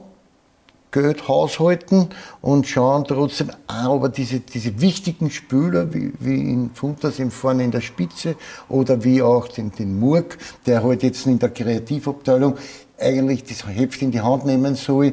Geld 0.93 1.27
haushalten 1.27 2.11
und 2.41 2.69
schauen 2.69 3.05
trotzdem 3.05 3.51
auch, 3.67 3.97
aber 3.97 4.09
diese, 4.09 4.39
diese 4.39 4.81
wichtigen 4.81 5.31
Spieler, 5.31 5.93
wie, 5.93 6.13
wie 6.21 6.53
in 6.53 6.71
Funtas 6.73 7.19
im 7.19 7.33
vorne 7.33 7.65
in 7.65 7.73
der 7.73 7.81
Spitze 7.81 8.37
oder 8.69 9.03
wie 9.03 9.21
auch 9.21 9.49
den, 9.49 9.73
den 9.73 9.99
Murg, 9.99 10.39
der 10.65 10.85
halt 10.85 11.03
jetzt 11.03 11.27
in 11.27 11.41
der 11.41 11.51
Kreativabteilung 11.51 12.57
eigentlich 13.01 13.43
das 13.43 13.67
Heft 13.67 14.01
in 14.01 14.13
die 14.13 14.21
Hand 14.21 14.47
nehmen 14.47 14.77
soll, 14.77 15.13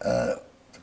äh, 0.00 0.28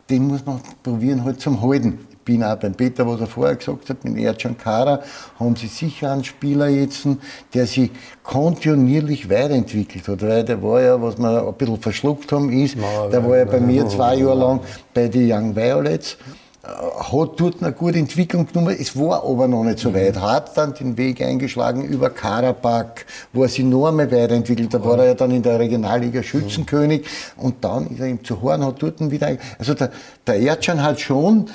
den 0.08 0.28
muss 0.28 0.46
man 0.46 0.62
probieren 0.84 1.24
halt 1.24 1.42
zum 1.42 1.62
Halten. 1.64 2.08
Ich 2.30 2.36
bin 2.36 2.44
auch 2.44 2.58
beim 2.58 2.76
Peter, 2.76 3.08
was 3.08 3.22
er 3.22 3.26
vorher 3.26 3.56
gesagt 3.56 3.90
hat, 3.90 4.06
mit 4.06 4.24
Ercan 4.24 4.56
Kara, 4.56 5.02
haben 5.40 5.56
sie 5.56 5.66
sicher 5.66 6.12
einen 6.12 6.24
Spieler 6.24 6.68
jetzt, 6.68 7.08
der 7.56 7.66
sich 7.66 7.90
kontinuierlich 8.22 9.32
weiterentwickelt 9.32 10.08
hat. 10.08 10.22
Weil 10.22 10.44
der 10.44 10.62
war 10.62 10.80
ja, 10.80 11.02
was 11.02 11.18
wir 11.18 11.48
ein 11.48 11.54
bisschen 11.56 11.82
verschluckt 11.82 12.32
haben, 12.32 12.52
ist, 12.52 12.78
der 13.12 13.28
war 13.28 13.36
ja 13.36 13.46
bei 13.46 13.60
mir 13.60 13.88
zwei 13.88 14.18
Jahre 14.18 14.38
lang 14.38 14.60
bei 14.94 15.08
den 15.08 15.32
Young 15.32 15.56
Violets, 15.56 16.18
hat 16.64 17.40
dort 17.40 17.64
eine 17.64 17.72
gute 17.72 17.98
Entwicklung 17.98 18.46
genommen. 18.46 18.76
Es 18.80 18.96
war 18.96 19.24
aber 19.24 19.48
noch 19.48 19.64
nicht 19.64 19.80
so 19.80 19.92
weit. 19.94 20.22
Hat 20.22 20.56
dann 20.56 20.74
den 20.74 20.98
Weg 20.98 21.22
eingeschlagen 21.22 21.84
über 21.84 22.12
Karabakh, 22.12 23.06
wo 23.34 23.44
er 23.44 23.50
sich 23.50 23.66
noch 23.66 23.88
einmal 23.88 24.12
weiterentwickelt. 24.12 24.72
Da 24.72 24.84
war 24.84 25.00
er 25.00 25.06
ja 25.06 25.14
dann 25.16 25.32
in 25.32 25.42
der 25.42 25.58
Regionalliga 25.58 26.22
Schützenkönig 26.22 27.08
und 27.38 27.64
dann 27.64 27.88
ist 27.88 28.00
er 28.00 28.08
ihm 28.08 28.24
zu 28.24 28.42
Horn, 28.42 28.64
hat 28.64 28.76
dort 28.84 29.00
wieder. 29.10 29.36
Also 29.58 29.74
der, 29.74 29.90
der 30.28 30.36
Erdschan 30.36 30.84
hat 30.84 31.00
schon 31.00 31.50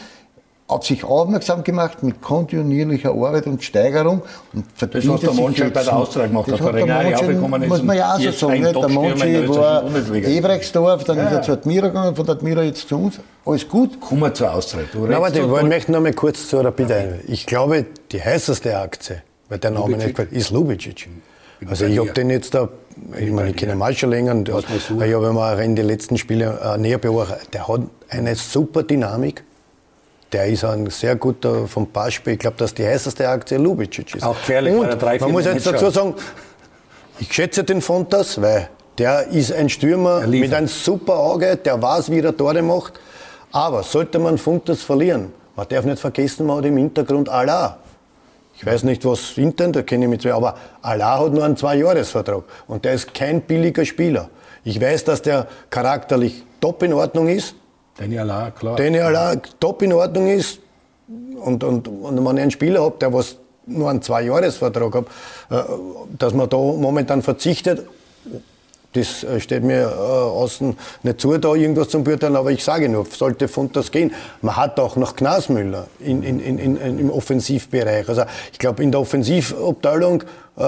hat 0.74 0.84
sich 0.84 1.04
aufmerksam 1.04 1.62
gemacht 1.64 2.02
mit 2.02 2.20
kontinuierlicher 2.20 3.10
Arbeit 3.10 3.46
und 3.46 3.62
Steigerung. 3.62 4.22
Und 4.52 4.64
Das, 4.78 5.08
was 5.08 5.20
der 5.20 5.32
Monchi 5.32 5.62
bei 5.64 5.82
der 5.82 5.96
Austria 5.96 6.26
gemacht 6.26 6.50
das 6.50 6.60
hat, 6.60 6.74
der 6.74 6.86
Monchi, 6.86 7.14
aufgekommen 7.14 7.62
ist 7.62 7.68
Muss 7.68 7.82
man 7.82 7.96
ja 7.96 8.14
auch 8.14 8.20
so 8.20 8.30
sagen. 8.32 8.60
Nicht? 8.62 8.74
Der 8.74 8.88
Monchi 8.88 9.48
war. 9.48 9.84
Ebrechtsdorf, 10.14 11.04
dann 11.04 11.18
ist 11.18 11.24
Ja. 11.24 11.30
er 11.38 11.42
zu 11.42 11.52
Admira 11.52 11.88
gegangen, 11.88 12.16
von 12.16 12.28
Admira 12.28 12.62
jetzt 12.62 12.88
zu 12.88 12.96
uns. 12.96 13.20
Alles 13.46 13.68
gut. 13.68 14.00
Kommen 14.00 14.22
wir 14.22 14.34
zur 14.34 14.52
Austria. 14.52 14.82
Du 14.92 15.06
Na, 15.08 15.16
aber 15.16 15.26
redest 15.26 15.42
ich 15.44 15.62
möchte 15.62 15.92
noch 15.92 16.00
mal 16.00 16.12
kurz 16.12 16.48
zu 16.48 16.58
Rapid 16.60 16.90
ein. 16.92 17.20
Ich 17.28 17.46
glaube, 17.46 17.86
die 18.12 18.22
heißeste 18.22 18.76
Aktie, 18.78 19.22
weil 19.48 19.58
der 19.58 19.70
Name 19.70 19.96
nicht 19.96 20.08
gefällt, 20.08 20.32
ist 20.32 20.50
Lubicic. 20.50 21.08
Also 21.66 21.86
ich 21.86 21.98
habe 21.98 22.10
den 22.10 22.30
jetzt 22.30 22.52
da, 22.54 22.68
ich 23.18 23.30
meine, 23.30 23.50
ich 23.50 23.56
kenne 23.56 23.74
mal 23.74 23.94
schon 23.94 24.10
länger, 24.10 24.32
und 24.32 24.48
ich 24.48 24.54
habe 24.54 25.26
ihn 25.28 25.34
mal 25.34 25.58
in 25.60 25.76
den 25.76 25.86
letzten 25.86 26.18
Spielen 26.18 26.52
äh, 26.58 26.76
näher 26.78 26.98
beobachtet. 26.98 27.54
Der 27.54 27.68
hat 27.68 27.82
eine 28.08 28.34
super 28.34 28.82
Dynamik. 28.82 29.44
Der 30.32 30.46
ist 30.46 30.64
ein 30.64 30.88
sehr 30.90 31.16
guter 31.16 31.68
vom 31.68 31.86
Passspiel. 31.86 32.34
Ich 32.34 32.38
glaube, 32.40 32.56
dass 32.56 32.74
die 32.74 32.84
heißeste 32.84 33.28
Aktie 33.28 33.58
Lubicic 33.58 34.16
ist. 34.16 34.24
Auch 34.24 34.34
gefährlich, 34.34 34.74
Und 34.74 35.00
drei, 35.00 35.18
man 35.18 35.32
muss 35.32 35.44
jetzt 35.44 35.66
dazu 35.66 35.90
sagen, 35.90 36.14
ich 37.20 37.32
schätze 37.32 37.62
den 37.62 37.80
Fontas, 37.80 38.40
weil 38.40 38.68
der 38.98 39.28
ist 39.28 39.52
ein 39.52 39.68
Stürmer 39.68 40.26
mit 40.26 40.52
einem 40.52 40.66
super 40.68 41.18
Auge, 41.18 41.56
der 41.56 41.80
weiß, 41.80 42.10
wie 42.10 42.20
er 42.20 42.36
Tore 42.36 42.62
macht. 42.62 42.94
Aber 43.52 43.82
sollte 43.84 44.18
man 44.18 44.38
Fontas 44.38 44.82
verlieren, 44.82 45.32
man 45.54 45.68
darf 45.68 45.84
nicht 45.84 46.00
vergessen, 46.00 46.46
man 46.46 46.58
hat 46.58 46.64
im 46.64 46.76
Hintergrund 46.76 47.28
Allah. 47.28 47.78
Ich 48.56 48.64
weiß 48.64 48.84
nicht, 48.84 49.04
was 49.04 49.36
intern, 49.36 49.72
da 49.72 49.82
kenne 49.82 50.04
ich 50.04 50.10
mich 50.10 50.20
zwar, 50.20 50.34
aber 50.34 50.56
Allah 50.82 51.20
hat 51.20 51.32
nur 51.32 51.44
einen 51.44 51.56
Zwei-Jahres-Vertrag 51.56 52.44
und 52.66 52.84
der 52.84 52.94
ist 52.94 53.12
kein 53.14 53.40
billiger 53.40 53.84
Spieler. 53.84 54.28
Ich 54.64 54.80
weiß, 54.80 55.04
dass 55.04 55.22
der 55.22 55.46
charakterlich 55.70 56.44
top 56.60 56.82
in 56.82 56.92
Ordnung 56.92 57.28
ist, 57.28 57.54
Daniel 57.96 58.20
Allah, 58.20 58.50
klar. 58.50 58.76
den 58.76 59.00
Allah 59.00 59.36
top 59.60 59.82
in 59.82 59.92
Ordnung 59.92 60.28
ist 60.28 60.58
und, 61.36 61.62
und, 61.62 61.86
und 61.88 62.24
wenn 62.24 62.36
ich 62.36 62.42
einen 62.42 62.50
Spieler 62.50 62.82
habe, 62.82 62.96
der 62.98 63.12
was 63.12 63.36
nur 63.66 63.90
einen 63.90 64.02
Zwei-Jahres-Vertrag 64.02 64.94
hat, 64.94 65.06
äh, 65.50 65.62
dass 66.18 66.34
man 66.34 66.48
da 66.48 66.56
momentan 66.56 67.22
verzichtet, 67.22 67.86
das 68.94 69.24
äh, 69.24 69.40
steht 69.40 69.62
mir 69.64 69.82
äh, 69.82 69.86
außen 69.86 70.76
nicht 71.02 71.20
zu, 71.20 71.36
da 71.38 71.54
irgendwas 71.54 71.88
zum 71.88 72.04
beurteilen, 72.04 72.36
aber 72.36 72.50
ich 72.52 72.64
sage 72.64 72.88
nur, 72.88 73.06
sollte 73.06 73.48
von 73.48 73.70
das 73.72 73.90
gehen. 73.90 74.12
Man 74.40 74.56
hat 74.56 74.78
auch 74.80 74.96
noch 74.96 75.16
Knasmüller 75.16 75.88
in, 76.00 76.22
in, 76.22 76.40
in, 76.40 76.58
in, 76.58 76.98
im 76.98 77.10
Offensivbereich. 77.10 78.08
Also 78.08 78.22
ich 78.52 78.58
glaube, 78.58 78.82
in 78.82 78.92
der 78.92 79.00
Offensivabteilung 79.00 80.24
äh, 80.56 80.62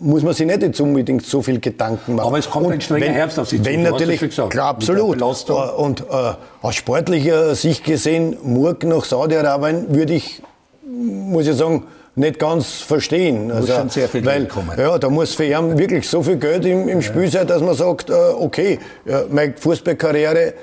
muss 0.00 0.22
man 0.22 0.32
sich 0.32 0.46
nicht 0.46 0.80
unbedingt 0.80 1.26
so 1.26 1.42
viel 1.42 1.60
Gedanken 1.60 2.14
machen. 2.14 2.26
Aber 2.26 2.38
es 2.38 2.48
kommt 2.48 2.70
ein 2.70 2.80
strenger 2.80 3.06
Herbst 3.06 3.38
auf 3.38 3.48
Sie 3.48 3.58
zu, 3.58 3.64
Wenn 3.64 3.82
natürlich, 3.82 4.20
gesagt, 4.20 4.50
klar, 4.50 4.68
absolut. 4.68 5.20
Äh, 5.20 5.52
Und 5.76 6.00
äh, 6.02 6.34
aus 6.62 6.74
sportlicher 6.76 7.54
Sicht 7.54 7.84
gesehen, 7.84 8.36
Murg 8.42 8.84
nach 8.84 9.04
Saudi-Arabien 9.04 9.94
würde 9.94 10.14
ich, 10.14 10.42
muss 10.84 11.46
ich 11.46 11.56
sagen, 11.56 11.84
nicht 12.14 12.38
ganz 12.38 12.80
verstehen. 12.80 13.48
Muss 13.48 13.68
schon 13.68 13.90
sehr 13.90 14.08
viel 14.08 14.24
weil, 14.24 14.40
Geld 14.40 14.50
kommen. 14.50 14.70
Ja, 14.76 14.98
da 14.98 15.08
muss 15.08 15.34
für 15.34 15.44
ihn 15.44 15.78
wirklich 15.78 16.08
so 16.08 16.22
viel 16.22 16.36
Geld 16.36 16.64
im, 16.64 16.88
im 16.88 17.00
Spiel 17.02 17.28
sein, 17.28 17.46
dass 17.46 17.62
man 17.62 17.74
sagt, 17.74 18.10
äh, 18.10 18.12
okay, 18.12 18.78
ja, 19.04 19.22
meine 19.30 19.54
Fußballkarriere 19.56 20.54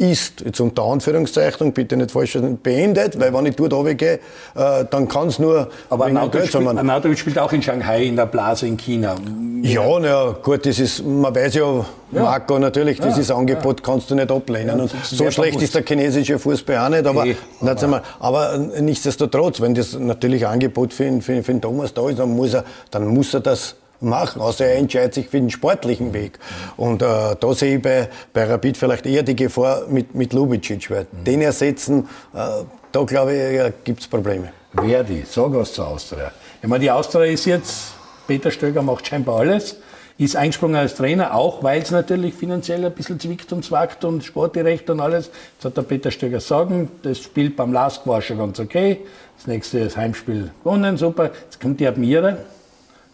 ist, 0.00 0.40
jetzt 0.40 0.60
unter 0.60 0.82
Anführungszeichen, 0.84 1.72
bitte 1.72 1.96
nicht 1.96 2.10
falsch 2.10 2.38
beendet, 2.62 3.20
weil 3.20 3.34
wenn 3.34 3.46
ich 3.46 3.56
dort 3.56 3.72
runtergehe, 3.72 4.18
äh, 4.54 4.84
dann 4.90 5.06
kann 5.08 5.28
es 5.28 5.38
nur 5.38 5.68
Aber 5.90 6.06
Arnautovic 6.06 6.48
spielt, 6.48 6.66
Arnautovic 6.66 7.18
spielt 7.18 7.38
auch 7.38 7.52
in 7.52 7.62
Shanghai 7.62 8.04
in 8.04 8.16
der 8.16 8.26
Blase 8.26 8.66
in 8.66 8.76
China. 8.78 9.14
Ja, 9.62 9.98
na 10.00 10.34
gut, 10.42 10.64
das 10.64 10.78
ist, 10.78 11.04
man 11.04 11.34
weiß 11.34 11.54
ja, 11.54 11.84
Ja. 12.12 12.22
Marco, 12.22 12.58
natürlich, 12.58 12.98
Ja, 12.98 13.06
dieses 13.06 13.30
Angebot 13.30 13.82
kannst 13.82 14.10
du 14.10 14.14
nicht 14.14 14.30
ablehnen. 14.32 14.80
und 14.80 14.90
so 15.04 15.30
schlecht 15.30 15.52
bewusst. 15.52 15.64
ist 15.64 15.74
der 15.74 15.84
chinesische 15.84 16.38
Fußball 16.38 16.78
auch 16.78 16.88
nicht, 16.88 17.06
aber, 17.06 17.24
Nee, 17.26 17.36
sag 17.60 17.88
mal, 17.88 18.02
aber 18.18 18.56
nichtsdestotrotz, 18.80 19.60
wenn 19.60 19.74
das 19.74 19.98
natürlich 19.98 20.46
ein 20.46 20.54
Angebot 20.54 20.94
für, 20.94 21.12
für, 21.20 21.42
für 21.42 21.52
den 21.52 21.60
Thomas 21.60 21.92
da 21.92 22.08
ist, 22.08 22.18
dann 22.18 22.34
muss 22.34 22.54
er, 22.54 22.64
dann 22.90 23.06
muss 23.06 23.34
er 23.34 23.40
das 23.40 23.76
machen, 24.00 24.40
außer 24.40 24.66
er 24.66 24.76
entscheidet 24.76 25.14
sich 25.14 25.28
für 25.28 25.38
den 25.38 25.50
sportlichen 25.50 26.12
Weg. 26.12 26.38
Und 26.76 27.02
äh, 27.02 27.06
da 27.38 27.54
sehe 27.54 27.76
ich 27.76 27.82
bei, 27.82 28.08
bei 28.32 28.44
Rapid 28.44 28.76
vielleicht 28.76 29.06
eher 29.06 29.22
die 29.22 29.36
Gefahr 29.36 29.82
mit, 29.88 30.14
mit 30.14 30.32
Lubicic, 30.32 30.90
weil 30.90 31.06
Mhm. 31.10 31.24
den 31.24 31.42
ersetzen, 31.42 32.08
äh, 32.34 32.64
da 32.92 33.02
glaube 33.04 33.34
ich, 33.34 33.56
ja, 33.56 33.68
gibt 33.84 34.00
es 34.00 34.06
Probleme. 34.06 34.52
Verdi, 34.74 35.24
sag 35.28 35.52
was 35.52 35.72
zur 35.72 35.88
Austria. 35.88 36.30
Ich 36.62 36.68
meine, 36.68 36.82
die 36.82 36.90
Austria 36.90 37.24
ist 37.24 37.44
jetzt, 37.44 37.92
Peter 38.26 38.50
Stöger 38.50 38.82
macht 38.82 39.06
scheinbar 39.06 39.40
alles, 39.40 39.76
ist 40.18 40.36
eingesprungen 40.36 40.76
als 40.76 40.94
Trainer, 40.94 41.34
auch 41.34 41.62
weil 41.62 41.80
es 41.82 41.90
natürlich 41.90 42.34
finanziell 42.34 42.84
ein 42.84 42.92
bisschen 42.92 43.18
zwickt 43.18 43.52
und 43.52 43.64
zwackt 43.64 44.04
und 44.04 44.22
sportgerecht 44.22 44.88
und 44.90 45.00
alles. 45.00 45.30
Jetzt 45.54 45.64
hat 45.64 45.76
der 45.76 45.82
Peter 45.82 46.10
Stöger 46.10 46.40
sagen, 46.40 46.90
das 47.02 47.18
Spiel 47.18 47.50
beim 47.50 47.72
LASK 47.72 48.06
war 48.06 48.20
schon 48.20 48.38
ganz 48.38 48.60
okay. 48.60 48.98
Das 49.38 49.46
nächste 49.46 49.82
das 49.82 49.96
Heimspiel 49.96 50.50
gewonnen, 50.62 50.98
super. 50.98 51.30
Jetzt 51.44 51.60
kommt 51.60 51.80
die 51.80 51.86
Admira 51.86 52.36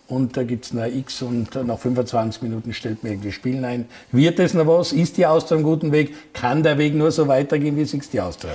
und 0.08 0.36
da 0.36 0.44
gibt 0.44 0.66
es 0.66 0.72
eine 0.72 0.88
X 0.88 1.22
und 1.22 1.54
nach 1.66 1.78
25 1.78 2.42
Minuten 2.42 2.72
stellt 2.72 3.02
man 3.02 3.12
irgendwie 3.12 3.32
Spielen 3.32 3.64
ein. 3.64 3.86
Wird 4.12 4.38
das 4.38 4.54
noch 4.54 4.66
was? 4.66 4.92
Ist 4.92 5.16
die 5.16 5.26
Austria 5.26 5.58
am 5.58 5.64
guten 5.64 5.92
Weg? 5.92 6.14
Kann 6.32 6.62
der 6.62 6.78
Weg 6.78 6.94
nur 6.94 7.10
so 7.10 7.26
weitergehen, 7.26 7.76
wie 7.76 7.84
siehst 7.84 8.12
die 8.12 8.20
Austria? 8.20 8.52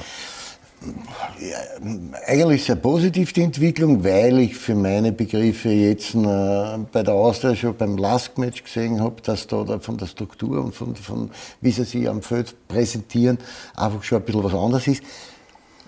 Eigentlich 2.25 2.63
sehr 2.63 2.75
positiv 2.75 3.33
die 3.33 3.43
Entwicklung, 3.43 4.03
weil 4.03 4.39
ich 4.39 4.55
für 4.55 4.73
meine 4.73 5.11
Begriffe 5.11 5.69
jetzt 5.69 6.15
äh, 6.15 6.77
bei 6.91 7.03
der 7.03 7.13
Austria 7.13 7.55
schon 7.55 7.75
beim 7.75 7.97
Last-Match 7.97 8.63
gesehen 8.63 8.99
habe, 8.99 9.21
dass 9.21 9.45
da, 9.45 9.63
da 9.63 9.77
von 9.77 9.97
der 9.97 10.07
Struktur 10.07 10.63
und 10.63 10.73
von, 10.73 10.95
von 10.95 11.29
wie 11.59 11.69
sie 11.69 11.83
sich 11.83 12.09
am 12.09 12.23
Feld 12.23 12.55
präsentieren, 12.67 13.37
einfach 13.75 14.01
schon 14.01 14.19
ein 14.19 14.25
bisschen 14.25 14.43
was 14.43 14.53
anderes 14.55 14.87
ist. 14.87 15.03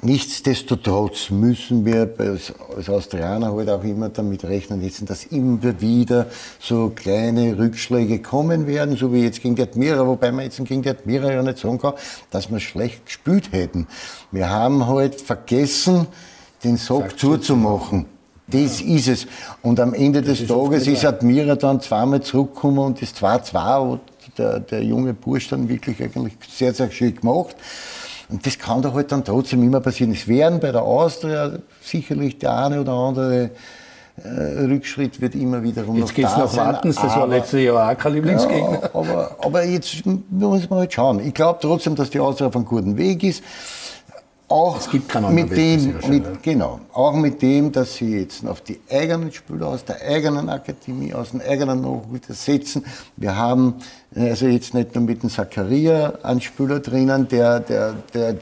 Nichtsdestotrotz 0.04 1.30
müssen 1.30 1.86
wir 1.86 2.14
als, 2.18 2.54
als 2.76 2.90
Austrianer 2.90 3.54
halt 3.54 3.70
auch 3.70 3.84
immer 3.86 4.10
damit 4.10 4.44
rechnen, 4.44 4.84
jetzt, 4.84 5.10
dass 5.10 5.24
immer 5.26 5.80
wieder 5.80 6.28
so 6.60 6.92
kleine 6.94 7.58
Rückschläge 7.58 8.20
kommen 8.20 8.68
werden, 8.68 8.98
so 8.98 9.14
wie 9.14 9.24
jetzt 9.24 9.42
gegen 9.42 9.56
die 9.56 9.62
Admira, 9.62 10.06
wobei 10.06 10.34
man 10.34 10.44
jetzt 10.44 10.58
gegen 10.66 10.82
die 10.82 10.90
Admira 10.90 11.32
ja 11.32 11.42
nicht 11.42 11.58
sagen 11.58 11.80
kann, 11.80 11.94
dass 12.32 12.52
wir 12.52 12.60
schlecht 12.60 13.06
gespielt 13.06 13.54
hätten. 13.54 13.88
Wir 14.32 14.50
haben 14.50 14.86
halt 14.88 15.22
vergessen, 15.22 16.08
den 16.66 16.76
Sack 16.76 17.18
zuzumachen. 17.18 18.06
Das 18.48 18.82
ist 18.82 19.08
es. 19.08 19.28
Und 19.62 19.80
am 19.80 19.94
Ende 19.94 20.22
des 20.22 20.46
Tages 20.46 20.86
ist 20.86 21.06
Admira 21.06 21.56
dann 21.56 21.80
zweimal 21.80 22.22
zurückgekommen 22.22 22.80
und 22.80 23.02
das 23.02 23.16
2-2, 23.16 23.88
wo 23.88 24.00
der, 24.38 24.60
der 24.60 24.84
junge 24.84 25.14
Bursch 25.14 25.48
dann 25.48 25.70
wirklich 25.70 26.02
eigentlich 26.04 26.34
sehr, 26.50 26.74
sehr 26.74 26.92
schön 26.92 27.16
gemacht. 27.16 27.56
Und 28.30 28.46
das 28.46 28.58
kann 28.58 28.82
da 28.82 28.94
halt 28.94 29.12
dann 29.12 29.24
trotzdem 29.24 29.64
immer 29.64 29.80
passieren. 29.80 30.12
Es 30.14 30.28
werden 30.28 30.60
bei 30.60 30.72
der 30.72 30.84
Austria 30.84 31.54
sicherlich 31.82 32.38
der 32.40 32.58
eine 32.58 32.82
oder 32.82 32.94
andere 32.94 33.52
äh, 34.24 34.66
Rückschritt 34.66 35.20
wird 35.22 35.34
immer 35.36 35.64
wiederum 35.64 35.98
Jetzt 35.98 36.14
geht 36.14 36.26
es 36.26 36.38
nach 36.38 36.56
Wartens, 36.56 36.96
das 36.96 37.16
war 37.16 37.28
letztes 37.28 37.62
Jahr 37.62 37.92
auch 37.92 37.98
kein 37.98 38.14
Lieblingsgegner. 38.14 38.82
ja, 38.84 38.90
aber, 38.94 39.36
aber 39.42 39.64
jetzt 39.66 40.04
muss 40.06 40.70
man 40.70 40.80
halt 40.80 40.94
schauen. 40.94 41.20
Ich 41.20 41.34
glaube 41.34 41.60
trotzdem, 41.62 41.96
dass 41.96 42.12
die 42.12 42.20
Austria 42.20 42.48
auf 42.48 42.56
einem 42.56 42.66
guten 42.66 42.96
Weg 42.98 43.24
ist. 43.24 43.44
Auch 44.50 44.80
mit 45.32 45.56
dem, 45.56 45.96
mit, 46.10 46.44
genau, 46.44 46.80
auch 46.94 47.14
mit 47.14 47.42
dem, 47.42 47.72
dass 47.72 47.96
sie 47.96 48.20
jetzt 48.20 48.46
auf 48.46 48.62
die 48.62 48.80
eigenen 48.92 49.32
Spieler 49.32 49.68
aus 49.68 49.84
der 49.84 50.02
eigenen 50.02 50.48
Akademie, 50.50 51.14
aus 51.14 51.32
dem 51.32 51.42
eigenen 51.42 51.82
Nachwuchs 51.82 52.46
setzen. 52.46 52.86
Wir 53.16 53.36
haben 53.36 53.76
äh, 54.16 54.30
also 54.30 54.46
jetzt 54.46 54.74
nicht 54.74 54.94
nur 54.94 55.06
mit 55.06 55.24
dem 55.24 55.30
Zakaria 55.30 56.14
einen 56.22 56.42
Spieler 56.42 56.82
drinnen, 56.82 57.28
der, 57.30 57.62
der, 57.62 57.96
der 58.14 58.36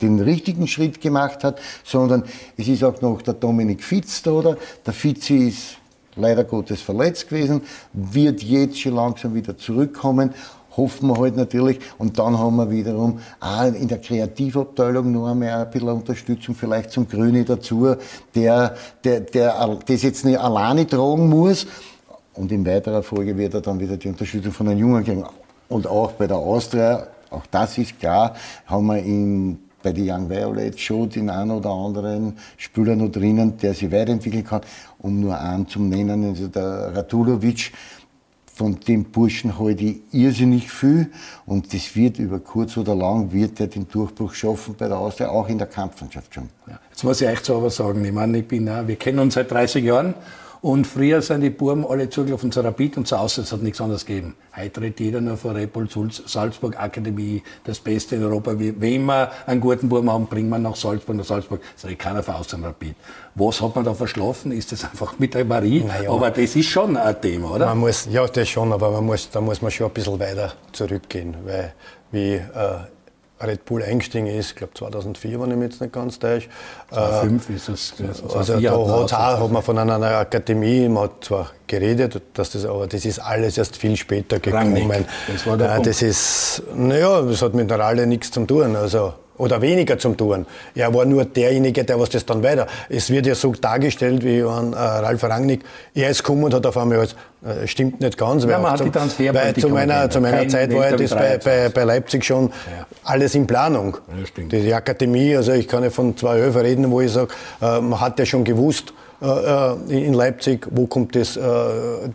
den 0.00 0.20
richtigen 0.20 0.66
Schritt 0.66 1.00
gemacht 1.00 1.44
hat, 1.44 1.60
sondern 1.84 2.24
es 2.56 2.68
ist 2.68 2.82
auch 2.84 3.00
noch 3.02 3.20
der 3.20 3.34
Dominik 3.34 3.82
Fitz 3.82 4.22
da, 4.22 4.30
oder? 4.30 4.56
Der 4.86 4.94
Fitz 4.94 5.28
ist 5.28 5.76
leider 6.16 6.44
Gottes 6.44 6.80
verletzt 6.80 7.28
gewesen, 7.28 7.62
wird 7.92 8.42
jetzt 8.42 8.80
schon 8.80 8.94
langsam 8.94 9.34
wieder 9.34 9.56
zurückkommen. 9.56 10.34
Hoffen 10.78 11.08
wir 11.08 11.18
halt 11.18 11.36
natürlich. 11.36 11.78
Und 11.98 12.18
dann 12.18 12.38
haben 12.38 12.56
wir 12.56 12.70
wiederum 12.70 13.18
auch 13.40 13.64
in 13.66 13.88
der 13.88 13.98
Kreativabteilung 13.98 15.12
noch 15.12 15.26
einmal 15.26 15.50
ein 15.50 15.70
bisschen 15.70 15.88
Unterstützung, 15.90 16.54
vielleicht 16.54 16.92
zum 16.92 17.06
Grüne 17.06 17.44
dazu, 17.44 17.94
der, 18.34 18.74
der, 19.04 19.20
der 19.20 19.78
das 19.84 20.02
jetzt 20.02 20.24
nicht 20.24 20.38
alleine 20.38 20.86
tragen 20.86 21.28
muss. 21.28 21.66
Und 22.32 22.52
in 22.52 22.64
weiterer 22.64 23.02
Folge 23.02 23.36
wird 23.36 23.54
er 23.54 23.60
dann 23.60 23.80
wieder 23.80 23.96
die 23.96 24.08
Unterstützung 24.08 24.52
von 24.52 24.66
den 24.66 24.78
Jungen 24.78 25.04
kriegen. 25.04 25.24
Und 25.68 25.86
auch 25.86 26.12
bei 26.12 26.26
der 26.26 26.36
Austria, 26.36 27.08
auch 27.30 27.44
das 27.50 27.76
ist 27.76 27.98
klar, 27.98 28.34
haben 28.66 28.86
wir 28.86 28.98
in, 28.98 29.58
bei 29.82 29.92
den 29.92 30.08
Young 30.08 30.30
Violets 30.30 30.80
schon 30.80 31.10
den 31.10 31.30
einen 31.30 31.50
oder 31.50 31.70
anderen 31.70 32.36
Spieler 32.56 32.94
noch 32.94 33.10
drinnen, 33.10 33.58
der 33.58 33.74
sich 33.74 33.90
weiterentwickeln 33.90 34.44
kann. 34.44 34.60
Um 34.98 35.20
nur 35.20 35.38
einen 35.38 35.66
zu 35.66 35.80
nennen, 35.80 36.24
also 36.30 36.46
der 36.46 36.96
Ratulovic, 36.96 37.72
von 38.58 38.80
dem 38.80 39.04
Burschen 39.04 39.56
halte 39.56 39.84
ich 39.84 40.00
irrsinnig 40.10 40.68
viel 40.68 41.12
und 41.46 41.72
das 41.72 41.94
wird 41.94 42.18
über 42.18 42.40
kurz 42.40 42.76
oder 42.76 42.96
lang 42.96 43.32
wird 43.32 43.60
er 43.60 43.68
den 43.68 43.86
Durchbruch 43.86 44.34
schaffen 44.34 44.74
bei 44.76 44.88
der 44.88 44.98
Austria, 44.98 45.28
auch 45.28 45.48
in 45.48 45.58
der 45.58 45.68
Kampfmannschaft 45.68 46.34
schon. 46.34 46.48
Ja. 46.66 46.80
Jetzt 46.90 47.04
muss 47.04 47.20
ich 47.20 47.28
echt 47.28 47.44
so 47.44 47.62
was 47.62 47.76
sagen. 47.76 48.04
Ich 48.04 48.10
meine, 48.10 48.38
ich 48.38 48.48
bin 48.48 48.66
wir 48.66 48.96
kennen 48.96 49.20
uns 49.20 49.34
seit 49.34 49.48
30 49.52 49.84
Jahren 49.84 50.14
und 50.60 50.86
früher 50.86 51.22
sind 51.22 51.40
die 51.42 51.50
Buben 51.50 51.86
alle 51.86 52.08
zugelaufen 52.10 52.50
zu 52.50 52.60
Rapid 52.60 52.96
und 52.96 53.06
zu 53.08 53.16
Außen. 53.16 53.44
Es 53.44 53.52
hat 53.52 53.62
nichts 53.62 53.80
anderes 53.80 54.04
gegeben. 54.04 54.34
Heute 54.56 54.80
redet 54.80 55.00
jeder 55.00 55.20
nur 55.20 55.36
von 55.36 55.54
Red 55.54 55.72
Bull 55.72 55.88
Sulz- 55.88 56.22
Salzburg 56.26 56.78
Akademie, 56.80 57.42
das 57.64 57.78
Beste 57.78 58.16
in 58.16 58.24
Europa. 58.24 58.52
Wenn 58.56 59.04
wir 59.04 59.30
einen 59.46 59.60
guten 59.60 59.88
Buben 59.88 60.10
haben, 60.10 60.26
bringen 60.26 60.48
wir 60.48 60.58
nach 60.58 60.76
Salzburg, 60.76 61.16
nach 61.16 61.24
Salzburg. 61.24 61.60
Das 61.74 61.84
redet 61.84 61.98
keiner 62.00 62.22
von 62.22 62.34
Außen 62.34 62.64
Rapid. 62.64 62.94
Was 63.36 63.60
hat 63.62 63.74
man 63.76 63.84
da 63.84 63.94
verschlafen? 63.94 64.50
Ist 64.52 64.72
das 64.72 64.84
einfach 64.84 65.18
mit 65.18 65.34
der 65.34 65.44
Marie? 65.44 65.84
Naja. 65.84 66.10
Aber 66.10 66.30
das 66.30 66.56
ist 66.56 66.66
schon 66.66 66.96
ein 66.96 67.20
Thema, 67.20 67.52
oder? 67.52 67.66
Man 67.66 67.78
muss, 67.78 68.08
ja, 68.10 68.26
das 68.26 68.48
schon, 68.48 68.72
aber 68.72 68.90
man 68.90 69.06
muss, 69.06 69.30
da 69.30 69.40
muss 69.40 69.62
man 69.62 69.70
schon 69.70 69.86
ein 69.86 69.92
bisschen 69.92 70.18
weiter 70.18 70.52
zurückgehen, 70.72 71.36
weil 71.44 71.72
wie 72.10 72.34
äh, 72.34 72.40
Red 73.40 73.64
Bull 73.64 73.82
eingestiegen 73.82 74.26
ist, 74.26 74.50
ich 74.50 74.56
glaube 74.56 74.74
2004, 74.74 75.40
wenn 75.40 75.50
ich 75.50 75.56
mich 75.56 75.70
jetzt 75.70 75.80
nicht 75.80 75.92
ganz 75.92 76.18
täusche. 76.18 76.48
Äh, 76.90 77.20
Fünf 77.20 77.50
ist 77.50 77.68
es. 77.68 77.94
also 78.34 78.58
da 78.60 78.70
hat's 79.00 79.12
auch, 79.12 79.40
hat 79.40 79.50
man 79.50 79.62
von 79.62 79.78
einer 79.78 80.02
Akademie, 80.18 80.88
man 80.88 81.04
hat 81.04 81.24
zwar 81.24 81.50
geredet, 81.66 82.20
dass 82.34 82.50
das, 82.50 82.64
aber 82.64 82.86
das 82.86 83.04
ist 83.04 83.18
alles 83.18 83.58
erst 83.58 83.76
viel 83.76 83.96
später 83.96 84.40
gekommen. 84.40 84.76
Rangnick, 84.76 85.06
das 85.32 85.46
war 85.46 85.56
der 85.56 85.76
Äh, 85.76 85.82
das 85.82 86.02
ist, 86.02 86.62
naja, 86.74 87.22
das 87.22 87.42
hat 87.42 87.54
mit 87.54 87.70
der 87.70 87.78
Ralle 87.78 88.06
nichts 88.06 88.30
zu 88.30 88.44
tun. 88.44 88.74
Also, 88.74 89.14
oder 89.38 89.62
weniger 89.62 89.98
zum 89.98 90.16
tun. 90.16 90.46
Er 90.74 90.92
war 90.92 91.04
nur 91.04 91.24
derjenige, 91.24 91.84
der 91.84 91.98
was 91.98 92.10
das 92.10 92.26
dann 92.26 92.42
weiter. 92.42 92.66
Es 92.88 93.08
wird 93.10 93.26
ja 93.26 93.34
so 93.34 93.52
dargestellt, 93.52 94.22
wie 94.24 94.42
an 94.42 94.72
äh, 94.72 94.76
Ralf 94.76 95.22
Rangnick, 95.24 95.60
er 95.94 96.10
ist 96.10 96.22
gekommen 96.22 96.44
und 96.44 96.54
hat 96.54 96.66
auf 96.66 96.76
einmal 96.76 96.98
alles, 96.98 97.14
äh, 97.44 97.66
stimmt 97.66 98.00
nicht 98.00 98.18
ganz. 98.18 98.44
Ja, 98.44 98.58
man 98.58 98.72
hat 98.72 98.78
zum- 98.78 98.86
die 99.18 99.32
weil 99.34 99.54
zu 99.54 99.68
meiner, 99.68 100.10
zu 100.10 100.20
meiner 100.20 100.46
Zeit 100.48 100.74
war 100.74 100.90
ja 100.90 100.96
das 100.96 101.10
bei, 101.10 101.38
bei, 101.38 101.68
bei 101.68 101.84
Leipzig 101.84 102.24
schon 102.24 102.48
Ja. 102.48 102.86
alles 103.04 103.34
in 103.34 103.46
Planung. 103.46 103.96
Ja, 104.18 104.26
stimmt. 104.26 104.52
Die, 104.52 104.74
Akademie, 104.74 105.36
also 105.36 105.52
ich 105.52 105.68
kann 105.68 105.82
ja 105.84 105.90
von 105.90 106.16
zwei 106.16 106.38
Höfen 106.38 106.60
reden, 106.60 106.90
wo 106.90 107.00
ich 107.00 107.12
sage, 107.12 107.28
äh, 107.62 107.80
man 107.80 108.00
hat 108.00 108.18
ja 108.18 108.26
schon 108.26 108.44
gewusst, 108.44 108.92
in 109.20 110.14
Leipzig, 110.14 110.66
wo 110.70 110.86
kommt 110.86 111.16
das, 111.16 111.36
äh, 111.36 111.40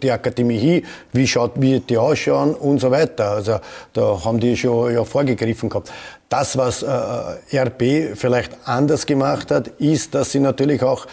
die 0.01 0.09
Akademie 0.09 0.57
hin, 0.57 0.85
wie 1.11 1.27
schaut, 1.27 1.51
wie 1.55 1.79
die 1.81 1.97
ausschauen 1.97 2.55
und 2.55 2.79
so 2.79 2.91
weiter. 2.91 3.31
Also 3.31 3.59
da 3.91 4.23
haben 4.23 4.39
die 4.39 4.55
schon 4.55 4.93
ja, 4.93 5.03
vorgegriffen 5.03 5.69
gehabt. 5.69 5.91
Das, 6.29 6.57
was 6.57 6.81
äh, 6.81 7.57
RB 7.57 8.15
vielleicht 8.15 8.51
anders 8.65 9.05
gemacht 9.05 9.51
hat, 9.51 9.67
ist, 9.79 10.15
dass 10.15 10.31
sie 10.31 10.39
natürlich 10.39 10.81
auch 10.81 11.05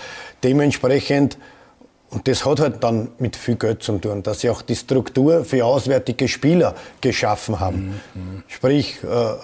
dementsprechend 0.44 1.38
und 2.10 2.26
das 2.26 2.44
hat 2.44 2.58
halt 2.58 2.82
dann 2.82 3.08
mit 3.18 3.36
viel 3.36 3.54
Geld 3.54 3.84
zu 3.84 3.96
tun, 3.98 4.22
dass 4.22 4.40
sie 4.40 4.50
auch 4.50 4.62
die 4.62 4.74
Struktur 4.74 5.44
für 5.44 5.64
auswärtige 5.64 6.26
Spieler 6.26 6.74
geschaffen 7.00 7.60
haben. 7.60 8.00
Sprich, 8.48 8.98
äh, 9.04 9.06
äh, 9.06 9.38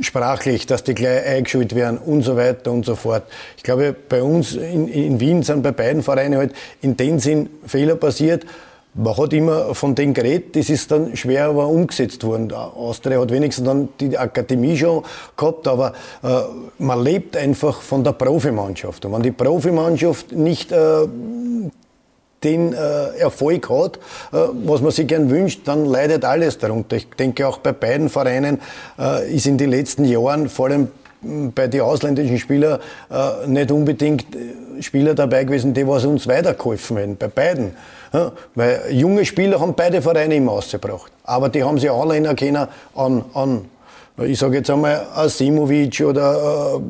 sprachlich, 0.00 0.66
dass 0.66 0.84
die 0.84 0.94
gleich 0.94 1.26
eingeschult 1.26 1.74
werden 1.74 1.98
und 1.98 2.22
so 2.22 2.36
weiter 2.36 2.72
und 2.72 2.84
so 2.84 2.96
fort. 2.96 3.24
Ich 3.56 3.62
glaube, 3.62 3.94
bei 4.08 4.22
uns 4.22 4.54
in, 4.54 4.88
in 4.88 5.20
Wien 5.20 5.42
sind 5.42 5.62
bei 5.62 5.72
beiden 5.72 6.02
Vereinen 6.02 6.36
halt 6.36 6.52
in 6.82 6.96
dem 6.96 7.18
Sinn 7.18 7.48
Fehler 7.66 7.96
passiert, 7.96 8.44
man 8.96 9.16
hat 9.16 9.32
immer 9.32 9.74
von 9.74 9.94
den 9.96 10.14
geredet, 10.14 10.54
das 10.54 10.70
ist 10.70 10.90
dann 10.90 11.16
schwer 11.16 11.46
aber 11.46 11.66
umgesetzt 11.66 12.22
worden. 12.22 12.52
Austria 12.52 13.20
hat 13.20 13.32
wenigstens 13.32 13.66
dann 13.66 13.88
die 13.98 14.16
Akademie 14.16 14.76
schon 14.76 15.02
gehabt, 15.36 15.66
aber 15.66 15.94
äh, 16.22 16.28
man 16.78 17.02
lebt 17.02 17.36
einfach 17.36 17.80
von 17.80 18.04
der 18.04 18.12
Profimannschaft. 18.12 19.04
Und 19.04 19.12
wenn 19.12 19.22
die 19.22 19.32
Profimannschaft 19.32 20.30
nicht 20.30 20.70
äh, 20.70 21.08
den 22.44 22.72
äh, 22.72 23.18
Erfolg 23.18 23.68
hat, 23.70 23.96
äh, 23.96 24.38
was 24.64 24.80
man 24.80 24.92
sich 24.92 25.06
gern 25.06 25.30
wünscht, 25.30 25.62
dann 25.64 25.86
leidet 25.86 26.24
alles 26.24 26.58
darunter. 26.58 26.96
Ich 26.96 27.08
denke 27.10 27.48
auch 27.48 27.58
bei 27.58 27.72
beiden 27.72 28.08
Vereinen 28.08 28.60
äh, 28.98 29.34
ist 29.34 29.46
in 29.46 29.58
den 29.58 29.70
letzten 29.70 30.04
Jahren 30.04 30.48
vor 30.48 30.66
allem 30.66 30.88
bei 31.54 31.68
den 31.68 31.80
ausländischen 31.80 32.38
Spielern 32.38 32.80
äh, 33.10 33.46
nicht 33.46 33.70
unbedingt 33.70 34.26
äh, 34.34 34.82
Spieler 34.82 35.14
dabei 35.14 35.44
gewesen, 35.44 35.72
die 35.74 35.86
was 35.86 36.04
uns 36.04 36.26
weitergeholfen 36.26 36.96
hätten, 36.96 37.16
bei 37.16 37.28
beiden. 37.28 37.74
Ja, 38.12 38.32
weil 38.54 38.80
junge 38.90 39.24
Spieler 39.24 39.60
haben 39.60 39.74
beide 39.74 40.00
Vereine 40.00 40.36
immer 40.36 40.52
ausgebracht. 40.52 41.10
Aber 41.24 41.48
die 41.48 41.64
haben 41.64 41.78
sich 41.78 41.90
alle 41.90 42.16
erkennen 42.24 42.68
an, 42.94 43.24
an 43.34 43.64
ich 44.22 44.38
sage 44.38 44.58
jetzt 44.58 44.70
einmal 44.70 45.08
Asimovic 45.12 46.00
oder 46.02 46.76
äh, 46.76 46.80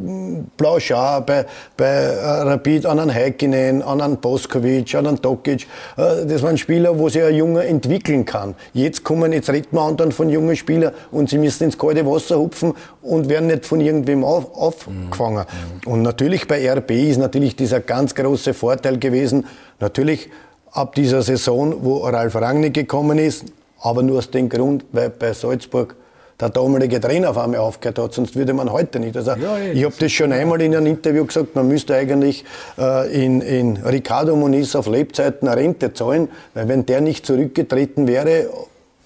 Blauschar 0.58 1.22
bei, 1.22 1.46
bei 1.74 1.86
äh, 1.86 2.20
Rapid, 2.20 2.84
an 2.84 2.98
einen 2.98 3.14
Heikkinen, 3.14 3.80
an 3.80 4.02
einen 4.02 4.18
Boskovic, 4.18 4.94
an 4.94 5.06
einen 5.06 5.22
Tokic. 5.22 5.66
Äh, 5.96 6.26
das 6.26 6.42
waren 6.42 6.58
Spieler, 6.58 6.98
wo 6.98 7.08
sich 7.08 7.22
ein 7.22 7.34
Junge 7.34 7.64
entwickeln 7.64 8.26
kann. 8.26 8.54
Jetzt 8.74 9.04
kommen, 9.04 9.32
jetzt 9.32 9.48
redet 9.48 9.72
man 9.72 9.96
dann 9.96 10.12
von 10.12 10.28
jungen 10.28 10.54
Spielern 10.54 10.92
und 11.12 11.30
sie 11.30 11.38
müssen 11.38 11.64
ins 11.64 11.78
kalte 11.78 12.04
Wasser 12.04 12.38
hupfen 12.38 12.74
und 13.00 13.30
werden 13.30 13.46
nicht 13.46 13.64
von 13.64 13.80
irgendwem 13.80 14.22
auf, 14.22 14.54
aufgefangen. 14.54 15.46
Mhm. 15.86 15.90
Und 15.90 16.02
natürlich 16.02 16.46
bei 16.46 16.70
RB 16.70 16.90
ist 16.90 17.16
natürlich 17.16 17.56
dieser 17.56 17.80
ganz 17.80 18.14
große 18.14 18.52
Vorteil 18.52 18.98
gewesen, 18.98 19.46
natürlich 19.80 20.28
ab 20.72 20.94
dieser 20.94 21.22
Saison, 21.22 21.74
wo 21.80 22.04
Ralf 22.04 22.34
Rangnick 22.34 22.74
gekommen 22.74 23.16
ist, 23.16 23.46
aber 23.80 24.02
nur 24.02 24.18
aus 24.18 24.30
dem 24.30 24.50
Grund, 24.50 24.84
weil 24.92 25.08
bei 25.08 25.32
Salzburg 25.32 25.96
der 26.40 26.48
damalige 26.50 27.00
Trainer 27.00 27.30
auf 27.30 27.38
einmal 27.38 27.60
aufgehört 27.60 27.98
hat, 27.98 28.14
sonst 28.14 28.36
würde 28.36 28.52
man 28.52 28.72
heute 28.72 29.00
nicht. 29.00 29.16
Also 29.16 29.32
ja, 29.32 29.58
ich 29.58 29.84
habe 29.84 29.94
das 29.98 30.12
schon 30.12 30.32
einmal 30.32 30.60
in 30.60 30.74
einem 30.74 30.86
Interview 30.86 31.24
gesagt, 31.24 31.54
man 31.54 31.68
müsste 31.68 31.94
eigentlich 31.94 32.44
äh, 32.78 33.24
in, 33.24 33.40
in 33.40 33.76
Ricardo 33.78 34.34
Moniz 34.36 34.74
auf 34.74 34.86
Lebzeiten 34.86 35.48
eine 35.48 35.60
Rente 35.60 35.92
zahlen, 35.92 36.28
weil 36.54 36.68
wenn 36.68 36.86
der 36.86 37.00
nicht 37.00 37.26
zurückgetreten 37.26 38.06
wäre 38.06 38.48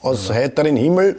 aus 0.01 0.29
ja. 0.29 0.35
heiteren 0.35 0.77
Himmel, 0.77 1.17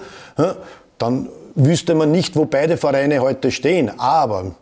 dann 0.97 1.29
wüsste 1.55 1.95
man 1.95 2.11
nicht, 2.11 2.35
wo 2.35 2.45
beide 2.45 2.77
Vereine 2.77 3.19
heute 3.19 3.51
stehen. 3.51 3.91
Aber 3.99 4.55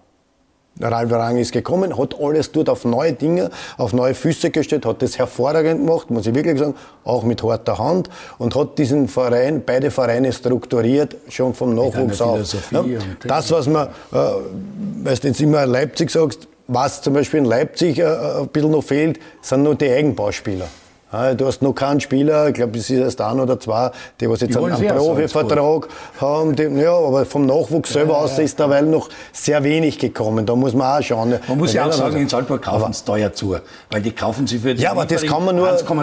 Ralf 0.82 1.11
Rang 1.11 1.38
ist 1.38 1.51
gekommen, 1.51 1.97
hat 1.97 2.15
alles 2.19 2.51
dort 2.51 2.69
auf 2.69 2.86
neue 2.86 3.13
Dinge, 3.13 3.49
auf 3.78 3.93
neue 3.93 4.13
Füße 4.13 4.49
gestellt, 4.49 4.86
hat 4.86 5.01
das 5.01 5.17
hervorragend 5.17 5.86
gemacht, 5.86 6.09
muss 6.09 6.28
ich 6.28 6.36
wirklich 6.36 6.59
sagen, 6.59 6.75
auch 7.03 7.23
mit 7.23 7.43
harter 7.43 7.78
Hand 7.78 8.09
und 8.38 8.55
hat 8.55 8.78
diesen 8.78 9.07
Verein, 9.07 9.63
beide 9.65 9.91
Vereine 9.91 10.32
strukturiert, 10.32 11.15
schon 11.30 11.53
vom 11.53 11.75
Nachwuchs 11.75 12.21
auf. 12.21 12.39
Ja, 12.71 12.99
das, 13.25 13.51
was 13.51 13.67
man, 13.67 13.88
äh, 14.11 14.17
weißt 15.03 15.23
du 15.23 15.28
jetzt 15.30 15.41
immer 15.41 15.65
Leipzig 15.65 16.11
sagst, 16.11 16.47
was 16.67 17.01
zum 17.01 17.13
Beispiel 17.13 17.39
in 17.39 17.45
Leipzig 17.45 17.99
äh, 17.99 18.05
ein 18.05 18.47
bisschen 18.49 18.71
noch 18.71 18.84
fehlt, 18.84 19.19
sind 19.41 19.63
nur 19.63 19.75
die 19.75 19.89
Eigenbauspieler. 19.89 20.67
Du 21.10 21.45
hast 21.45 21.62
noch 21.62 21.74
keinen 21.74 22.01
Spieler, 22.01 22.49
ich 22.49 22.55
glaube, 22.55 22.78
es 22.78 22.89
ist 22.89 22.99
erst 22.99 23.22
ein 23.22 23.39
oder 23.39 23.58
zwei, 23.58 23.91
die 24.20 24.30
was 24.30 24.41
jetzt 24.41 24.55
die 24.55 24.60
einen, 24.60 24.74
einen 24.74 24.89
Profivertrag 24.89 25.88
haben. 26.20 26.53
Die, 26.53 26.64
ja, 26.64 26.91
aber 26.97 27.26
vom 27.26 27.45
Nachwuchs 27.45 27.93
selber 27.93 28.12
ja, 28.12 28.20
aus 28.20 28.38
ist 28.38 28.60
derweil 28.60 28.84
noch 28.84 29.08
sehr 29.32 29.64
wenig 29.64 29.99
gekommen. 29.99 30.45
Da 30.45 30.53
muss 30.53 30.74
man 30.74 30.99
auch 30.99 31.01
schauen. 31.01 31.36
Man 31.47 31.58
muss 31.58 31.72
ja 31.72 31.86
auch 31.86 31.93
sagen, 31.93 32.18
in 32.18 32.28
Salzburg 32.28 32.62
kaufen 32.62 32.91
sie 32.91 33.05
teuer 33.05 33.32
zu, 33.32 33.55
weil 33.89 34.01
die 34.01 34.12
kaufen 34.12 34.47
sie 34.47 34.60
für 34.60 34.74
Ja, 34.74 34.91
aber 34.91 35.05
das 35.05 35.22
kann 35.22 35.45
man 35.45 35.55
nur, 35.55 35.68
das 35.70 35.86
kann 35.86 35.95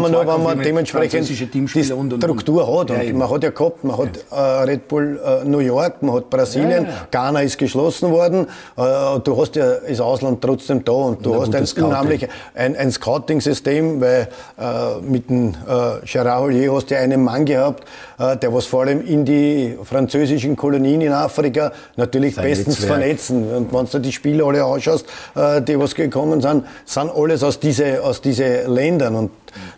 man 0.00 0.10
nur 0.10 0.26
wenn 0.26 0.42
man 0.42 0.60
dementsprechend 0.60 1.28
die 1.28 1.68
Struktur 1.68 2.80
hat. 2.80 2.90
Und 2.90 3.16
man 3.16 3.30
hat 3.30 3.44
ja 3.44 3.50
gehabt, 3.50 3.84
man 3.84 3.96
hat 3.96 4.18
äh, 4.32 4.34
Red 4.64 4.88
Bull 4.88 5.20
äh, 5.24 5.44
New 5.48 5.60
York, 5.60 6.02
man 6.02 6.16
hat 6.16 6.30
Brasilien, 6.30 6.88
Ghana 7.12 7.42
ist 7.42 7.58
geschlossen 7.58 8.10
worden. 8.10 8.48
Äh, 8.76 9.20
du 9.22 9.40
hast 9.40 9.54
ja 9.54 9.74
das 9.88 10.00
Ausland 10.00 10.42
trotzdem 10.42 10.84
da 10.84 10.92
und 10.92 11.24
du 11.24 11.34
und 11.34 11.54
hast 11.54 11.78
ein 11.78 11.84
unheimlich 11.84 12.28
ein, 12.56 12.74
ein 12.74 12.90
Scouting-System, 12.90 14.00
weil 14.00 14.26
äh, 14.58 15.00
mit 15.00 15.30
dem 15.30 15.50
äh, 15.50 16.04
Gerard 16.04 16.40
Hollier 16.40 16.74
hast 16.74 16.90
du 16.90 16.98
einen 16.98 17.22
Mann 17.22 17.44
gehabt, 17.44 17.84
äh, 18.18 18.36
der 18.36 18.52
was 18.52 18.66
vor 18.66 18.82
allem 18.82 19.06
in 19.06 19.24
die 19.24 19.76
französischen 19.84 20.56
Kolonien 20.56 21.00
in 21.00 21.12
Afrika 21.12 21.72
natürlich 21.96 22.34
Sein 22.34 22.44
bestens 22.44 22.80
Netzwerk. 22.80 22.98
vernetzen. 23.00 23.54
Und 23.54 23.72
wenn 23.72 23.86
du 23.86 23.98
die 24.00 24.12
Spiele 24.12 24.44
alle 24.44 24.64
anschaust, 24.64 25.06
äh, 25.36 25.62
die 25.62 25.78
was 25.78 25.94
gekommen 25.94 26.40
sind, 26.40 26.64
sind 26.84 27.10
alles 27.14 27.42
aus 27.42 27.60
diesen 27.60 28.00
aus 28.00 28.20
diese 28.20 28.66
Ländern. 28.66 29.14
Und 29.14 29.30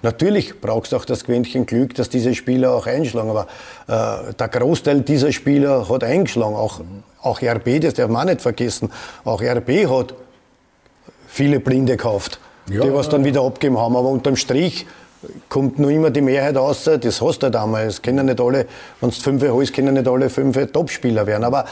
Natürlich 0.02 0.60
brauchst 0.60 0.92
du 0.92 0.96
auch 0.96 1.04
das 1.04 1.24
Quäntchen 1.24 1.66
Glück, 1.66 1.94
dass 1.94 2.08
diese 2.08 2.34
Spieler 2.34 2.72
auch 2.72 2.86
einschlagen. 2.86 3.30
Aber 3.30 3.46
äh, 3.86 4.32
der 4.34 4.48
Großteil 4.48 5.02
dieser 5.02 5.32
Spieler 5.32 5.88
hat 5.88 6.04
eingeschlagen. 6.04 6.56
Auch, 6.56 6.80
auch 7.22 7.42
RB, 7.42 7.80
das 7.80 7.94
darf 7.94 8.08
man 8.10 8.26
nicht 8.26 8.40
vergessen. 8.40 8.90
Auch 9.24 9.42
RB 9.42 9.86
hat 9.88 10.14
viele 11.28 11.60
Blinde 11.60 11.96
gekauft 11.96 12.40
ja, 12.70 12.82
die 12.82 12.92
was 12.92 13.08
dann 13.08 13.24
wieder 13.24 13.42
abgeben 13.42 13.78
haben. 13.78 13.96
Aber 13.96 14.08
unterm 14.08 14.36
Strich 14.36 14.86
kommt 15.48 15.78
nur 15.78 15.90
immer 15.90 16.10
die 16.10 16.22
Mehrheit 16.22 16.56
raus, 16.56 16.84
das 16.84 17.20
hast 17.20 17.40
du 17.40 17.44
halt 17.44 17.56
einmal. 17.56 17.86
Es 17.86 18.00
können 18.00 18.26
nicht 18.26 18.40
alle, 18.40 18.66
wenn 19.00 19.10
du 19.10 19.16
fünf 19.16 19.42
holst, 19.42 19.74
können 19.74 19.94
nicht 19.94 20.08
alle 20.08 20.30
fünf 20.30 20.58
Topspieler 20.72 21.26
werden. 21.26 21.44
Aber 21.44 21.64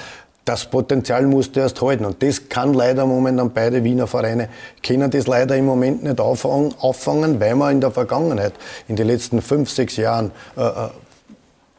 das 0.44 0.64
Potenzial 0.64 1.26
musst 1.26 1.56
du 1.56 1.60
erst 1.60 1.80
halten. 1.82 2.04
Und 2.04 2.22
das 2.22 2.48
kann 2.48 2.72
leider 2.72 3.04
momentan 3.06 3.50
beide 3.52 3.84
Wiener 3.84 4.06
Vereine, 4.06 4.48
können 4.82 5.10
das 5.10 5.26
leider 5.26 5.56
im 5.56 5.66
Moment 5.66 6.02
nicht 6.02 6.20
auffangen, 6.20 6.74
auffangen 6.80 7.38
weil 7.40 7.54
man 7.54 7.72
in 7.72 7.80
der 7.80 7.90
Vergangenheit, 7.90 8.54
in 8.88 8.96
den 8.96 9.06
letzten 9.06 9.42
fünf, 9.42 9.70
sechs 9.70 9.96
Jahren, 9.96 10.30
äh, 10.56 10.62
äh 10.62 10.88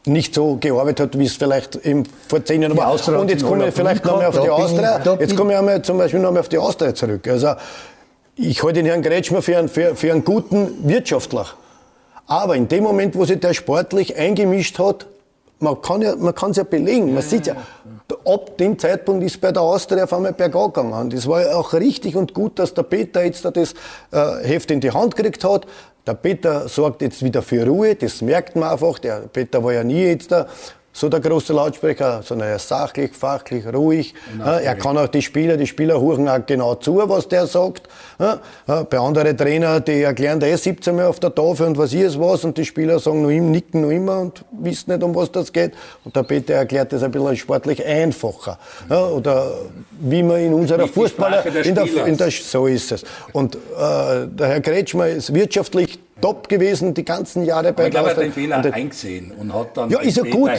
nicht 0.06 0.34
so 0.34 0.56
gearbeitet 0.56 1.00
hat, 1.00 1.18
wie 1.18 1.26
es 1.26 1.34
vielleicht 1.34 1.76
eben 1.84 2.04
vor 2.26 2.42
zehn 2.42 2.62
Jahren 2.62 2.74
war. 2.74 2.90
Und 3.18 3.30
jetzt 3.30 3.44
komme 3.44 3.68
ich 3.68 3.74
vielleicht 3.74 4.02
noch 4.06 4.16
mal 4.16 4.26
auf 4.26 4.40
die 4.40 4.48
Austria. 4.48 4.98
Jetzt 5.20 5.36
komme 5.36 5.52
ich 5.52 5.58
einmal 5.58 5.82
zum 5.82 5.98
Beispiel 5.98 6.20
noch 6.20 6.32
mal 6.32 6.40
auf 6.40 6.48
die 6.48 6.56
Austria 6.56 6.94
zurück. 6.94 7.28
Also 7.28 7.48
ich 8.40 8.62
halte 8.62 8.74
den 8.82 8.86
Herrn 8.86 9.02
Kretschmer 9.02 9.42
für 9.42 9.58
einen, 9.58 9.68
für, 9.68 9.94
für 9.94 10.12
einen 10.12 10.24
guten 10.24 10.88
Wirtschaftler. 10.88 11.46
Aber 12.26 12.56
in 12.56 12.68
dem 12.68 12.84
Moment, 12.84 13.14
wo 13.14 13.24
sich 13.24 13.40
der 13.40 13.54
sportlich 13.54 14.16
eingemischt 14.16 14.78
hat, 14.78 15.06
man 15.58 15.80
kann 15.82 16.00
ja, 16.00 16.16
man 16.16 16.34
kann 16.34 16.52
es 16.52 16.56
ja 16.56 16.62
belegen, 16.62 17.12
man 17.12 17.22
sieht 17.22 17.46
ja, 17.46 17.56
ab 18.24 18.56
dem 18.56 18.78
Zeitpunkt 18.78 19.22
ist 19.24 19.40
bei 19.40 19.52
der 19.52 19.62
Austria 19.62 20.04
auf 20.04 20.12
einmal 20.14 20.32
bergab 20.32 20.72
gegangen. 20.72 21.10
Das 21.10 21.26
war 21.26 21.42
ja 21.42 21.54
auch 21.54 21.74
richtig 21.74 22.16
und 22.16 22.32
gut, 22.32 22.58
dass 22.58 22.72
der 22.72 22.84
Peter 22.84 23.22
jetzt 23.22 23.44
das 23.44 23.74
äh, 24.10 24.42
Heft 24.42 24.70
in 24.70 24.80
die 24.80 24.90
Hand 24.90 25.16
gekriegt 25.16 25.44
hat. 25.44 25.66
Der 26.06 26.14
Peter 26.14 26.66
sorgt 26.66 27.02
jetzt 27.02 27.22
wieder 27.22 27.42
für 27.42 27.66
Ruhe, 27.66 27.94
das 27.94 28.22
merkt 28.22 28.56
man 28.56 28.70
einfach. 28.70 28.98
Der 29.00 29.20
Peter 29.32 29.62
war 29.62 29.74
ja 29.74 29.84
nie 29.84 30.04
jetzt 30.04 30.32
da 30.32 30.46
so 30.92 31.08
der 31.08 31.20
große 31.20 31.52
Lautsprecher, 31.52 32.22
sondern 32.22 32.48
er 32.48 32.56
ist 32.56 32.68
sachlich, 32.68 33.14
fachlich, 33.14 33.64
ruhig. 33.72 34.12
er 34.42 34.74
kann 34.74 34.98
auch 34.98 35.08
die 35.08 35.22
Spieler, 35.22 35.56
die 35.56 35.66
Spieler 35.66 36.00
hören 36.00 36.28
auch 36.28 36.44
genau 36.44 36.74
zu, 36.74 36.96
was 36.96 37.28
der 37.28 37.46
sagt. 37.46 37.88
bei 38.18 38.98
anderen 38.98 39.36
Trainern, 39.36 39.84
die 39.84 40.02
erklären, 40.02 40.40
der 40.40 40.52
ist 40.52 40.64
17 40.64 40.96
Mal 40.96 41.06
auf 41.06 41.20
der 41.20 41.34
Tafel 41.34 41.68
und 41.68 41.78
was 41.78 41.92
ist 41.92 42.18
was 42.18 42.44
und 42.44 42.58
die 42.58 42.64
Spieler 42.64 42.98
sagen 42.98 43.22
nur 43.22 43.30
ihm, 43.30 43.50
nicken 43.50 43.82
nur 43.82 43.92
immer 43.92 44.18
und 44.18 44.44
wissen 44.50 44.90
nicht, 44.90 45.02
um 45.02 45.14
was 45.14 45.30
das 45.30 45.52
geht. 45.52 45.72
Und 46.04 46.16
der 46.16 46.24
Peter 46.24 46.54
erklärt 46.54 46.92
das 46.92 47.02
ein 47.02 47.10
bisschen 47.12 47.36
sportlich 47.36 47.84
einfacher. 47.84 48.58
oder 48.88 49.52
wie 50.00 50.22
man 50.22 50.40
in 50.40 50.54
unserer 50.54 50.88
Fußballer, 50.88 51.46
in 51.64 51.74
der, 51.74 52.06
in 52.06 52.16
der, 52.16 52.30
so 52.30 52.66
ist 52.66 52.92
es. 52.92 53.04
Und 53.32 53.54
äh, 53.54 53.58
der 54.26 54.48
Herr 54.48 54.60
Kretschmer 54.60 55.08
ist 55.08 55.32
wirtschaftlich 55.32 55.98
top 56.20 56.48
gewesen, 56.48 56.94
die 56.94 57.04
ganzen 57.04 57.44
Jahre 57.44 57.72
bei 57.72 57.84
der 57.84 57.86
Ich 57.88 57.90
glaube, 57.92 58.08
er 58.10 58.16
hat 58.16 58.22
den 58.22 58.32
Fehler 58.32 58.56
und, 58.58 58.72
eingesehen 58.72 59.32
und 59.38 59.54
hat 59.54 59.76
dann 59.76 59.90
ja, 59.90 60.00
ist 60.00 60.16
ja 60.16 60.22
gut. 60.24 60.50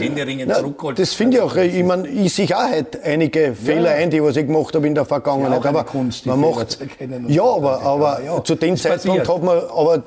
Na, 0.46 0.56
zurückgeholt. 0.56 1.00
Das 1.00 1.14
finde 1.14 1.38
ich 1.38 1.44
auch. 1.44 1.56
Ich 1.56 1.84
meine, 1.84 2.08
ich 2.08 2.34
sehe 2.34 2.56
auch 2.56 2.62
halt 2.62 3.04
einige 3.04 3.54
Fehler 3.54 3.92
ja. 3.92 3.98
ein, 3.98 4.10
die 4.10 4.22
was 4.22 4.36
ich 4.36 4.48
gemacht 4.48 4.76
habe 4.76 4.88
in 4.88 4.96
der 4.96 5.06
Vergangenheit. 5.06 5.64
Ja, 5.64 5.70
aber 5.70 5.84
Kunst, 5.84 6.26
man 6.26 6.40
macht, 6.40 6.78
ja, 7.28 7.44
aber, 7.44 7.82
aber 7.82 8.22
ja, 8.24 8.44
zu 8.44 8.56
dem 8.56 8.78
Zeitpunkt 8.78 9.24
passiert. 9.24 9.30
hat 9.30 9.44
man 9.44 9.58
aber 9.58 10.04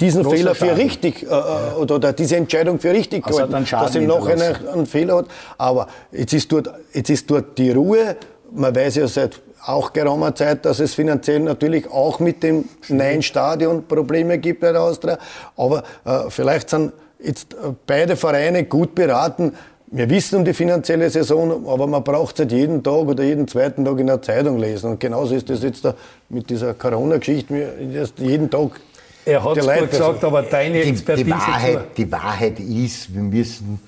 diesen 0.00 0.22
Großer 0.22 0.36
Fehler 0.36 0.54
für 0.54 0.66
Schaden. 0.66 0.82
richtig 0.82 1.22
äh, 1.22 1.26
äh, 1.26 1.74
oder, 1.78 1.96
oder, 1.96 2.12
diese 2.12 2.36
Entscheidung 2.36 2.78
für 2.78 2.92
richtig 2.92 3.26
also 3.26 3.46
gehalten, 3.46 3.66
dass 3.70 3.94
im 3.94 4.06
Nachhinein 4.06 4.56
einen 4.72 4.86
Fehler 4.86 5.16
hat. 5.18 5.26
Aber 5.58 5.88
jetzt 6.12 6.32
ist, 6.32 6.50
dort, 6.50 6.70
jetzt 6.92 7.10
ist 7.10 7.30
dort 7.30 7.56
die 7.58 7.70
Ruhe. 7.70 8.16
Man 8.52 8.74
weiß 8.74 8.96
ja 8.96 9.08
seit 9.08 9.40
auch 9.66 9.92
geraumer 9.92 10.34
Zeit, 10.34 10.64
dass 10.64 10.80
es 10.80 10.94
finanziell 10.94 11.40
natürlich 11.40 11.90
auch 11.90 12.20
mit 12.20 12.42
dem 12.42 12.68
neuen 12.88 13.22
Stadion 13.22 13.86
Probleme 13.86 14.38
gibt 14.38 14.60
bei 14.60 14.72
der 14.72 14.82
Austria. 14.82 15.18
Aber 15.56 15.82
äh, 16.04 16.28
vielleicht 16.28 16.70
sind 16.70 16.92
jetzt 17.18 17.54
äh, 17.54 17.72
beide 17.86 18.16
Vereine 18.16 18.64
gut 18.64 18.94
beraten. 18.94 19.54
Wir 19.86 20.10
wissen 20.10 20.36
um 20.36 20.44
die 20.44 20.54
finanzielle 20.54 21.08
Saison, 21.08 21.68
aber 21.68 21.86
man 21.86 22.02
braucht 22.02 22.34
es 22.34 22.40
halt 22.40 22.52
jeden 22.52 22.82
Tag 22.82 23.06
oder 23.06 23.22
jeden 23.22 23.46
zweiten 23.46 23.84
Tag 23.84 23.98
in 23.98 24.08
der 24.08 24.20
Zeitung 24.20 24.58
lesen. 24.58 24.92
Und 24.92 25.00
genauso 25.00 25.34
ist 25.34 25.48
das 25.48 25.62
jetzt 25.62 25.84
da 25.84 25.94
mit 26.28 26.50
dieser 26.50 26.74
Corona-Geschichte. 26.74 27.74
Jeden 28.16 28.50
Tag 28.50 28.80
er 29.26 29.42
hat 29.42 29.56
es 29.56 29.66
gut 29.66 29.90
gesagt, 29.90 30.24
aber 30.24 30.42
deine 30.42 30.82
Expertise... 30.82 31.24
Die 31.24 31.30
Wahrheit, 31.30 31.96
die 31.96 32.12
Wahrheit 32.12 32.60
ist, 32.60 33.14
wir 33.14 33.22
müssen 33.22 33.80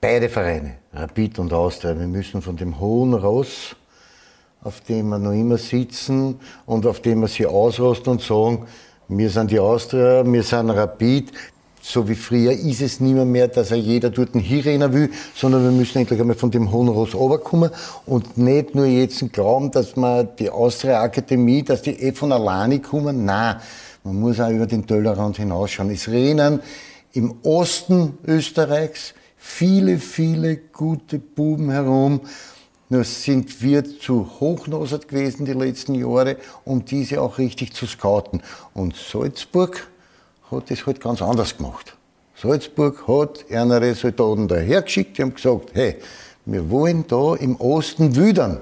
beide 0.00 0.28
Vereine, 0.28 0.76
Rapid 0.94 1.38
und 1.40 1.52
Austria, 1.52 1.98
wir 1.98 2.06
müssen 2.06 2.40
von 2.40 2.56
dem 2.56 2.80
hohen 2.80 3.12
Ross 3.12 3.76
auf 4.62 4.80
dem 4.82 5.08
wir 5.08 5.18
noch 5.18 5.32
immer 5.32 5.58
sitzen 5.58 6.40
und 6.66 6.86
auf 6.86 7.00
dem 7.00 7.20
wir 7.20 7.28
sie 7.28 7.46
ausrasten 7.46 8.12
und 8.12 8.22
sagen, 8.22 8.66
Wir 9.18 9.28
sind 9.28 9.50
die 9.50 9.58
Austria, 9.58 10.24
wir 10.24 10.42
sind 10.42 10.70
Rapid. 10.70 11.32
So 11.82 12.08
wie 12.08 12.14
früher 12.14 12.52
ist 12.52 12.80
es 12.80 13.00
nicht 13.00 13.14
mehr, 13.14 13.24
mehr 13.24 13.48
dass 13.48 13.72
er 13.72 13.76
jeder 13.76 14.08
dort 14.08 14.30
hinrennen 14.32 14.92
will, 14.92 15.10
sondern 15.34 15.64
wir 15.64 15.72
müssen 15.72 15.98
endlich 15.98 16.20
einmal 16.20 16.36
von 16.36 16.50
dem 16.50 16.70
hohen 16.70 16.88
Ross 16.88 17.14
runterkommen 17.14 17.70
und 18.06 18.38
nicht 18.38 18.74
nur 18.74 18.86
jetzt 18.86 19.32
glauben, 19.32 19.70
dass 19.70 19.96
man 19.96 20.28
die 20.38 20.48
Austria 20.48 21.02
Akademie, 21.02 21.62
dass 21.62 21.82
die 21.82 21.90
eh 21.90 22.12
von 22.12 22.32
alleine 22.32 22.78
kommen. 22.78 23.24
Nein, 23.24 23.56
man 24.04 24.20
muss 24.20 24.40
auch 24.40 24.48
über 24.48 24.66
den 24.66 24.86
Tellerrand 24.86 25.36
hinausschauen. 25.36 25.90
Es 25.90 26.08
rennen 26.08 26.60
im 27.12 27.34
Osten 27.42 28.16
Österreichs 28.24 29.12
viele, 29.36 29.98
viele 29.98 30.56
gute 30.56 31.18
Buben 31.18 31.70
herum. 31.70 32.20
Nur 32.92 33.04
sind 33.04 33.62
wir 33.62 33.98
zu 34.00 34.28
hochnosert 34.38 35.08
gewesen 35.08 35.46
die 35.46 35.54
letzten 35.54 35.94
Jahre, 35.94 36.36
um 36.66 36.84
diese 36.84 37.22
auch 37.22 37.38
richtig 37.38 37.72
zu 37.72 37.86
scouten. 37.86 38.42
Und 38.74 38.94
Salzburg 38.94 39.88
hat 40.50 40.70
das 40.70 40.84
halt 40.84 41.00
ganz 41.00 41.22
anders 41.22 41.56
gemacht. 41.56 41.96
Salzburg 42.36 43.08
hat 43.08 43.50
andere 43.50 43.94
Soldaten 43.94 44.46
dahergeschickt, 44.46 45.16
die 45.16 45.22
haben 45.22 45.32
gesagt, 45.32 45.70
hey, 45.72 45.96
wir 46.44 46.68
wollen 46.68 47.06
da 47.08 47.34
im 47.34 47.56
Osten 47.56 48.14
wüdern. 48.14 48.60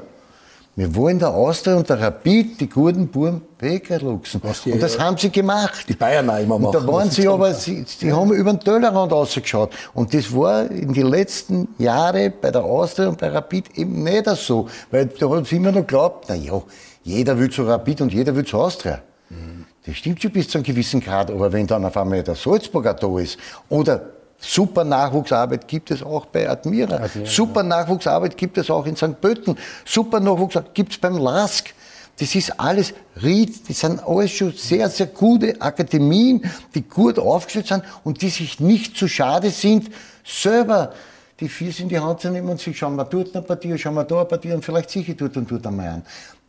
Wir 0.81 0.95
wollen 0.95 1.19
der 1.19 1.29
Austria 1.29 1.77
und 1.77 1.91
der 1.91 2.01
Rapid 2.01 2.59
die 2.59 2.67
guten 2.67 3.07
Buben 3.09 3.43
wegluchsen. 3.59 4.41
Und 4.41 4.83
das 4.83 4.99
haben 4.99 5.19
sie 5.19 5.29
gemacht. 5.29 5.85
Die 5.87 5.93
Bayern 5.93 6.31
auch 6.31 6.39
immer 6.39 6.59
machen. 6.59 6.75
Und 6.75 6.75
da 6.75 6.91
waren 6.91 7.11
sie 7.11 7.29
aber, 7.29 7.53
sie, 7.53 7.85
die 8.01 8.11
haben 8.11 8.33
über 8.33 8.51
den 8.51 8.61
Tellerrand 8.61 9.13
rausgeschaut. 9.13 9.75
Und 9.93 10.15
das 10.15 10.35
war 10.35 10.71
in 10.71 10.95
den 10.95 11.09
letzten 11.09 11.69
Jahren 11.77 12.33
bei 12.41 12.51
der 12.51 12.65
Austria 12.65 13.09
und 13.09 13.19
bei 13.19 13.29
Rapid 13.29 13.77
eben 13.77 14.03
nicht 14.05 14.25
so. 14.37 14.71
Weil 14.91 15.05
da 15.05 15.29
hat 15.29 15.49
sie 15.49 15.57
immer 15.57 15.71
noch 15.71 15.83
geglaubt, 15.83 16.25
na 16.31 16.35
ja, 16.35 16.63
jeder 17.03 17.39
will 17.39 17.51
zu 17.51 17.65
Rapid 17.65 18.01
und 18.01 18.15
jeder 18.15 18.35
will 18.35 18.47
zu 18.47 18.57
Austria. 18.57 19.03
Mhm. 19.29 19.67
Das 19.85 19.97
stimmt 19.97 20.23
schon 20.23 20.31
bis 20.31 20.49
zu 20.49 20.57
einem 20.57 20.65
gewissen 20.65 21.01
Grad, 21.01 21.31
aber 21.31 21.53
wenn 21.53 21.67
dann 21.67 21.85
auf 21.85 21.97
einmal 21.99 22.23
der 22.23 22.37
Salzburger 22.37 22.95
da 22.95 23.19
ist 23.19 23.37
oder 23.69 24.01
Super 24.41 24.85
Nachwuchsarbeit 24.85 25.69
gibt 25.69 25.91
es 25.91 26.03
auch 26.03 26.27
bei 26.27 26.49
Admira. 26.49 26.97
Admira 26.97 27.27
Super 27.27 27.63
Nachwuchsarbeit 27.63 28.37
gibt 28.37 28.57
es 28.59 28.71
auch 28.71 28.87
in 28.87 28.97
St. 28.97 29.21
Pölten. 29.21 29.57
Super 29.85 30.19
Nachwuchsarbeit 30.19 30.75
gibt 30.75 30.93
es 30.93 30.99
beim 30.99 31.19
LASK. 31.19 31.75
Das 32.19 32.35
ist 32.35 32.59
alles 32.61 32.93
Ried, 33.23 33.69
das 33.69 33.81
sind 33.81 34.07
alles 34.07 34.31
schon 34.33 34.53
sehr, 34.53 34.91
sehr 34.91 35.07
gute 35.07 35.61
Akademien, 35.61 36.43
die 36.75 36.83
gut 36.83 37.19
aufgestellt 37.19 37.69
sind 37.69 37.85
und 38.05 38.21
die 38.21 38.29
sich 38.29 38.61
nicht 38.61 38.95
zu 38.97 39.09
schade 39.09 39.51
sind, 39.51 39.89
selber 40.23 40.93
die 41.41 41.49
Viers 41.49 41.81
in 41.81 41.89
die 41.89 41.99
Hand 41.99 42.21
zu 42.21 42.29
nehmen 42.29 42.51
und 42.51 42.61
sich 42.61 42.77
schauen 42.77 42.97
wir 42.97 43.07
dort 43.07 43.35
eine 43.35 43.43
Partie, 43.43 43.77
schauen 43.79 43.95
wir 43.95 44.05
da 44.05 44.17
eine 44.17 44.25
Partie 44.27 44.53
und 44.53 44.63
vielleicht 44.63 44.91
sicher 44.91 45.15
dort 45.15 45.37
und 45.39 45.51
dort 45.51 45.67
einmal 45.67 45.89
an. 45.89 46.03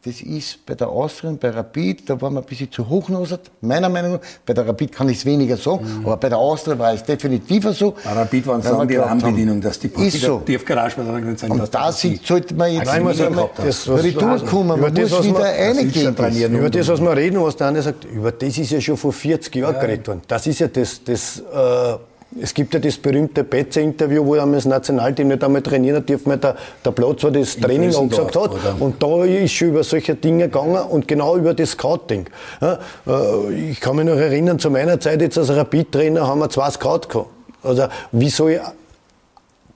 Das 0.03 0.19
ist 0.19 0.65
bei 0.65 0.73
der 0.73 0.89
Austria 0.89 1.31
bei 1.39 1.51
Rapid, 1.51 2.09
da 2.09 2.19
waren 2.19 2.33
wir 2.33 2.39
ein 2.39 2.45
bisschen 2.45 2.71
zu 2.71 2.89
hochnosert, 2.89 3.51
meiner 3.61 3.87
Meinung 3.87 4.13
nach. 4.13 4.19
Bei 4.43 4.51
der 4.51 4.67
Rapid 4.67 4.91
kann 4.91 5.07
ich 5.09 5.19
es 5.19 5.25
weniger 5.25 5.57
sagen, 5.57 5.99
mhm. 5.99 6.05
aber 6.07 6.17
bei 6.17 6.27
der 6.27 6.39
Austria 6.39 6.79
war 6.79 6.91
es 6.91 7.03
definitiver 7.03 7.71
so. 7.71 7.91
Bei 8.03 8.13
Rapid 8.13 8.47
waren 8.47 8.61
es 8.61 8.65
dann 8.65 8.87
die 8.87 8.95
Rahmenbedingungen, 8.95 9.61
dass 9.61 9.77
die 9.77 9.89
ist 9.89 10.21
so. 10.21 10.39
Tiefgarage 10.39 10.95
bei 10.97 11.03
der 11.03 11.37
sind. 11.37 11.51
Und 11.51 11.75
da 11.75 11.91
sollte 11.91 12.55
man 12.55 12.73
jetzt 12.73 12.89
also 12.89 13.09
wieder 13.09 13.29
mal 13.29 13.49
das, 13.55 13.87
retourkommen, 13.87 14.81
man 14.81 14.91
muss 14.91 15.23
wieder 15.23 15.39
reingehen. 15.39 16.55
Über 16.55 16.69
das, 16.71 16.87
was 16.87 16.99
wir 16.99 17.15
reden, 17.15 17.39
was 17.39 17.55
der 17.55 17.67
andere 17.67 17.83
sagt, 17.83 18.05
über 18.05 18.31
das 18.31 18.57
ist 18.57 18.71
ja 18.71 18.81
schon 18.81 18.97
vor 18.97 19.13
40 19.13 19.55
Jahren 19.55 19.75
ja. 19.75 19.81
geredet 19.81 20.07
worden. 20.07 20.21
Das 20.27 20.47
ist 20.47 20.59
ja 20.59 20.67
das, 20.67 21.03
das 21.03 21.39
äh, 21.39 21.97
es 22.39 22.53
gibt 22.53 22.73
ja 22.73 22.79
das 22.79 22.97
berühmte 22.97 23.43
Betze-Interview, 23.43 24.25
wo 24.25 24.35
er 24.35 24.45
das 24.45 24.65
Nationalteam 24.65 25.27
nicht 25.27 25.43
einmal 25.43 25.61
trainieren 25.61 25.97
hat 25.97 26.07
dürfen, 26.07 26.29
weil 26.29 26.37
der, 26.37 26.55
der 26.83 26.91
Platz, 26.91 27.23
wo 27.23 27.29
das 27.29 27.55
In 27.55 27.61
Training 27.61 27.95
angesagt 27.95 28.35
hat. 28.35 28.51
Oder? 28.51 28.75
Und 28.79 29.03
da 29.03 29.25
ist 29.25 29.51
schon 29.51 29.69
über 29.69 29.83
solche 29.83 30.15
Dinge 30.15 30.45
gegangen 30.45 30.81
und 30.89 31.07
genau 31.07 31.35
über 31.35 31.53
das 31.53 31.71
Scouting. 31.71 32.27
Ja, 32.61 32.79
äh, 33.05 33.71
ich 33.71 33.81
kann 33.81 33.97
mich 33.97 34.05
noch 34.05 34.15
erinnern, 34.15 34.59
zu 34.59 34.69
meiner 34.69 34.99
Zeit 34.99 35.21
jetzt 35.21 35.37
als 35.37 35.49
Rapid-Trainer 35.49 36.25
haben 36.25 36.39
wir 36.39 36.49
zwei 36.49 36.69
Scouts 36.69 37.09
gehabt. 37.09 37.29
Also 37.63 37.87
wie 38.11 38.29
soll 38.29 38.51
ich 38.51 38.59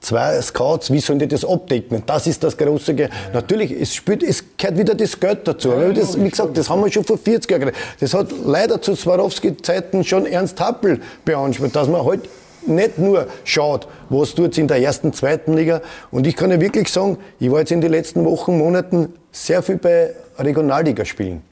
zwei 0.00 0.40
Scouts, 0.40 0.90
wie 0.90 1.00
sollen 1.00 1.18
die 1.18 1.28
das 1.28 1.44
abdecken? 1.44 1.98
Und 1.98 2.08
das 2.08 2.26
ist 2.26 2.42
das 2.42 2.56
große. 2.56 2.94
Ge 2.94 3.08
Natürlich, 3.32 3.72
es, 3.72 3.94
spielt, 3.94 4.22
es 4.22 4.42
gehört 4.56 4.78
wieder 4.78 4.94
das 4.94 5.18
Geld 5.18 5.46
dazu. 5.46 5.70
Ja, 5.70 5.92
das, 5.92 6.18
wie 6.18 6.30
gesagt, 6.30 6.56
das 6.56 6.70
haben 6.70 6.82
wir 6.82 6.90
schon 6.90 7.04
vor 7.04 7.18
40 7.18 7.50
Jahren. 7.50 7.72
Das 8.00 8.14
hat 8.14 8.28
leider 8.44 8.80
zu 8.80 8.94
Swarovski-Zeiten 8.94 10.04
schon 10.04 10.26
Ernst 10.26 10.60
Happel 10.60 11.00
beansprucht, 11.24 11.76
dass 11.76 11.88
man 11.88 12.04
halt 12.04 12.28
nicht 12.68 12.98
nur 12.98 13.26
schaut, 13.44 13.88
was 14.08 14.34
tut 14.34 14.52
es 14.52 14.58
in 14.58 14.68
der 14.68 14.80
ersten, 14.80 15.12
zweiten 15.12 15.54
Liga. 15.54 15.82
Und 16.10 16.26
ich 16.26 16.36
kann 16.36 16.50
ja 16.50 16.60
wirklich 16.60 16.88
sagen, 16.88 17.18
ich 17.38 17.50
war 17.50 17.60
jetzt 17.60 17.72
in 17.72 17.80
den 17.80 17.90
letzten 17.90 18.24
Wochen, 18.24 18.58
Monaten 18.58 19.14
sehr 19.32 19.62
viel 19.62 19.76
bei 19.76 20.14
Regionalligaspielen. 20.38 21.42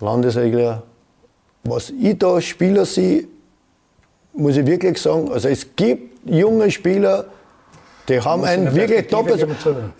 Landesregler. 0.00 0.82
Was 1.64 1.90
ich 1.90 2.18
da 2.18 2.40
Spieler 2.40 2.84
sehe, 2.84 3.26
muss 4.34 4.56
ich 4.56 4.66
wirklich 4.66 4.98
sagen, 4.98 5.30
also 5.32 5.48
es 5.48 5.76
gibt 5.76 6.28
junge 6.28 6.70
Spieler, 6.70 7.26
die 8.08 8.20
haben 8.20 8.44
ein 8.44 8.74
wirklich 8.74 9.06
doppelt. 9.08 9.46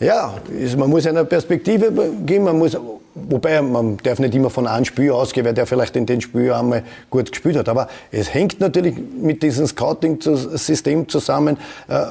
Ja, 0.00 0.34
man 0.76 0.90
muss 0.90 1.06
eine 1.06 1.24
Perspektive 1.24 1.90
geben, 2.26 2.44
man 2.44 2.58
muss, 2.58 2.76
wobei 3.14 3.62
man 3.62 3.96
darf 3.98 4.18
nicht 4.18 4.34
immer 4.34 4.50
von 4.50 4.66
einem 4.66 4.84
Spiel 4.84 5.10
ausgehen, 5.10 5.46
weil 5.46 5.54
der 5.54 5.66
vielleicht 5.66 5.96
in 5.96 6.06
den 6.06 6.20
Spiel 6.20 6.52
einmal 6.52 6.82
gut 7.10 7.30
gespielt 7.30 7.56
hat. 7.56 7.68
Aber 7.68 7.88
es 8.10 8.32
hängt 8.34 8.60
natürlich 8.60 8.94
mit 9.20 9.42
diesem 9.42 9.66
Scouting-System 9.66 11.08
zusammen. 11.08 11.56
Äh, 11.88 12.04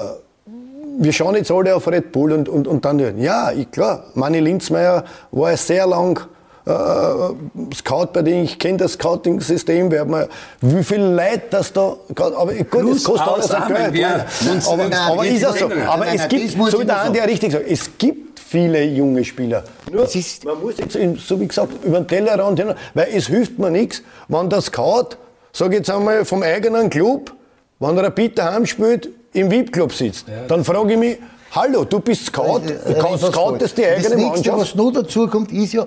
wir 0.97 1.11
schauen 1.11 1.35
jetzt 1.35 1.51
alle 1.51 1.75
auf 1.75 1.87
Red 1.87 2.11
Bull 2.11 2.31
und, 2.31 2.49
und, 2.49 2.67
und 2.67 2.85
dann, 2.85 3.19
ja, 3.19 3.51
klar, 3.71 4.05
Manni 4.13 4.39
Linzmeier 4.39 5.03
war 5.31 5.55
sehr 5.57 5.87
lang 5.87 6.19
äh, 6.65 7.75
Scout, 7.75 8.07
bei 8.13 8.21
dem 8.21 8.43
ich 8.43 8.57
kenne 8.57 8.77
das 8.77 8.93
Scouting-System, 8.93 9.91
wie 10.61 10.83
viel 10.83 11.01
Leid 11.01 11.51
das 11.51 11.73
da, 11.73 11.97
aber 12.15 12.53
gut, 12.53 12.95
es 12.95 13.03
kostet 13.03 13.27
alles 13.27 13.51
ein 13.51 13.93
Geld. 13.93 14.25
Aber, 14.67 14.95
aber 14.95 15.25
ist 15.25 15.41
ja 15.41 15.51
so. 15.51 15.69
Aber 15.87 16.07
es 16.07 16.27
gibt, 16.27 16.51
so 16.71 16.79
wie 16.79 16.85
der 16.85 17.01
Andi 17.01 17.19
ja 17.19 17.25
richtig 17.25 17.51
sagt, 17.51 17.65
es 17.67 17.97
gibt 17.97 18.39
viele 18.39 18.83
junge 18.83 19.25
Spieler. 19.25 19.63
Nur, 19.91 20.07
man 20.45 20.61
muss 20.61 20.77
jetzt, 20.77 20.97
so 21.27 21.39
wie 21.39 21.47
gesagt, 21.47 21.83
über 21.83 21.99
den 21.99 22.07
Tellerrand 22.07 22.59
hin, 22.59 22.73
weil 22.93 23.07
es 23.13 23.27
hilft 23.27 23.59
mir 23.59 23.71
nichts, 23.71 24.01
wenn 24.27 24.49
der 24.49 24.61
Scout, 24.61 25.17
sage 25.51 25.71
ich 25.71 25.79
jetzt 25.79 25.89
einmal, 25.89 26.23
vom 26.23 26.43
eigenen 26.43 26.89
Club, 26.89 27.33
wenn 27.79 27.95
der 27.95 28.09
Peter 28.11 28.53
Heim 28.53 28.65
spielt, 28.65 29.09
im 29.33 29.49
VIP-Club 29.49 29.91
sitzt, 29.91 30.27
ja. 30.27 30.45
dann 30.47 30.63
frage 30.63 30.93
ich 30.93 30.99
mich, 30.99 31.17
hallo, 31.51 31.83
du 31.83 31.99
bist 31.99 32.27
Scout, 32.27 32.61
du 32.61 33.17
scoutest 33.17 33.77
die 33.77 33.85
eigene 33.85 34.03
das 34.03 34.11
Mannschaft. 34.11 34.45
Nächste, 34.45 34.57
was 34.57 34.75
noch 34.75 34.91
dazu 34.91 35.27
kommt, 35.27 35.51
ist 35.51 35.73
ja, 35.73 35.85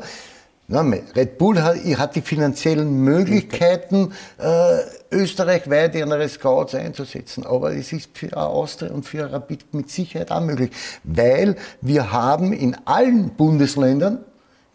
Red 0.68 1.38
Bull 1.38 1.62
hat, 1.62 1.76
hat, 1.76 2.16
die 2.16 2.22
finanziellen 2.22 3.04
Möglichkeiten, 3.04 4.12
äh, 4.38 4.78
österreichweit 5.12 5.94
ihre 5.94 6.28
Scouts 6.28 6.74
einzusetzen. 6.74 7.46
Aber 7.46 7.72
es 7.72 7.92
ist 7.92 8.18
für 8.18 8.36
Austria 8.36 8.90
und 8.90 9.04
für 9.04 9.32
Rapid 9.32 9.72
mit 9.74 9.90
Sicherheit 9.90 10.32
auch 10.32 10.40
möglich. 10.40 10.70
Weil 11.04 11.56
wir 11.80 12.10
haben 12.10 12.52
in 12.52 12.76
allen 12.84 13.30
Bundesländern 13.30 14.24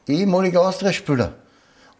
ehemalige 0.07 0.61
Austria-Spieler. 0.61 1.33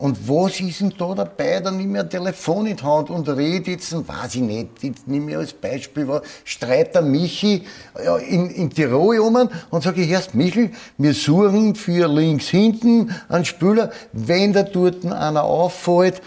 Und 0.02 0.28
was 0.28 0.60
ist 0.60 0.82
denn 0.82 0.92
da 0.98 1.14
dabei, 1.14 1.60
dann 1.60 1.78
nimm 1.78 1.92
mir 1.92 2.00
ein 2.00 2.10
Telefon 2.10 2.66
in 2.66 2.76
die 2.76 2.82
Hand 2.82 3.12
und 3.12 3.30
red 3.30 3.68
jetzt, 3.68 3.94
weiß 3.94 4.34
ich 4.34 4.42
nicht, 4.42 4.70
jetzt 4.82 5.08
nimm 5.08 5.26
mir 5.26 5.38
als 5.38 5.54
Beispiel, 5.54 6.08
war 6.08 6.24
Streiter 6.44 7.04
Michi 7.04 7.68
ja, 8.04 8.18
in, 8.18 8.50
in 8.50 8.72
Tirol 8.72 9.20
um 9.20 9.48
und 9.70 9.84
sage 9.84 10.02
ich, 10.02 10.10
erst 10.10 10.34
Michel, 10.34 10.72
wir 10.98 11.14
suchen 11.14 11.76
für 11.76 12.08
links 12.08 12.48
hinten 12.48 13.14
einen 13.30 13.46
Spieler, 13.46 13.92
wenn 14.12 14.54
da 14.54 14.64
dort 14.64 15.06
einer 15.06 15.44
auffällt, 15.44 16.20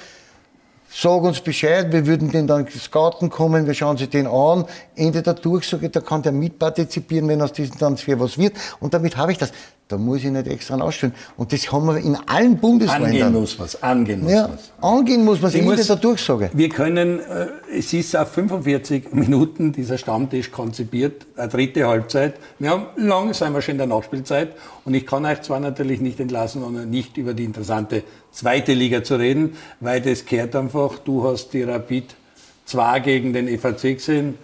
sag 0.89 1.23
uns 1.23 1.41
Bescheid, 1.41 1.91
wir 1.91 2.07
würden 2.07 2.31
den 2.31 2.47
dann 2.47 2.69
scouten 2.69 3.29
kommen, 3.29 3.67
wir 3.67 3.75
schauen 3.75 3.97
sich 3.97 4.09
den 4.09 4.29
an, 4.29 4.67
Ende 4.95 5.21
der 5.23 5.35
Durchsage, 5.35 5.91
da 5.91 6.01
kann 6.01 6.23
der 6.23 6.31
mitpartizipieren, 6.31 7.27
wenn 7.27 7.43
aus 7.43 7.53
diesem 7.53 7.77
Transfer 7.77 8.21
was 8.21 8.39
wird. 8.39 8.55
Und 8.79 8.95
damit 8.95 9.17
habe 9.17 9.33
ich 9.33 9.39
das. 9.39 9.51
Da 9.89 9.99
muss 9.99 10.25
ich 10.25 10.31
nicht 10.31 10.47
extra 10.47 10.81
ausstellen. 10.81 11.15
Und 11.37 11.53
das 11.53 11.71
haben 11.71 11.87
wir 11.87 11.99
in 11.99 12.17
allen 12.27 12.57
Bundesländern. 12.57 13.11
Angehen 13.11 13.33
muss 13.35 13.59
man 13.59 13.69
angehen 13.83 14.23
muss 14.23 14.33
ja, 14.33 14.49
Angehen 14.81 15.25
muss 15.27 15.43
man 15.43 15.51
es, 15.51 15.57
Ende 15.57 15.85
der 15.85 15.97
Durchsage. 15.97 16.51
Wir 16.55 16.71
können, 16.71 17.21
äh, 17.21 17.49
es 17.77 17.93
ist 17.93 18.17
auf 18.17 18.33
45 18.33 19.13
Minuten 19.13 19.73
dieser 19.73 19.99
Stammtisch 19.99 20.51
konzipiert, 20.51 21.27
eine 21.37 21.49
dritte 21.49 21.87
Halbzeit. 21.87 22.37
Wir 22.59 22.71
haben 22.71 22.87
lang, 22.97 23.35
sind 23.35 23.53
wir 23.53 23.61
schon 23.61 23.73
in 23.73 23.79
der 23.79 23.87
Nachspielzeit 23.87 24.55
und 24.87 24.95
ich 24.95 25.07
kann 25.07 25.27
euch 25.27 25.43
zwar 25.43 25.61
natürlich 25.61 26.01
nicht 26.01 26.19
entlassen, 26.19 26.65
ohne 26.65 26.87
nicht 26.87 27.19
über 27.19 27.35
die 27.35 27.45
interessante 27.45 28.05
zweite 28.33 28.73
Liga 28.73 29.05
zu 29.05 29.17
reden, 29.17 29.55
weil 29.81 30.01
das 30.01 30.25
kehrt 30.25 30.57
einfach, 30.57 30.99
du 30.99 31.25
hast 31.25 31.53
die 31.53 31.63
Rapid 31.63 32.17
2 32.65 33.01
gegen 33.01 33.33
den 33.35 33.59
FAC 33.59 33.83
gesehen, 33.97 34.39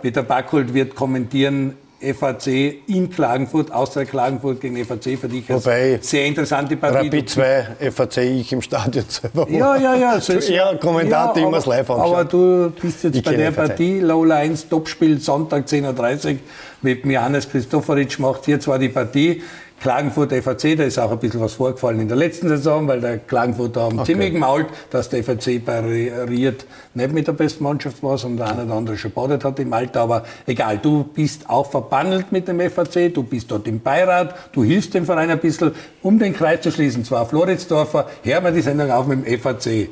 Peter 0.00 0.22
Backholt 0.22 0.72
wird 0.72 0.94
kommentieren, 0.94 1.74
FAC 2.12 2.46
in 2.86 3.10
Klagenfurt, 3.10 3.72
Austria 3.72 4.04
Klagenfurt 4.04 4.60
gegen 4.60 4.84
FAC, 4.84 5.18
für 5.18 5.28
dich 5.28 5.48
Wobei 5.48 5.98
sehr 6.02 6.26
interessante 6.26 6.76
Partie. 6.76 7.06
Rapid 7.06 7.30
2, 7.30 7.66
FAC, 7.90 8.16
ich 8.18 8.52
im 8.52 8.60
Stadion 8.60 9.04
selber. 9.08 9.46
Ja, 9.48 9.76
ja, 9.76 9.94
ja. 9.94 10.20
So 10.20 10.32
ist, 10.38 10.50
eher 10.50 10.76
Kommentator 10.80 11.36
ja, 11.36 11.48
immer 11.48 11.56
das 11.56 11.66
live 11.66 11.90
anschauen. 11.90 12.12
Aber 12.12 12.24
du 12.24 12.70
bist 12.80 13.04
jetzt 13.04 13.16
ich 13.16 13.22
bei 13.22 13.36
der 13.36 13.52
FAC. 13.52 13.68
Partie, 13.68 14.00
Low 14.00 14.24
Lines, 14.24 14.68
Topspiel, 14.68 15.18
Sonntag 15.20 15.66
10.30 15.66 16.32
Uhr 16.32 16.38
mit 16.82 17.04
Johannes 17.06 17.48
Christoforic 17.48 18.18
macht 18.18 18.44
hier 18.44 18.60
zwar 18.60 18.78
die 18.78 18.90
Partie. 18.90 19.42
Klagenfurt 19.80 20.32
FAC, 20.32 20.76
da 20.76 20.84
ist 20.84 20.98
auch 20.98 21.10
ein 21.10 21.18
bisschen 21.18 21.40
was 21.40 21.54
vorgefallen 21.54 22.00
in 22.00 22.08
der 22.08 22.16
letzten 22.16 22.48
Saison, 22.48 22.88
weil 22.88 23.00
der 23.00 23.18
Klagenfurt 23.18 23.76
haben 23.76 23.98
okay. 23.98 24.12
ziemlich 24.12 24.32
gemault, 24.32 24.66
dass 24.90 25.10
der 25.10 25.22
FAC 25.22 25.62
pariert 25.64 26.64
nicht 26.94 27.12
mit 27.12 27.26
der 27.26 27.32
besten 27.32 27.64
Mannschaft 27.64 28.02
war, 28.02 28.16
sondern 28.16 28.46
der 28.46 28.56
eine 28.56 28.64
oder 28.64 28.74
andere 28.76 28.96
schon 28.96 29.10
badet 29.10 29.44
hat 29.44 29.58
im 29.58 29.72
Alter. 29.72 30.00
Aber 30.00 30.24
egal, 30.46 30.78
du 30.78 31.04
bist 31.04 31.50
auch 31.50 31.70
verbandelt 31.70 32.32
mit 32.32 32.48
dem 32.48 32.60
FAC, 32.60 33.12
du 33.12 33.22
bist 33.22 33.50
dort 33.50 33.68
im 33.68 33.80
Beirat, 33.80 34.34
du 34.52 34.64
hilfst 34.64 34.94
dem 34.94 35.04
Verein 35.04 35.30
ein 35.30 35.40
bisschen, 35.40 35.72
um 36.02 36.18
den 36.18 36.34
Kreis 36.34 36.62
zu 36.62 36.70
schließen. 36.70 37.04
Zwar 37.04 37.26
Floridsdorfer, 37.26 38.08
hören 38.22 38.44
wir 38.44 38.52
die 38.52 38.62
Sendung 38.62 38.90
auf 38.90 39.06
mit 39.06 39.26
dem 39.26 39.38
FAC 39.38 39.88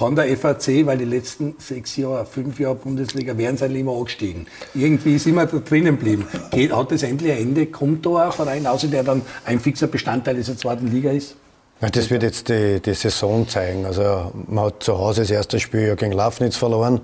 kann 0.00 0.16
der 0.16 0.34
FAC, 0.34 0.86
weil 0.86 0.96
die 0.96 1.04
letzten 1.04 1.56
sechs 1.58 1.94
Jahre, 1.98 2.24
fünf 2.24 2.58
Jahre 2.58 2.74
Bundesliga 2.74 3.36
wären 3.36 3.58
sie 3.58 3.66
immer 3.66 3.92
angestiegen. 3.92 4.46
Irgendwie 4.74 5.18
sind 5.18 5.34
wir 5.34 5.44
da 5.44 5.58
drinnen 5.58 5.98
geblieben. 5.98 6.26
Geht, 6.50 6.74
hat 6.74 6.90
das 6.90 7.02
endlich 7.02 7.32
ein 7.32 7.38
Ende? 7.38 7.66
Kommt 7.66 8.06
da 8.06 8.24
ein 8.24 8.32
Verein 8.32 8.66
außer 8.66 8.88
der 8.88 9.04
dann 9.04 9.20
ein 9.44 9.60
fixer 9.60 9.88
Bestandteil 9.88 10.36
dieser 10.36 10.56
zweiten 10.56 10.86
Liga 10.86 11.10
ist? 11.10 11.36
Das 11.80 12.08
wird 12.08 12.22
jetzt 12.22 12.48
die, 12.48 12.80
die, 12.80 12.94
Saison 12.94 13.46
zeigen. 13.46 13.84
Also 13.84 14.32
man 14.48 14.66
hat 14.66 14.82
zu 14.82 14.98
Hause 14.98 15.20
das 15.20 15.30
erste 15.30 15.60
Spiel 15.60 15.94
gegen 15.96 16.12
Lafnitz 16.12 16.56
verloren, 16.56 17.02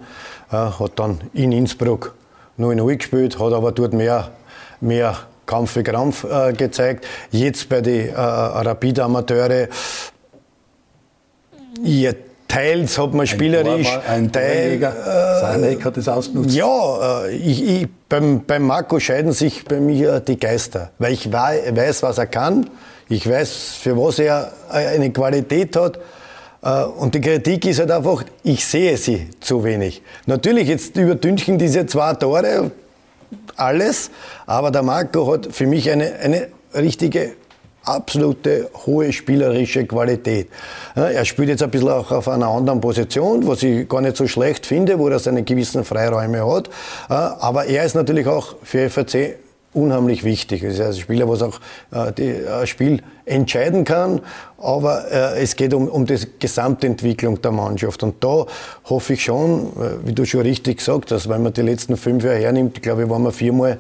ja, 0.51 0.79
hat 0.79 0.99
dann 0.99 1.21
in 1.35 1.53
Innsbruck 1.53 2.15
0-0 2.59 2.97
gespielt, 2.97 3.39
hat 3.39 3.53
aber 3.53 3.73
dort 3.73 3.93
mehr, 3.93 4.33
mehr 4.81 5.19
Kampf 5.45 5.73
für 5.73 5.83
Krampf 5.83 6.25
äh, 6.25 6.55
gezeigt. 6.55 7.07
Jetzt 7.31 7.69
bei 7.69 7.83
den 7.83 8.09
äh, 8.09 8.15
Rapid-Amateure, 8.15 9.69
ja, 11.83 12.13
Teils 12.57 12.97
hat 12.97 13.13
man 13.13 13.27
spielerisch. 13.27 13.87
Ein, 14.09 14.33
Teil, 14.33 14.83
äh, 14.83 15.41
Sanek 15.41 15.85
hat 15.85 15.99
das 15.99 16.09
ausgenutzt. 16.09 16.55
Ja, 16.55 17.27
äh, 17.27 17.37
ich, 17.37 17.63
ich, 17.63 17.87
beim, 18.09 18.47
beim 18.47 18.63
Marco 18.63 18.99
scheiden 18.99 19.33
sich 19.33 19.67
bei 19.67 19.79
mir 19.79 20.21
die 20.21 20.39
Geister. 20.39 20.91
Weil 20.99 21.13
ich 21.13 21.31
weiß, 21.31 22.03
was 22.03 22.17
er 22.17 22.27
kann. 22.27 22.71
Ich 23.11 23.29
weiß, 23.29 23.75
für 23.83 23.99
was 23.99 24.19
er 24.21 24.53
eine 24.71 25.11
Qualität 25.11 25.77
hat. 25.77 25.99
Äh, 26.63 26.85
und 26.85 27.15
die 27.15 27.21
Kritik 27.21 27.67
ist 27.67 27.79
halt 27.79 27.91
einfach, 27.91 28.25
ich 28.43 28.65
sehe 28.65 28.97
sie 28.97 29.29
zu 29.39 29.63
wenig. 29.63 30.01
Natürlich, 30.25 30.69
jetzt 30.69 30.97
übertünchen 30.97 31.59
diese 31.59 31.85
zwei 31.85 32.15
Tore 32.15 32.71
alles, 33.57 34.11
aber 34.47 34.71
der 34.71 34.83
Marco 34.83 35.31
hat 35.31 35.49
für 35.51 35.67
mich 35.67 35.91
eine, 35.91 36.15
eine 36.21 36.49
richtige 36.75 37.33
absolute 37.87 38.69
hohe 38.85 39.13
spielerische 39.13 39.87
Qualität. 39.87 40.49
Er 40.95 41.25
spielt 41.25 41.49
jetzt 41.49 41.63
ein 41.63 41.71
bisschen 41.71 41.89
auch 41.89 42.11
auf 42.11 42.29
einer 42.29 42.49
anderen 42.49 42.81
Position, 42.81 43.47
was 43.47 43.63
ich 43.63 43.89
gar 43.89 44.01
nicht 44.01 44.17
so 44.17 44.27
schlecht 44.27 44.67
finde, 44.67 44.99
wo 44.99 45.09
er 45.09 45.19
seine 45.19 45.43
gewissen 45.43 45.85
Freiräume 45.85 46.47
hat. 46.47 46.69
Aber 47.09 47.65
er 47.67 47.85
ist 47.85 47.95
natürlich 47.95 48.27
auch 48.27 48.57
für 48.63 48.91
FAC 48.91 49.37
unheimlich 49.77 50.25
wichtig. 50.25 50.63
Er 50.63 50.71
ist 50.71 50.81
ein 50.81 50.95
Spieler, 50.95 51.29
was 51.29 51.43
auch 51.43 51.61
äh, 51.93 52.13
das 52.13 52.69
Spiel 52.69 53.03
entscheiden 53.27 53.85
kann, 53.85 54.21
aber 54.59 55.11
äh, 55.11 55.43
es 55.43 55.57
geht 55.57 55.75
um, 55.75 55.89
um 55.89 56.07
die 56.07 56.19
Gesamtentwicklung 56.39 57.43
der 57.43 57.53
Mannschaft. 57.53 58.03
Und 58.03 58.23
da 58.23 58.47
hoffe 58.85 59.13
ich 59.13 59.25
schon, 59.25 59.73
äh, 59.77 60.07
wie 60.07 60.13
du 60.13 60.25
schon 60.25 60.43
richtig 60.43 60.79
gesagt 60.79 61.13
hast, 61.13 61.29
wenn 61.29 61.43
man 61.43 61.53
die 61.53 61.63
letzten 61.63 61.97
fünf 61.97 62.25
Jahre 62.25 62.39
hernimmt, 62.39 62.83
glaube 62.83 63.03
ich, 63.03 63.11
waren 63.11 63.23
wir 63.23 63.33
viermal 63.33 63.79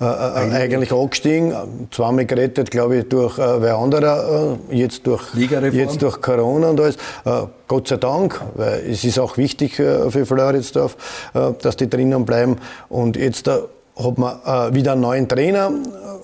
äh, 0.00 0.04
äh, 0.04 0.54
eigentlich 0.54 0.92
angestiegen. 0.92 1.54
Zweimal 1.90 2.24
gerettet, 2.24 2.70
glaube 2.70 2.98
ich, 2.98 3.08
durch 3.08 3.38
äh, 3.38 3.62
wer 3.62 3.76
anderer, 3.76 4.56
äh, 4.70 4.76
jetzt, 4.76 5.06
durch, 5.06 5.22
jetzt 5.34 6.02
durch 6.02 6.20
Corona 6.20 6.70
und 6.70 6.80
alles. 6.80 6.96
Äh, 7.24 7.46
Gott 7.68 7.88
sei 7.88 7.96
Dank, 7.96 8.40
weil 8.54 8.84
es 8.90 9.04
ist 9.04 9.18
auch 9.18 9.36
wichtig 9.36 9.78
äh, 9.78 10.10
für 10.10 10.26
Floridsdorf, 10.26 10.96
äh, 11.34 11.52
dass 11.60 11.76
die 11.76 11.88
drinnen 11.88 12.24
bleiben. 12.24 12.56
Und 12.88 13.16
jetzt 13.16 13.48
äh, 13.48 13.58
hat 13.96 14.18
man 14.18 14.40
äh, 14.44 14.74
wieder 14.74 14.92
einen 14.92 15.00
neuen 15.00 15.28
Trainer 15.28 15.70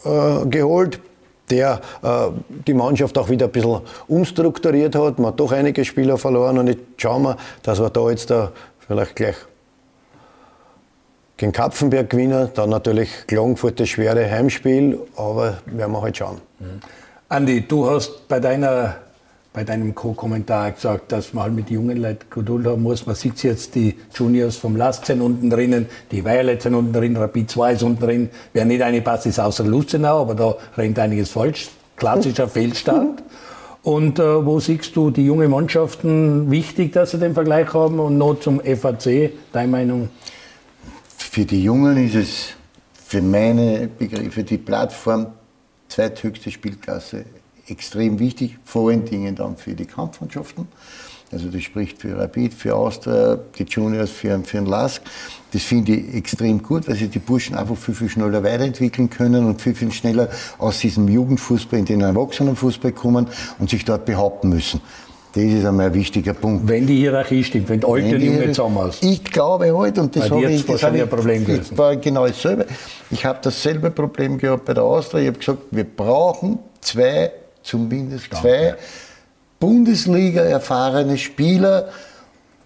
äh, 0.04 0.46
geholt, 0.46 1.00
der 1.50 1.80
äh, 2.02 2.28
die 2.66 2.74
Mannschaft 2.74 3.16
auch 3.18 3.28
wieder 3.28 3.46
ein 3.46 3.52
bisschen 3.52 3.80
umstrukturiert 4.08 4.94
hat. 4.94 5.18
Man 5.18 5.28
hat 5.28 5.40
doch 5.40 5.52
einige 5.52 5.84
Spieler 5.84 6.18
verloren 6.18 6.58
und 6.58 6.66
jetzt 6.68 6.82
schauen 6.96 7.22
wir, 7.22 7.36
dass 7.62 7.80
wir 7.80 7.90
da 7.90 8.10
jetzt 8.10 8.30
da 8.30 8.52
vielleicht 8.86 9.16
gleich 9.16 9.36
gegen 11.36 11.52
Kapfenberg 11.52 12.10
gewinnen. 12.10 12.50
Dann 12.54 12.70
natürlich 12.70 13.08
Klagenfurt 13.26 13.80
das 13.80 13.88
schwere 13.88 14.30
Heimspiel, 14.30 15.00
aber 15.16 15.58
werden 15.66 15.92
wir 15.92 16.02
halt 16.02 16.16
schauen. 16.16 16.40
Mhm. 16.58 16.80
Andi, 17.28 17.66
du 17.66 17.88
hast 17.88 18.26
bei, 18.28 18.40
deiner, 18.40 18.96
bei 19.52 19.64
deinem 19.64 19.94
Co-Kommentar 19.94 20.72
gesagt, 20.72 21.10
dass 21.10 21.34
man 21.34 21.44
halt 21.44 21.54
mit 21.54 21.70
jungen 21.70 21.96
Leuten 21.96 22.26
Geduld 22.30 22.66
haben 22.66 22.82
muss. 22.82 23.06
Man 23.06 23.16
sieht 23.16 23.42
jetzt 23.42 23.74
die 23.74 23.96
Juniors 24.14 24.56
vom 24.56 24.76
Last 24.76 25.06
sind 25.06 25.20
unten 25.20 25.50
drinnen, 25.50 25.86
die 26.12 26.24
Violet 26.24 26.62
sind 26.62 26.74
unten 26.74 26.92
drin, 26.92 27.16
Rapid 27.16 27.50
2 27.50 27.72
ist 27.72 27.82
unten 27.82 28.04
drin. 28.04 28.30
Wer 28.52 28.64
nicht 28.64 28.82
eine 28.82 29.00
passt, 29.00 29.26
ist 29.26 29.40
außer 29.40 29.64
Lustenau, 29.64 30.20
aber 30.20 30.34
da 30.34 30.54
rennt 30.76 30.98
einiges 30.98 31.30
falsch. 31.30 31.68
Klassischer 31.96 32.48
Fehlstart. 32.48 33.22
Und 33.82 34.18
äh, 34.18 34.46
wo 34.46 34.60
siehst 34.60 34.94
du 34.94 35.10
die 35.10 35.24
jungen 35.24 35.50
Mannschaften 35.50 36.50
wichtig, 36.50 36.92
dass 36.92 37.12
sie 37.12 37.18
den 37.18 37.34
Vergleich 37.34 37.72
haben? 37.72 37.98
Und 37.98 38.18
noch 38.18 38.38
zum 38.38 38.60
FAC, 38.60 39.32
deine 39.52 39.68
Meinung? 39.68 40.10
Für 41.16 41.44
die 41.44 41.64
Jungen 41.64 41.96
ist 41.96 42.14
es 42.14 42.48
für 43.06 43.22
meine 43.22 43.88
Begriffe 43.88 44.44
die 44.44 44.58
Plattform 44.58 45.28
zweithöchste 45.88 46.50
Spielklasse 46.50 47.24
extrem 47.70 48.18
wichtig, 48.18 48.58
vor 48.64 48.90
allen 48.90 49.04
Dingen 49.04 49.34
dann 49.34 49.56
für 49.56 49.74
die 49.74 49.86
Kampfmannschaften. 49.86 50.68
Also 51.32 51.48
das 51.48 51.62
spricht 51.62 52.00
für 52.00 52.18
Rapid, 52.18 52.52
für 52.52 52.74
Austria, 52.74 53.38
die 53.56 53.62
Juniors, 53.62 54.10
für, 54.10 54.42
für 54.42 54.56
den 54.56 54.66
LASK. 54.66 55.00
Das 55.52 55.62
finde 55.62 55.92
ich 55.92 56.14
extrem 56.14 56.60
gut, 56.60 56.88
weil 56.88 56.96
sich 56.96 57.10
die 57.10 57.20
Burschen 57.20 57.56
einfach 57.56 57.76
viel, 57.76 57.94
viel 57.94 58.08
schneller 58.08 58.42
weiterentwickeln 58.42 59.08
können 59.08 59.46
und 59.46 59.62
viel, 59.62 59.74
viel 59.74 59.92
schneller 59.92 60.28
aus 60.58 60.80
diesem 60.80 61.06
Jugendfußball 61.06 61.78
in 61.78 61.84
den 61.84 62.00
Erwachsenenfußball 62.00 62.92
kommen 62.92 63.28
und 63.60 63.70
sich 63.70 63.84
dort 63.84 64.06
behaupten 64.06 64.48
müssen. 64.48 64.80
Das 65.32 65.44
ist 65.44 65.64
einmal 65.64 65.86
ein 65.86 65.94
wichtiger 65.94 66.34
Punkt. 66.34 66.66
Wenn 66.66 66.88
die 66.88 66.96
Hierarchie 66.96 67.44
stimmt, 67.44 67.68
wenn 67.68 67.78
die 67.78 67.86
Alte 67.86 68.16
und 68.16 68.22
Junge 68.22 68.46
zusammen 68.46 68.78
hast. 68.78 69.04
Ich 69.04 69.22
glaube 69.22 69.76
halt, 69.76 69.96
und 69.98 70.16
das 70.16 70.28
habe 70.28 70.50
ich, 70.50 70.66
das 70.66 70.82
ein 70.82 71.08
Problem 71.08 71.44
gewesen. 71.44 71.78
war 71.78 71.94
genau 71.94 72.26
dasselbe. 72.26 72.66
Ich 73.12 73.24
habe 73.24 73.38
dasselbe 73.40 73.92
Problem 73.92 74.38
gehabt 74.38 74.64
bei 74.64 74.74
der 74.74 74.82
Austria. 74.82 75.20
Ich 75.20 75.26
habe 75.28 75.38
gesagt, 75.38 75.58
wir 75.70 75.84
brauchen 75.84 76.58
zwei, 76.80 77.30
zumindest 77.62 78.32
zwei 78.34 78.64
ja. 78.64 78.76
Bundesliga 79.58 80.42
erfahrene 80.42 81.18
Spieler, 81.18 81.88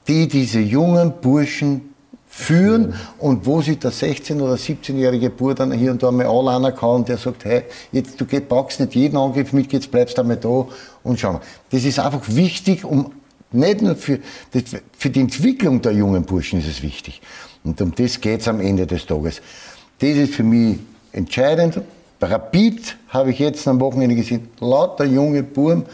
die 0.06 0.28
diese 0.28 0.60
jungen 0.60 1.14
Burschen 1.20 1.94
führen 2.28 2.88
mhm. 2.88 2.94
und 3.18 3.46
wo 3.46 3.62
sich 3.62 3.78
der 3.78 3.92
16- 3.92 4.40
oder 4.40 4.54
17-jährige 4.54 5.30
Bub 5.30 5.54
dann 5.54 5.72
hier 5.72 5.92
und 5.92 6.02
da 6.02 6.10
mal 6.10 6.26
anlernen 6.26 6.74
kann, 6.74 7.04
der 7.04 7.16
sagt, 7.16 7.44
hey, 7.44 7.62
jetzt, 7.92 8.20
du 8.20 8.26
brauchst 8.26 8.80
nicht 8.80 8.94
jeden 8.94 9.16
Angriff 9.16 9.52
mit, 9.52 9.72
jetzt 9.72 9.90
bleibst 9.90 10.18
du 10.18 10.22
einmal 10.22 10.36
da 10.36 10.66
und 11.04 11.18
schau 11.18 11.34
mal. 11.34 11.40
Das 11.70 11.84
ist 11.84 11.98
einfach 12.00 12.22
wichtig, 12.26 12.84
um 12.84 13.12
nicht 13.52 13.82
nur 13.82 13.94
für, 13.94 14.18
für 14.98 15.10
die 15.10 15.20
Entwicklung 15.20 15.80
der 15.80 15.92
jungen 15.92 16.24
Burschen 16.24 16.58
ist 16.58 16.66
es 16.66 16.82
wichtig. 16.82 17.22
Und 17.62 17.80
um 17.80 17.94
das 17.94 18.20
geht 18.20 18.40
es 18.40 18.48
am 18.48 18.60
Ende 18.60 18.86
des 18.86 19.06
Tages. 19.06 19.40
Das 20.00 20.10
ist 20.10 20.34
für 20.34 20.42
mich 20.42 20.78
entscheidend. 21.12 21.80
Rapid 22.20 22.96
habe 23.08 23.30
ich 23.30 23.38
jetzt 23.38 23.66
am 23.68 23.80
Wochenende 23.80 24.14
gesehen, 24.14 24.48
lauter 24.60 25.04
junge 25.04 25.42
Buben, 25.42 25.84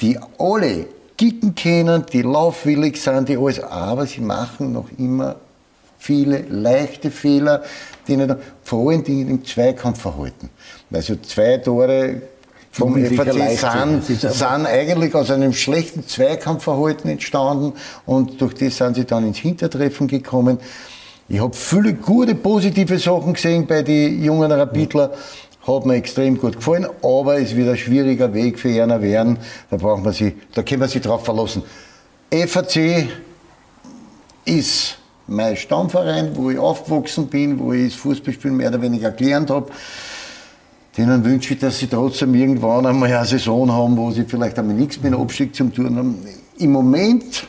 die 0.00 0.18
alle 0.38 0.86
kicken 1.16 1.54
können, 1.54 2.04
die 2.12 2.22
laufwillig 2.22 3.00
sind, 3.00 3.28
die 3.28 3.36
alles, 3.36 3.60
aber 3.60 4.06
sie 4.06 4.20
machen 4.20 4.72
noch 4.72 4.88
immer 4.98 5.36
viele 5.98 6.38
leichte 6.48 7.10
Fehler, 7.10 7.62
die 8.08 8.16
nicht, 8.16 8.34
vor 8.64 8.90
allen 8.90 9.04
Dingen 9.04 9.28
im 9.28 9.44
Zweikampfverhalten. 9.44 10.48
Also 10.90 11.16
zwei 11.16 11.58
Tore 11.58 12.22
vom 12.72 12.94
FAC 12.94 14.02
sind, 14.02 14.04
sind 14.06 14.66
eigentlich 14.66 15.14
aus 15.14 15.30
einem 15.30 15.52
schlechten 15.52 16.06
Zweikampfverhalten 16.06 17.10
entstanden 17.10 17.74
und 18.06 18.40
durch 18.40 18.54
das 18.54 18.76
sind 18.76 18.94
sie 18.94 19.04
dann 19.04 19.26
ins 19.26 19.38
Hintertreffen 19.38 20.06
gekommen. 20.06 20.58
Ich 21.32 21.38
habe 21.38 21.54
viele 21.54 21.94
gute, 21.94 22.34
positive 22.34 22.98
Sachen 22.98 23.34
gesehen 23.34 23.64
bei 23.64 23.82
den 23.82 24.20
jungen 24.20 24.50
Rapidler. 24.50 25.12
Hat 25.64 25.86
mir 25.86 25.94
extrem 25.94 26.36
gut 26.36 26.56
gefallen, 26.56 26.88
aber 27.02 27.40
es 27.40 27.54
wird 27.54 27.68
ein 27.68 27.76
schwieriger 27.76 28.34
Weg 28.34 28.58
für 28.58 28.82
einer 28.82 29.00
werden. 29.00 29.38
Da 29.70 29.76
braucht 29.76 30.02
man 30.02 30.12
sich, 30.12 30.34
da 30.54 30.64
können 30.64 30.80
wir 30.80 30.88
sich 30.88 31.02
drauf 31.02 31.24
verlassen. 31.24 31.62
FAC 32.32 33.06
ist 34.44 34.98
mein 35.28 35.56
Stammverein, 35.56 36.32
wo 36.34 36.50
ich 36.50 36.58
aufgewachsen 36.58 37.28
bin, 37.28 37.60
wo 37.60 37.72
ich 37.72 37.92
das 37.92 38.00
Fußballspielen 38.00 38.56
mehr 38.56 38.70
oder 38.70 38.82
weniger 38.82 39.12
gelernt 39.12 39.50
habe. 39.50 39.70
Denen 40.98 41.24
wünsche 41.24 41.54
ich, 41.54 41.60
dass 41.60 41.78
sie 41.78 41.86
trotzdem 41.86 42.34
irgendwann 42.34 42.86
einmal 42.86 43.12
eine 43.12 43.24
Saison 43.24 43.70
haben, 43.70 43.96
wo 43.96 44.10
sie 44.10 44.24
vielleicht 44.24 44.58
einmal 44.58 44.74
nichts 44.74 45.00
mit 45.00 45.12
dem 45.12 45.20
Abstieg 45.20 45.54
zu 45.54 45.62
tun 45.66 45.96
haben. 45.96 46.18
Im 46.58 46.72
Moment 46.72 47.46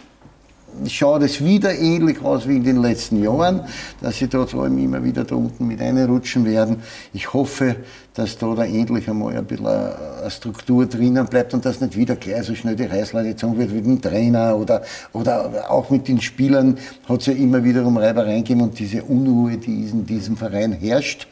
schaut 0.87 1.23
es 1.23 1.43
wieder 1.43 1.77
ähnlich 1.77 2.21
aus 2.21 2.47
wie 2.47 2.57
in 2.57 2.63
den 2.63 2.81
letzten 2.81 3.21
Jahren, 3.23 3.61
dass 4.01 4.17
sie 4.17 4.27
vor 4.27 4.63
allem 4.63 4.77
immer 4.77 5.03
wieder 5.03 5.23
da 5.23 5.35
unten 5.35 5.67
mit 5.67 5.81
einrutschen 5.81 6.45
werden. 6.45 6.77
Ich 7.13 7.33
hoffe, 7.33 7.75
dass 8.13 8.37
da, 8.37 8.53
da 8.55 8.65
endlich 8.65 9.09
einmal 9.09 9.35
ein 9.35 9.45
bisschen 9.45 9.67
eine 9.67 10.29
Struktur 10.29 10.85
drinnen 10.85 11.25
bleibt 11.27 11.53
und 11.53 11.65
dass 11.65 11.79
nicht 11.79 11.95
wieder 11.95 12.15
gleich 12.15 12.43
so 12.43 12.55
schnell 12.55 12.75
die 12.75 12.85
Reißleine 12.85 13.29
gezogen 13.29 13.57
wird 13.57 13.73
wie 13.73 13.81
dem 13.81 14.01
Trainer 14.01 14.57
oder, 14.57 14.81
oder 15.13 15.71
auch 15.71 15.89
mit 15.89 16.07
den 16.07 16.19
Spielern 16.19 16.77
hat 17.07 17.21
es 17.21 17.27
ja 17.27 17.33
immer 17.33 17.63
wieder 17.63 17.85
um 17.85 17.97
Reibereien 17.97 18.43
gegeben 18.43 18.61
und 18.61 18.77
diese 18.77 19.03
Unruhe, 19.03 19.57
die 19.57 19.89
in 19.89 20.05
diesem 20.05 20.35
Verein 20.35 20.73
herrscht. 20.73 21.27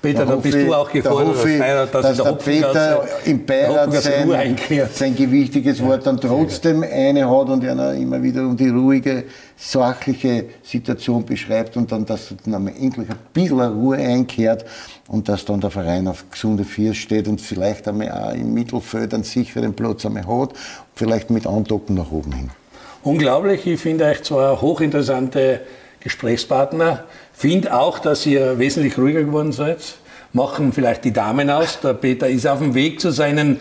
Peter, 0.00 0.24
da, 0.24 0.36
bist 0.36 0.56
du 0.56 0.74
auch 0.74 0.90
gefordert, 0.90 1.36
da 1.42 1.48
ich, 1.48 1.58
Beirat, 1.58 1.94
dass, 1.94 2.02
dass 2.02 2.16
der, 2.18 2.26
der 2.26 2.32
Peter 2.32 3.08
im 3.24 3.44
Beirat 3.44 3.92
sein, 3.94 4.56
sein 4.92 5.16
gewichtiges 5.16 5.82
Wort 5.82 6.06
dann 6.06 6.20
trotzdem 6.20 6.84
eine 6.84 7.28
hat 7.28 7.48
und 7.48 7.64
einer 7.64 7.94
immer 7.94 8.22
wieder 8.22 8.42
um 8.42 8.56
die 8.56 8.68
ruhige, 8.68 9.24
sachliche 9.56 10.44
Situation 10.62 11.24
beschreibt 11.24 11.76
und 11.76 11.90
dann, 11.90 12.06
dass 12.06 12.32
dann 12.44 12.68
endlich 12.68 13.10
ein 13.10 13.16
bisschen 13.32 13.60
Ruhe 13.60 13.96
einkehrt 13.96 14.64
und 15.08 15.28
dass 15.28 15.44
dann 15.44 15.60
der 15.60 15.70
Verein 15.70 16.06
auf 16.06 16.24
gesunde 16.30 16.64
Vier 16.64 16.94
steht 16.94 17.26
und 17.26 17.40
vielleicht 17.40 17.88
einmal 17.88 18.12
auch 18.12 18.34
im 18.34 18.54
Mittelfeld 18.54 19.12
einen 19.14 19.24
sicheren 19.24 19.74
Platz 19.74 20.06
einmal 20.06 20.26
hat, 20.28 20.50
vielleicht 20.94 21.30
mit 21.30 21.44
Andocken 21.44 21.96
nach 21.96 22.12
oben 22.12 22.32
hin. 22.32 22.50
Unglaublich, 23.02 23.66
ich 23.66 23.80
finde 23.80 24.04
euch 24.04 24.22
zwar 24.22 24.60
hochinteressante 24.60 25.60
Gesprächspartner, 26.00 27.04
finde 27.38 27.72
auch, 27.72 28.00
dass 28.00 28.26
ihr 28.26 28.58
wesentlich 28.58 28.98
ruhiger 28.98 29.22
geworden 29.22 29.52
seid, 29.52 29.78
machen 30.32 30.72
vielleicht 30.72 31.04
die 31.04 31.12
Damen 31.12 31.50
aus. 31.50 31.78
Der 31.80 31.94
Peter 31.94 32.28
ist 32.28 32.46
auf 32.46 32.58
dem 32.58 32.74
Weg 32.74 33.00
zu 33.00 33.12
seinen 33.12 33.60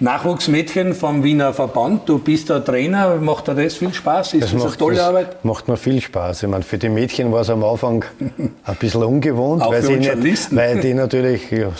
Nachwuchsmädchen 0.00 0.94
vom 0.94 1.22
Wiener 1.22 1.52
Verband. 1.52 2.08
Du 2.08 2.18
bist 2.18 2.48
der 2.48 2.64
Trainer. 2.64 3.16
Macht 3.16 3.48
dir 3.48 3.54
das 3.54 3.74
viel 3.74 3.92
Spaß? 3.92 4.32
Ist 4.32 4.44
das, 4.44 4.52
das 4.52 4.64
eine 4.64 4.76
tolle 4.78 4.96
das 4.96 5.04
Arbeit? 5.04 5.44
Macht 5.44 5.68
mir 5.68 5.76
viel 5.76 6.00
Spaß. 6.00 6.42
Ich 6.42 6.48
meine, 6.48 6.64
für 6.64 6.78
die 6.78 6.88
Mädchen 6.88 7.30
war 7.30 7.42
es 7.42 7.50
am 7.50 7.62
Anfang 7.62 8.02
ein 8.64 8.76
bisschen 8.76 9.04
ungewohnt, 9.04 9.62
weil, 9.62 9.82
sie 9.82 9.96
nicht, 9.96 10.56
weil 10.56 10.80
die 10.80 10.94
natürlich, 10.94 11.50
ja, 11.50 11.70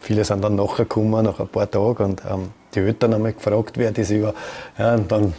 viele 0.00 0.24
sind 0.24 0.44
dann 0.44 0.56
nachher 0.56 0.84
gekommen, 0.84 1.24
nach 1.24 1.40
ein 1.40 1.48
paar 1.48 1.70
Tagen 1.70 2.04
und 2.04 2.22
ähm, 2.30 2.50
die 2.74 2.80
Eltern 2.80 3.14
haben 3.14 3.22
mich 3.22 3.36
gefragt, 3.36 3.78
wer 3.78 3.92
das 3.92 4.10
über. 4.10 4.34
Ja, 4.78 4.94
und 4.94 5.10
dann, 5.10 5.32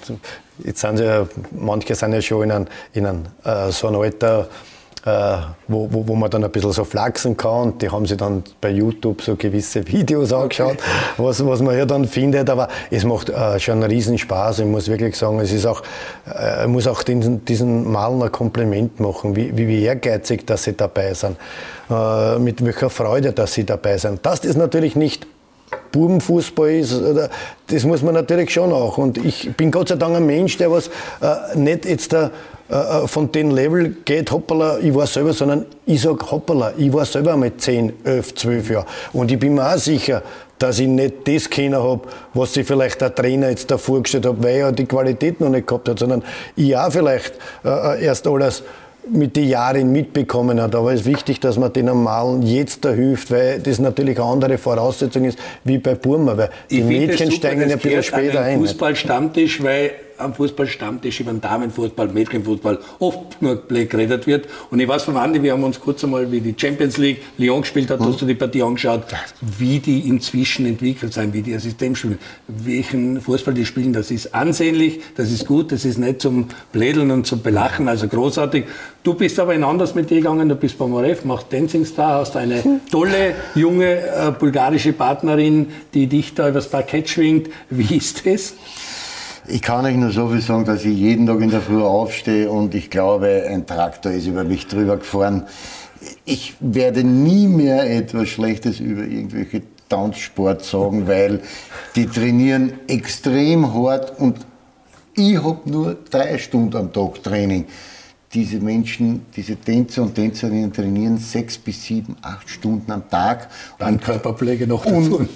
jetzt 0.64 0.82
sind 0.82 0.98
sie 0.98 1.06
ja, 1.06 1.28
manche 1.52 1.94
sind 1.94 2.14
ja 2.14 2.22
schon 2.22 2.44
in 2.46 2.52
einem, 2.52 2.68
in 2.94 3.06
einem 3.06 3.24
äh, 3.44 3.72
so 3.72 3.88
ein 3.88 3.96
Alter, 3.96 4.48
wo, 5.68 5.88
wo, 5.92 6.08
wo 6.08 6.16
man 6.16 6.30
dann 6.30 6.44
ein 6.44 6.52
bisschen 6.52 6.72
so 6.72 6.84
flachsen 6.84 7.38
kann. 7.38 7.62
Und 7.62 7.82
die 7.82 7.90
haben 7.90 8.06
sich 8.06 8.18
dann 8.18 8.44
bei 8.62 8.72
YouTube 8.72 9.22
so 9.22 9.36
gewisse 9.36 9.88
Videos 9.88 10.34
angeschaut, 10.34 10.78
was, 11.18 11.46
was 11.46 11.62
man 11.62 11.78
ja 11.78 11.86
dann 11.86 12.06
findet. 12.06 12.50
Aber 12.50 12.68
es 12.92 13.04
macht 13.04 13.30
äh, 13.30 13.60
schon 13.60 13.76
einen 13.76 13.92
riesen 13.92 14.18
Spaß. 14.18 14.60
Ich 14.60 14.66
muss 14.66 14.88
wirklich 14.88 15.16
sagen, 15.16 15.40
es 15.40 15.52
ist 15.52 15.66
auch, 15.66 15.82
äh, 16.28 16.64
ich 16.64 16.68
muss 16.68 16.88
auch 16.88 17.04
diesen, 17.04 17.46
diesen 17.46 17.92
Malen 17.92 18.22
ein 18.22 18.32
Kompliment 18.32 19.00
machen, 19.00 19.36
wie, 19.36 19.56
wie 19.56 19.84
ehrgeizig, 19.84 20.46
dass 20.46 20.64
sie 20.64 20.74
dabei 20.74 21.14
sind, 21.14 21.38
äh, 21.90 22.38
mit 22.40 22.64
welcher 22.64 22.90
Freude, 22.90 23.32
dass 23.34 23.54
sie 23.54 23.66
dabei 23.66 23.98
sind. 23.98 24.26
Dass 24.26 24.42
das 24.42 24.56
natürlich 24.56 24.96
nicht 24.96 25.28
Bubenfußball 25.92 26.70
ist, 26.72 27.02
das 27.68 27.84
muss 27.84 28.02
man 28.02 28.14
natürlich 28.14 28.52
schon 28.52 28.72
auch. 28.72 28.98
Und 28.98 29.18
ich 29.18 29.52
bin 29.56 29.72
Gott 29.72 29.90
sei 29.90 29.96
Dank 29.96 30.16
ein 30.16 30.26
Mensch, 30.26 30.58
der 30.58 30.72
was 30.72 30.88
äh, 31.22 31.58
nicht 31.58 31.86
jetzt 31.86 32.12
der 32.12 32.32
äh, 32.70 32.76
äh, 32.76 33.08
von 33.08 33.32
dem 33.32 33.52
Level 33.52 33.96
geht, 34.04 34.32
hoppala, 34.32 34.80
ich 34.80 34.94
war 34.94 35.08
selber, 35.08 35.32
sondern 35.32 35.66
ich 35.86 36.02
sage 36.02 36.20
hoppala, 36.30 36.74
ich 36.78 36.92
war 36.92 37.06
selber 37.06 37.38
mit 37.38 37.62
10, 37.62 37.94
11, 38.04 38.36
12 38.36 38.70
Jahren. 38.70 38.86
Und 39.14 39.32
ich 39.32 39.40
bin 39.40 39.56
mir 39.56 39.74
auch 39.74 39.78
sicher, 39.78 40.22
dass 40.60 40.80
ich 40.80 40.88
nicht 40.88 41.28
das 41.28 41.50
kennen 41.50 41.82
habe, 41.82 42.02
was 42.34 42.54
sich 42.54 42.68
vielleicht 42.68 43.00
der 43.00 43.14
Trainer 43.14 43.50
jetzt 43.50 43.72
da 43.72 43.78
vorgestellt 43.78 44.26
hat, 44.26 44.44
weil 44.44 44.58
er 44.58 44.72
die 44.74 44.86
Qualität 44.86 45.40
noch 45.40 45.50
nicht 45.50 45.68
gehabt 45.68 45.88
hat, 45.88 46.00
sondern 46.00 46.24
ich 46.56 46.76
auch 46.76 46.92
vielleicht 46.92 47.36
äh, 47.64 47.70
äh 47.70 48.04
erst 48.04 48.28
alles 48.28 48.64
mit 49.10 49.38
den 49.38 49.48
Jahren 49.48 49.94
mitbekommen 49.94 50.62
hat. 50.62 50.76
Aber 50.76 50.92
es 50.92 51.02
ist 51.02 51.06
wichtig, 51.06 51.40
dass 51.40 51.58
man 51.58 51.72
den 51.72 51.86
Normalen 51.86 52.42
jetzt 52.42 52.84
da 52.84 52.92
hilft, 52.92 53.32
weil 53.32 53.60
das 53.60 53.80
natürlich 53.80 54.20
eine 54.20 54.30
andere 54.30 54.58
Voraussetzung 54.58 55.24
ist 55.24 55.40
wie 55.64 55.78
bei 55.78 55.96
Burma. 55.96 56.38
Weil 56.38 56.50
die 56.70 56.82
Mädchen 56.82 57.28
super, 57.28 57.38
steigen 57.38 57.62
ja 57.62 57.76
ein 57.76 57.80
bisschen 57.80 58.04
später 58.04 58.42
ein. 58.42 58.60
Fußballstammtisch, 58.60 59.64
weil 59.64 59.92
am 60.18 60.34
Fußballstammtisch 60.34 61.20
über 61.20 61.32
den 61.32 61.42
Damenfußball, 61.42 62.08
Mädchenfußball 62.10 62.80
oft 63.00 63.42
nur 63.42 63.68
geredet 63.68 64.28
wird. 64.28 64.48
Und 64.72 64.80
ich 64.80 64.88
weiß 64.88 65.04
von 65.04 65.18
Andi, 65.18 65.42
wir 65.42 65.54
haben 65.54 65.64
uns 65.64 65.80
kurz 65.80 66.04
einmal, 66.04 66.32
wie 66.32 66.42
die 66.42 66.56
Champions 66.58 66.98
League 66.98 67.22
Lyon 67.38 67.62
gespielt 67.62 67.90
hat, 67.90 68.00
mhm. 68.00 68.06
hast 68.06 68.22
du 68.22 68.26
die 68.26 68.36
Partie 68.36 68.64
angeschaut, 68.64 69.04
wie 69.42 69.80
die 69.80 70.08
inzwischen 70.08 70.66
entwickelt 70.66 71.14
sind, 71.14 71.34
wie 71.34 71.42
die 71.42 71.56
Assistent 71.56 71.98
spielen, 71.98 72.20
welchen 72.48 73.22
Fußball 73.22 73.54
die 73.54 73.66
spielen. 73.66 73.94
Das 73.94 74.12
ist 74.12 74.34
ansehnlich, 74.34 75.02
das 75.16 75.32
ist 75.32 75.46
gut, 75.46 75.72
das 75.72 75.86
ist 75.86 75.98
nicht 75.98 76.22
zum 76.22 76.48
Blädeln 76.72 77.12
und 77.12 77.28
zum 77.28 77.42
Belachen, 77.42 77.88
also 77.88 78.08
großartig. 78.08 78.66
Du 79.04 79.14
bist 79.14 79.40
aber 79.40 79.56
in 79.56 79.64
anders 79.64 79.96
mit 79.96 80.10
dir 80.10 80.18
gegangen, 80.18 80.50
du 80.50 80.56
bist 80.56 80.78
beim 80.78 80.90
Morev, 80.90 81.26
machst 81.26 81.48
Dancing 81.52 81.86
Star, 81.86 82.20
hast 82.20 82.36
eine 82.36 82.82
tolle, 82.92 83.36
junge 83.56 83.86
äh, 83.86 84.32
bulgarische 84.38 84.94
Partnerin, 84.94 85.68
die 85.94 86.08
dich 86.08 86.34
da 86.34 86.50
übers 86.50 86.68
Parkett 86.70 87.10
schwingt. 87.10 87.50
Wie 87.70 87.96
ist 87.96 88.26
das? 88.26 88.54
Ich 89.50 89.62
kann 89.62 89.86
euch 89.86 89.96
nur 89.96 90.12
so 90.12 90.28
viel 90.28 90.42
sagen, 90.42 90.66
dass 90.66 90.84
ich 90.84 90.98
jeden 90.98 91.26
Tag 91.26 91.40
in 91.40 91.50
der 91.50 91.62
Früh 91.62 91.82
aufstehe 91.82 92.52
und 92.52 92.76
ich 92.76 92.90
glaube, 92.90 93.46
ein 93.48 93.66
Traktor 93.66 94.12
ist 94.12 94.28
über 94.28 94.44
mich 94.44 94.68
drüber 94.68 94.98
gefahren. 94.98 95.48
Ich 96.26 96.56
werde 96.60 97.06
nie 97.06 97.48
mehr 97.48 97.90
etwas 97.90 98.28
Schlechtes 98.28 98.82
über 98.82 99.04
irgendwelche 99.04 99.62
Tanzsport 99.88 100.66
sagen, 100.66 101.08
weil 101.08 101.40
die 101.96 102.08
trainieren 102.08 102.74
extrem 102.90 103.74
hart 103.74 104.20
und 104.20 104.36
ich 105.16 105.42
habe 105.42 105.60
nur 105.64 105.96
drei 106.12 106.38
Stunden 106.40 106.76
am 106.76 106.92
Tag 106.92 107.24
Training 107.24 107.68
diese 108.34 108.60
Menschen, 108.60 109.26
diese 109.36 109.56
Tänzer 109.56 110.04
und 110.04 110.16
Tänzerinnen 110.16 110.74
trainieren 110.74 111.18
sechs 111.18 111.58
bis 111.58 111.86
sieben, 111.86 112.18
acht 112.22 112.50
Stunden 112.50 112.92
am 112.92 113.10
Tag. 113.10 113.50
Dann 113.80 114.00
Körperpflege 114.00 114.68
noch 114.68 114.84
dazu. 114.84 115.20
Un, 115.20 115.30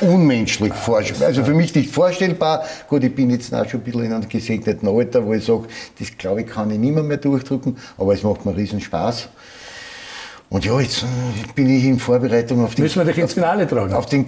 unmenschlich 0.00 0.72
vorstellbar. 0.72 1.28
Also 1.28 1.44
für 1.44 1.54
mich 1.54 1.74
nicht 1.74 1.90
vorstellbar. 1.90 2.64
Gut, 2.88 3.04
ich 3.04 3.14
bin 3.14 3.30
jetzt 3.30 3.54
auch 3.54 3.68
schon 3.68 3.80
ein 3.80 3.84
bisschen 3.84 4.04
in 4.04 4.12
einem 4.12 4.28
gesegneten 4.28 4.88
Alter, 4.88 5.24
wo 5.26 5.34
ich 5.34 5.44
sage, 5.44 5.64
das 5.98 6.16
glaube 6.16 6.42
ich 6.42 6.46
kann 6.46 6.70
ich 6.70 6.78
nicht 6.78 6.94
mehr, 6.94 7.02
mehr 7.02 7.18
durchdrücken, 7.18 7.76
aber 7.98 8.14
es 8.14 8.22
macht 8.22 8.46
mir 8.46 8.56
riesen 8.56 8.80
Spaß. 8.80 9.28
Und 10.50 10.64
ja, 10.64 10.80
jetzt 10.80 11.04
äh, 11.04 11.06
bin 11.54 11.70
ich 11.70 11.84
in 11.84 12.00
Vorbereitung 12.00 12.64
auf 12.64 12.74
den. 12.74 12.82
Müssen 12.82 12.98
wir 12.98 13.04
dich 13.04 13.18
ins 13.18 13.34
Finale 13.34 13.68
tragen? 13.68 13.94
Auf 13.94 14.06
den, 14.06 14.26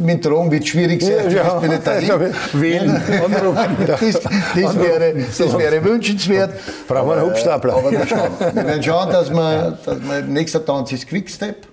mit 0.00 0.22
Tragen 0.22 0.52
wird 0.52 0.68
schwierig 0.68 1.02
sein. 1.02 1.30
Ja, 1.30 1.60
ja. 1.60 1.98
Nicht 1.98 2.52
Wählen, 2.52 2.94
das, 3.88 4.00
das, 4.00 4.78
wäre, 4.78 5.14
das 5.36 5.58
wäre 5.58 5.84
wünschenswert. 5.84 6.52
Brauchen 6.86 7.08
wir 7.08 7.16
einen 7.16 7.26
Hubstapler. 7.26 7.74
Aber 7.74 7.90
wir, 7.90 8.06
schauen. 8.06 8.30
wir 8.54 8.64
werden 8.66 8.82
schauen, 8.84 9.10
dass 9.10 9.30
wir, 9.30 9.78
dass 9.84 9.98
wir 10.00 10.22
nächster 10.22 10.64
Tanz 10.64 10.92
ist 10.92 11.08
Quickstep. 11.08 11.66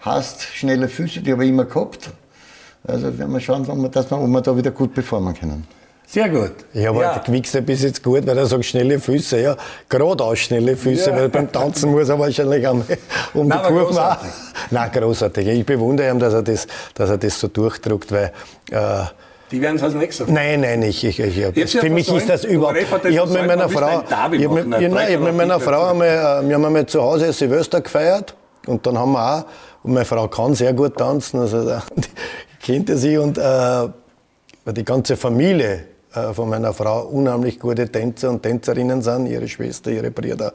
Hast 0.00 0.42
schnelle 0.42 0.86
Füße, 0.86 1.22
die 1.22 1.32
habe 1.32 1.44
ich 1.44 1.50
immer 1.50 1.64
gehabt. 1.64 2.10
Also 2.86 3.18
werden 3.18 3.32
wir 3.32 3.40
schauen, 3.40 3.64
dass 3.90 4.10
wir, 4.10 4.20
ob 4.20 4.28
wir 4.28 4.40
da 4.42 4.54
wieder 4.54 4.72
gut 4.72 4.92
performen 4.92 5.34
können. 5.34 5.66
Sehr 6.12 6.28
gut. 6.28 6.50
Ich 6.74 6.84
habe 6.84 7.02
ja. 7.02 7.14
halt 7.14 7.24
Quickstep 7.24 7.66
bis 7.66 7.84
jetzt 7.84 8.02
gut, 8.02 8.26
weil 8.26 8.36
er 8.36 8.44
sagt 8.44 8.64
schnelle 8.64 8.98
Füße, 8.98 9.40
ja, 9.40 9.56
geradeaus 9.88 10.40
schnelle 10.40 10.76
Füße, 10.76 11.10
ja. 11.10 11.16
weil 11.16 11.28
beim 11.28 11.52
Tanzen 11.52 11.92
muss 11.92 12.08
er 12.08 12.18
wahrscheinlich 12.18 12.66
einmal 12.66 12.84
um 13.34 13.46
Nein, 13.46 13.60
die 13.62 13.68
Kurven 13.68 13.96
auch. 13.96 14.16
Nein, 14.72 14.90
großartig. 14.90 15.46
Ich 15.46 15.64
bewundere 15.64 16.10
ihn, 16.10 16.18
dass 16.18 16.34
er 16.34 16.42
das, 16.42 16.66
dass 16.94 17.10
er 17.10 17.16
das 17.16 17.38
so 17.38 17.46
durchdruckt, 17.46 18.10
weil 18.10 18.32
äh, 18.72 19.04
die 19.52 19.62
werden 19.62 19.76
es 19.76 19.84
als 19.84 19.94
nächstes. 19.94 20.26
Nein, 20.26 20.62
nein, 20.62 20.82
ich, 20.82 21.04
ich, 21.04 21.20
ich, 21.20 21.38
ich 21.38 21.78
für 21.78 21.90
mich 21.90 22.12
ist 22.12 22.28
das 22.28 22.42
überhaupt. 22.44 23.06
Ich 23.08 23.16
habe 23.16 23.30
mit 23.30 23.46
meiner 23.46 23.68
Frau, 23.68 24.02
ich 24.02 24.12
hab 24.12 24.32
mit, 24.32 24.80
ja, 24.80 24.88
nein, 24.88 25.08
ich 25.10 25.14
hab 25.14 25.22
mit 25.22 25.36
meiner 25.36 25.60
Frau 25.60 25.90
einmal, 25.90 26.08
äh, 26.08 26.48
wir 26.48 26.56
haben 26.56 26.64
einmal 26.64 26.86
zu 26.86 27.00
Hause 27.00 27.32
Silvester 27.32 27.80
gefeiert 27.82 28.34
und 28.66 28.84
dann 28.84 28.98
haben 28.98 29.12
wir 29.12 29.38
auch, 29.38 29.44
und 29.84 29.92
meine 29.92 30.04
Frau 30.04 30.26
kann 30.26 30.54
sehr 30.54 30.72
gut 30.72 30.96
tanzen, 30.96 31.38
also 31.38 31.70
die 31.96 32.08
kennt 32.60 32.90
sie 32.98 33.16
und 33.16 33.38
äh, 33.38 34.72
die 34.72 34.84
ganze 34.84 35.16
Familie 35.16 35.84
von 36.32 36.48
meiner 36.48 36.72
Frau 36.72 37.06
unheimlich 37.06 37.58
gute 37.58 37.88
Tänzer 37.88 38.30
und 38.30 38.42
Tänzerinnen 38.42 39.02
sind, 39.02 39.26
ihre 39.26 39.48
Schwester, 39.48 39.90
ihre 39.90 40.10
Brüder. 40.10 40.52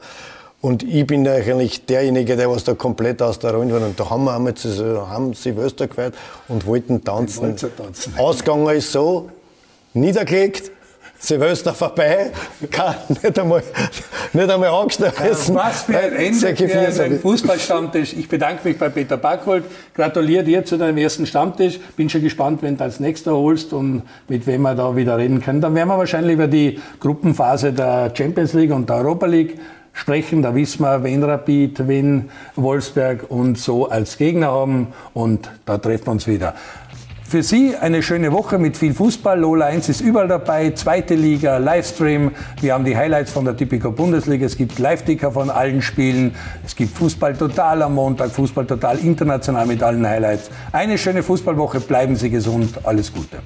Und 0.60 0.82
ich 0.82 1.06
bin 1.06 1.26
eigentlich 1.28 1.86
derjenige, 1.86 2.36
der 2.36 2.50
was 2.50 2.64
da 2.64 2.74
komplett 2.74 3.22
aus 3.22 3.38
der 3.38 3.54
Runde 3.54 3.74
war. 3.74 3.86
Und 3.86 4.00
da 4.00 4.10
haben 4.10 4.24
wir 4.24 4.34
einmal 4.34 4.54
zu, 4.54 5.08
haben 5.08 5.34
Silvester 5.34 5.86
gefeiert 5.86 6.14
und 6.48 6.66
wollten 6.66 7.04
tanzen. 7.04 7.56
tanzen. 7.56 8.14
Ausgegangen 8.16 8.76
ist 8.76 8.90
so, 8.90 9.30
niedergelegt, 9.94 10.70
Silvester 11.18 11.74
vorbei, 11.74 12.30
kann 12.70 12.94
nicht 13.08 13.38
einmal, 13.38 13.62
nicht 14.32 14.50
einmal 14.50 14.68
angeschlossen. 14.68 15.54
Was 15.54 15.82
für 15.82 15.98
ein 15.98 16.12
Ende 16.12 16.56
für 16.56 17.02
einen 17.02 17.20
Fußballstammtisch. 17.20 18.12
Ich 18.14 18.28
bedanke 18.28 18.68
mich 18.68 18.78
bei 18.78 18.88
Peter 18.88 19.16
Backholt, 19.16 19.64
gratuliere 19.94 20.44
dir 20.44 20.64
zu 20.64 20.76
deinem 20.76 20.98
ersten 20.98 21.26
Stammtisch. 21.26 21.80
Bin 21.96 22.10
schon 22.10 22.22
gespannt, 22.22 22.62
wenn 22.62 22.76
du 22.76 22.84
als 22.84 23.00
nächster 23.00 23.32
holst 23.32 23.72
und 23.72 24.02
mit 24.28 24.46
wem 24.46 24.62
wir 24.62 24.74
da 24.74 24.94
wieder 24.94 25.16
reden 25.16 25.40
können. 25.40 25.60
Dann 25.60 25.74
werden 25.74 25.88
wir 25.88 25.98
wahrscheinlich 25.98 26.34
über 26.34 26.48
die 26.48 26.80
Gruppenphase 27.00 27.72
der 27.72 28.12
Champions 28.14 28.52
League 28.52 28.72
und 28.72 28.88
der 28.88 28.96
Europa 28.96 29.26
League 29.26 29.58
sprechen. 29.96 30.42
Da 30.42 30.54
wissen 30.54 30.82
wir, 30.82 31.02
wen 31.02 31.24
Rapid, 31.24 31.88
wen 31.88 32.30
Wolfsberg 32.54 33.30
und 33.30 33.58
so 33.58 33.88
als 33.88 34.18
Gegner 34.18 34.48
haben. 34.48 34.88
Und 35.14 35.50
da 35.64 35.78
treffen 35.78 36.06
wir 36.06 36.12
uns 36.12 36.26
wieder. 36.26 36.54
Für 37.28 37.42
Sie 37.42 37.74
eine 37.74 38.04
schöne 38.04 38.30
Woche 38.30 38.56
mit 38.56 38.76
viel 38.76 38.94
Fußball. 38.94 39.40
Lola 39.40 39.66
1 39.66 39.88
ist 39.88 40.00
überall 40.00 40.28
dabei. 40.28 40.70
Zweite 40.70 41.16
Liga, 41.16 41.56
Livestream. 41.58 42.30
Wir 42.60 42.72
haben 42.72 42.84
die 42.84 42.96
Highlights 42.96 43.32
von 43.32 43.44
der 43.44 43.56
Typico 43.56 43.90
Bundesliga. 43.90 44.46
Es 44.46 44.56
gibt 44.56 44.78
Live-Ticker 44.78 45.32
von 45.32 45.50
allen 45.50 45.82
Spielen. 45.82 46.36
Es 46.64 46.76
gibt 46.76 46.96
Fußball 46.96 47.36
total 47.36 47.82
am 47.82 47.96
Montag, 47.96 48.30
Fußball 48.30 48.64
total 48.64 49.00
international 49.00 49.66
mit 49.66 49.82
allen 49.82 50.06
Highlights. 50.06 50.50
Eine 50.70 50.96
schöne 50.98 51.24
Fußballwoche. 51.24 51.80
Bleiben 51.80 52.14
Sie 52.14 52.30
gesund. 52.30 52.78
Alles 52.84 53.12
Gute. 53.12 53.38